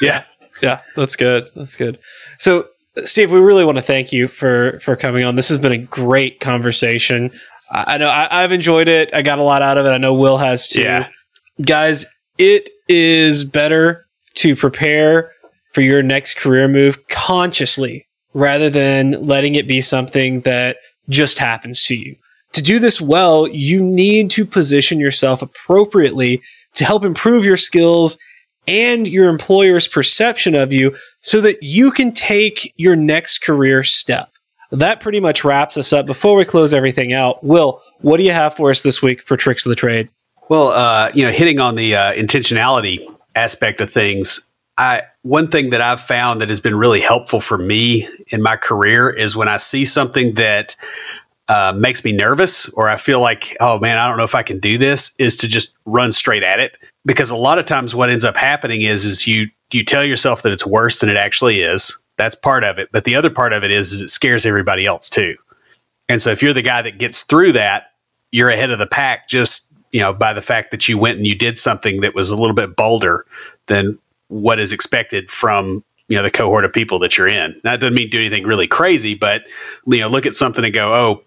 yeah, 0.00 0.24
yeah, 0.62 0.80
that's 0.96 1.16
good. 1.16 1.48
That's 1.54 1.76
good. 1.76 1.98
So 2.38 2.68
Steve, 3.04 3.32
we 3.32 3.40
really 3.40 3.64
want 3.64 3.78
to 3.78 3.82
thank 3.82 4.12
you 4.12 4.28
for 4.28 4.80
for 4.80 4.96
coming 4.96 5.24
on. 5.24 5.36
This 5.36 5.48
has 5.48 5.58
been 5.58 5.72
a 5.72 5.78
great 5.78 6.40
conversation. 6.40 7.30
I, 7.70 7.94
I 7.94 7.98
know 7.98 8.08
I, 8.08 8.42
have 8.42 8.52
enjoyed 8.52 8.88
it. 8.88 9.10
I 9.14 9.22
got 9.22 9.38
a 9.38 9.42
lot 9.42 9.62
out 9.62 9.78
of 9.78 9.86
it. 9.86 9.90
I 9.90 9.98
know 9.98 10.14
Will 10.14 10.38
has 10.38 10.68
too. 10.68 10.82
Yeah. 10.82 11.08
Guys, 11.62 12.06
it 12.38 12.70
is 12.88 13.44
better 13.44 14.04
to 14.36 14.56
prepare 14.56 15.32
for 15.72 15.82
your 15.82 16.02
next 16.02 16.36
career 16.36 16.68
move 16.68 17.06
consciously 17.08 18.06
rather 18.32 18.70
than 18.70 19.12
letting 19.12 19.54
it 19.54 19.68
be 19.68 19.80
something 19.80 20.40
that 20.40 20.78
just 21.08 21.38
happens 21.38 21.82
to 21.84 21.94
you. 21.94 22.16
To 22.52 22.62
do 22.62 22.78
this 22.78 23.00
well, 23.00 23.46
you 23.46 23.82
need 23.82 24.30
to 24.32 24.44
position 24.44 24.98
yourself 24.98 25.42
appropriately 25.42 26.42
to 26.74 26.84
help 26.84 27.04
improve 27.04 27.44
your 27.44 27.56
skills 27.56 28.18
and 28.70 29.08
your 29.08 29.28
employer's 29.28 29.88
perception 29.88 30.54
of 30.54 30.72
you 30.72 30.96
so 31.22 31.40
that 31.40 31.62
you 31.62 31.90
can 31.90 32.12
take 32.12 32.72
your 32.76 32.94
next 32.94 33.38
career 33.42 33.82
step. 33.82 34.30
That 34.70 35.00
pretty 35.00 35.18
much 35.18 35.44
wraps 35.44 35.76
us 35.76 35.92
up. 35.92 36.06
Before 36.06 36.36
we 36.36 36.44
close 36.44 36.72
everything 36.72 37.12
out, 37.12 37.42
Will, 37.42 37.82
what 38.00 38.18
do 38.18 38.22
you 38.22 38.32
have 38.32 38.54
for 38.54 38.70
us 38.70 38.84
this 38.84 39.02
week 39.02 39.22
for 39.22 39.36
Tricks 39.36 39.66
of 39.66 39.70
the 39.70 39.76
Trade? 39.76 40.08
Well, 40.48 40.68
uh, 40.68 41.10
you 41.12 41.24
know, 41.24 41.32
hitting 41.32 41.58
on 41.58 41.74
the 41.74 41.96
uh, 41.96 42.12
intentionality 42.14 43.04
aspect 43.34 43.80
of 43.80 43.92
things, 43.92 44.50
I 44.78 45.02
one 45.22 45.48
thing 45.48 45.70
that 45.70 45.80
I've 45.80 46.00
found 46.00 46.40
that 46.40 46.48
has 46.48 46.60
been 46.60 46.76
really 46.76 47.00
helpful 47.00 47.40
for 47.40 47.58
me 47.58 48.08
in 48.28 48.40
my 48.40 48.56
career 48.56 49.10
is 49.10 49.36
when 49.36 49.48
I 49.48 49.58
see 49.58 49.84
something 49.84 50.34
that 50.34 50.76
uh, 51.50 51.72
makes 51.76 52.04
me 52.04 52.12
nervous 52.12 52.68
or 52.74 52.88
I 52.88 52.96
feel 52.96 53.20
like, 53.20 53.56
oh 53.58 53.80
man, 53.80 53.98
I 53.98 54.06
don't 54.06 54.16
know 54.16 54.24
if 54.24 54.36
I 54.36 54.44
can 54.44 54.60
do 54.60 54.78
this, 54.78 55.16
is 55.18 55.36
to 55.38 55.48
just 55.48 55.72
run 55.84 56.12
straight 56.12 56.44
at 56.44 56.60
it. 56.60 56.76
Because 57.04 57.28
a 57.30 57.36
lot 57.36 57.58
of 57.58 57.64
times 57.64 57.92
what 57.92 58.08
ends 58.08 58.24
up 58.24 58.36
happening 58.36 58.82
is 58.82 59.04
is 59.04 59.26
you 59.26 59.48
you 59.72 59.84
tell 59.84 60.04
yourself 60.04 60.42
that 60.42 60.52
it's 60.52 60.64
worse 60.64 61.00
than 61.00 61.08
it 61.08 61.16
actually 61.16 61.60
is. 61.60 61.98
That's 62.16 62.36
part 62.36 62.62
of 62.62 62.78
it. 62.78 62.90
But 62.92 63.04
the 63.04 63.16
other 63.16 63.30
part 63.30 63.52
of 63.52 63.64
it 63.64 63.72
is, 63.72 63.92
is 63.92 64.00
it 64.00 64.10
scares 64.10 64.46
everybody 64.46 64.86
else 64.86 65.10
too. 65.10 65.34
And 66.08 66.22
so 66.22 66.30
if 66.30 66.40
you're 66.40 66.52
the 66.52 66.62
guy 66.62 66.82
that 66.82 66.98
gets 66.98 67.22
through 67.22 67.52
that, 67.52 67.94
you're 68.30 68.50
ahead 68.50 68.70
of 68.70 68.78
the 68.78 68.86
pack 68.86 69.28
just, 69.28 69.66
you 69.90 70.00
know, 70.00 70.12
by 70.12 70.32
the 70.32 70.42
fact 70.42 70.70
that 70.70 70.88
you 70.88 70.98
went 70.98 71.18
and 71.18 71.26
you 71.26 71.34
did 71.34 71.58
something 71.58 72.00
that 72.02 72.14
was 72.14 72.30
a 72.30 72.36
little 72.36 72.54
bit 72.54 72.76
bolder 72.76 73.26
than 73.66 73.98
what 74.28 74.60
is 74.60 74.72
expected 74.72 75.32
from 75.32 75.82
you 76.06 76.16
know 76.16 76.22
the 76.22 76.30
cohort 76.30 76.64
of 76.64 76.72
people 76.72 76.98
that 77.00 77.16
you're 77.16 77.28
in. 77.28 77.60
That 77.64 77.80
doesn't 77.80 77.94
mean 77.94 78.10
do 78.10 78.18
anything 78.18 78.44
really 78.44 78.66
crazy, 78.66 79.14
but 79.14 79.42
you 79.86 79.98
know 79.98 80.08
look 80.08 80.26
at 80.26 80.36
something 80.36 80.64
and 80.64 80.74
go, 80.74 80.92
oh, 80.92 81.22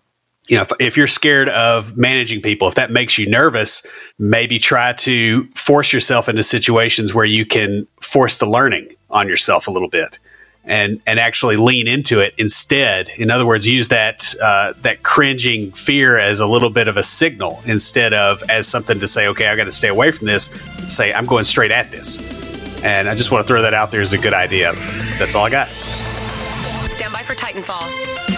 you 0.47 0.57
know, 0.57 0.63
if, 0.63 0.71
if, 0.79 0.97
you're 0.97 1.07
scared 1.07 1.49
of 1.49 1.95
managing 1.95 2.41
people, 2.41 2.67
if 2.67 2.75
that 2.75 2.91
makes 2.91 3.17
you 3.17 3.29
nervous, 3.29 3.85
maybe 4.19 4.59
try 4.59 4.93
to 4.93 5.47
force 5.55 5.93
yourself 5.93 6.27
into 6.27 6.43
situations 6.43 7.13
where 7.13 7.25
you 7.25 7.45
can 7.45 7.87
force 8.01 8.37
the 8.39 8.45
learning 8.45 8.93
on 9.09 9.27
yourself 9.27 9.67
a 9.67 9.71
little 9.71 9.87
bit 9.87 10.19
and 10.65 11.01
and 11.05 11.19
actually 11.19 11.57
lean 11.57 11.87
into 11.87 12.19
it 12.19 12.33
instead. 12.37 13.09
In 13.17 13.29
other 13.29 13.45
words, 13.45 13.67
use 13.67 13.89
that 13.89 14.33
uh, 14.41 14.73
that 14.81 15.03
cringing 15.03 15.71
fear 15.71 16.17
as 16.17 16.39
a 16.39 16.47
little 16.47 16.69
bit 16.69 16.87
of 16.87 16.97
a 16.97 17.03
signal 17.03 17.61
instead 17.65 18.13
of 18.13 18.43
as 18.49 18.67
something 18.67 18.99
to 18.99 19.07
say, 19.07 19.27
okay, 19.27 19.47
I 19.47 19.55
got 19.55 19.65
to 19.65 19.71
stay 19.71 19.89
away 19.89 20.11
from 20.11 20.27
this. 20.27 20.45
Say, 20.93 21.13
I'm 21.13 21.25
going 21.25 21.45
straight 21.45 21.71
at 21.71 21.91
this. 21.91 22.83
And 22.83 23.07
I 23.07 23.15
just 23.15 23.31
want 23.31 23.43
to 23.43 23.47
throw 23.47 23.61
that 23.61 23.73
out 23.73 23.91
there 23.91 24.01
as 24.01 24.11
a 24.11 24.17
good 24.17 24.33
idea. 24.33 24.73
That's 25.17 25.35
all 25.35 25.45
I 25.45 25.49
got. 25.49 25.69
Stand 25.69 27.13
by 27.13 27.23
for 27.23 27.33
Titanfall. 27.33 28.32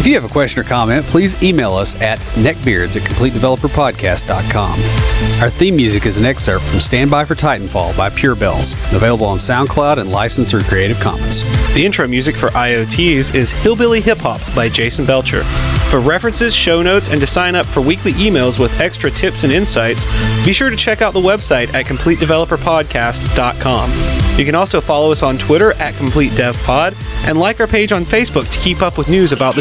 If 0.00 0.06
you 0.06 0.14
have 0.14 0.24
a 0.24 0.28
question 0.28 0.58
or 0.58 0.64
comment, 0.64 1.04
please 1.04 1.40
email 1.42 1.74
us 1.74 1.94
at 2.00 2.18
neckbeards 2.36 2.96
at 2.96 3.02
CompleteDeveloperPodcast.com. 3.02 5.42
Our 5.42 5.50
theme 5.50 5.76
music 5.76 6.06
is 6.06 6.16
an 6.16 6.24
excerpt 6.24 6.64
from 6.64 6.80
Stand 6.80 7.10
By 7.10 7.26
for 7.26 7.34
Titanfall 7.34 7.94
by 7.98 8.08
Pure 8.08 8.36
Bells, 8.36 8.72
available 8.94 9.26
on 9.26 9.36
SoundCloud 9.36 9.98
and 9.98 10.10
licensed 10.10 10.52
through 10.52 10.62
Creative 10.62 10.98
Commons. 11.00 11.42
The 11.74 11.84
intro 11.84 12.08
music 12.08 12.34
for 12.34 12.48
IoTs 12.48 13.34
is 13.34 13.52
Hillbilly 13.52 14.00
Hip 14.00 14.16
Hop 14.20 14.40
by 14.56 14.70
Jason 14.70 15.04
Belcher. 15.04 15.42
For 15.90 16.00
references, 16.00 16.56
show 16.56 16.80
notes, 16.80 17.10
and 17.10 17.20
to 17.20 17.26
sign 17.26 17.54
up 17.54 17.66
for 17.66 17.82
weekly 17.82 18.12
emails 18.12 18.58
with 18.58 18.80
extra 18.80 19.10
tips 19.10 19.44
and 19.44 19.52
insights, 19.52 20.06
be 20.46 20.54
sure 20.54 20.70
to 20.70 20.76
check 20.76 21.02
out 21.02 21.12
the 21.12 21.20
website 21.20 21.74
at 21.74 21.84
CompleteDeveloperPodcast.com. 21.84 23.90
You 24.38 24.46
can 24.46 24.54
also 24.54 24.80
follow 24.80 25.10
us 25.10 25.22
on 25.22 25.36
Twitter 25.36 25.74
at 25.74 25.92
CompleteDevPod 25.94 26.94
and 27.28 27.38
like 27.38 27.60
our 27.60 27.66
page 27.66 27.92
on 27.92 28.04
Facebook 28.04 28.50
to 28.50 28.58
keep 28.58 28.80
up 28.80 28.96
with 28.96 29.10
news 29.10 29.32
about 29.32 29.54
the 29.54 29.60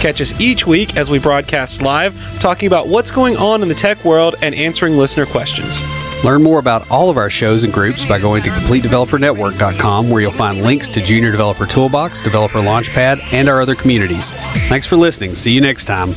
Catch 0.00 0.20
us 0.20 0.38
each 0.40 0.66
week 0.66 0.96
as 0.96 1.10
we 1.10 1.18
broadcast 1.18 1.82
live, 1.82 2.14
talking 2.40 2.66
about 2.66 2.88
what's 2.88 3.10
going 3.10 3.36
on 3.36 3.62
in 3.62 3.68
the 3.68 3.74
tech 3.74 4.04
world 4.04 4.36
and 4.42 4.54
answering 4.54 4.96
listener 4.96 5.26
questions. 5.26 5.80
Learn 6.24 6.42
more 6.42 6.58
about 6.58 6.90
all 6.90 7.10
of 7.10 7.18
our 7.18 7.28
shows 7.28 7.64
and 7.64 7.72
groups 7.72 8.04
by 8.04 8.18
going 8.18 8.42
to 8.42 8.48
CompleteDeveloperNetwork.com, 8.48 10.08
where 10.08 10.22
you'll 10.22 10.32
find 10.32 10.62
links 10.62 10.88
to 10.88 11.02
Junior 11.02 11.30
Developer 11.30 11.66
Toolbox, 11.66 12.22
Developer 12.22 12.60
Launchpad, 12.60 13.20
and 13.32 13.48
our 13.48 13.60
other 13.60 13.74
communities. 13.74 14.30
Thanks 14.68 14.86
for 14.86 14.96
listening. 14.96 15.36
See 15.36 15.52
you 15.52 15.60
next 15.60 15.84
time. 15.84 16.14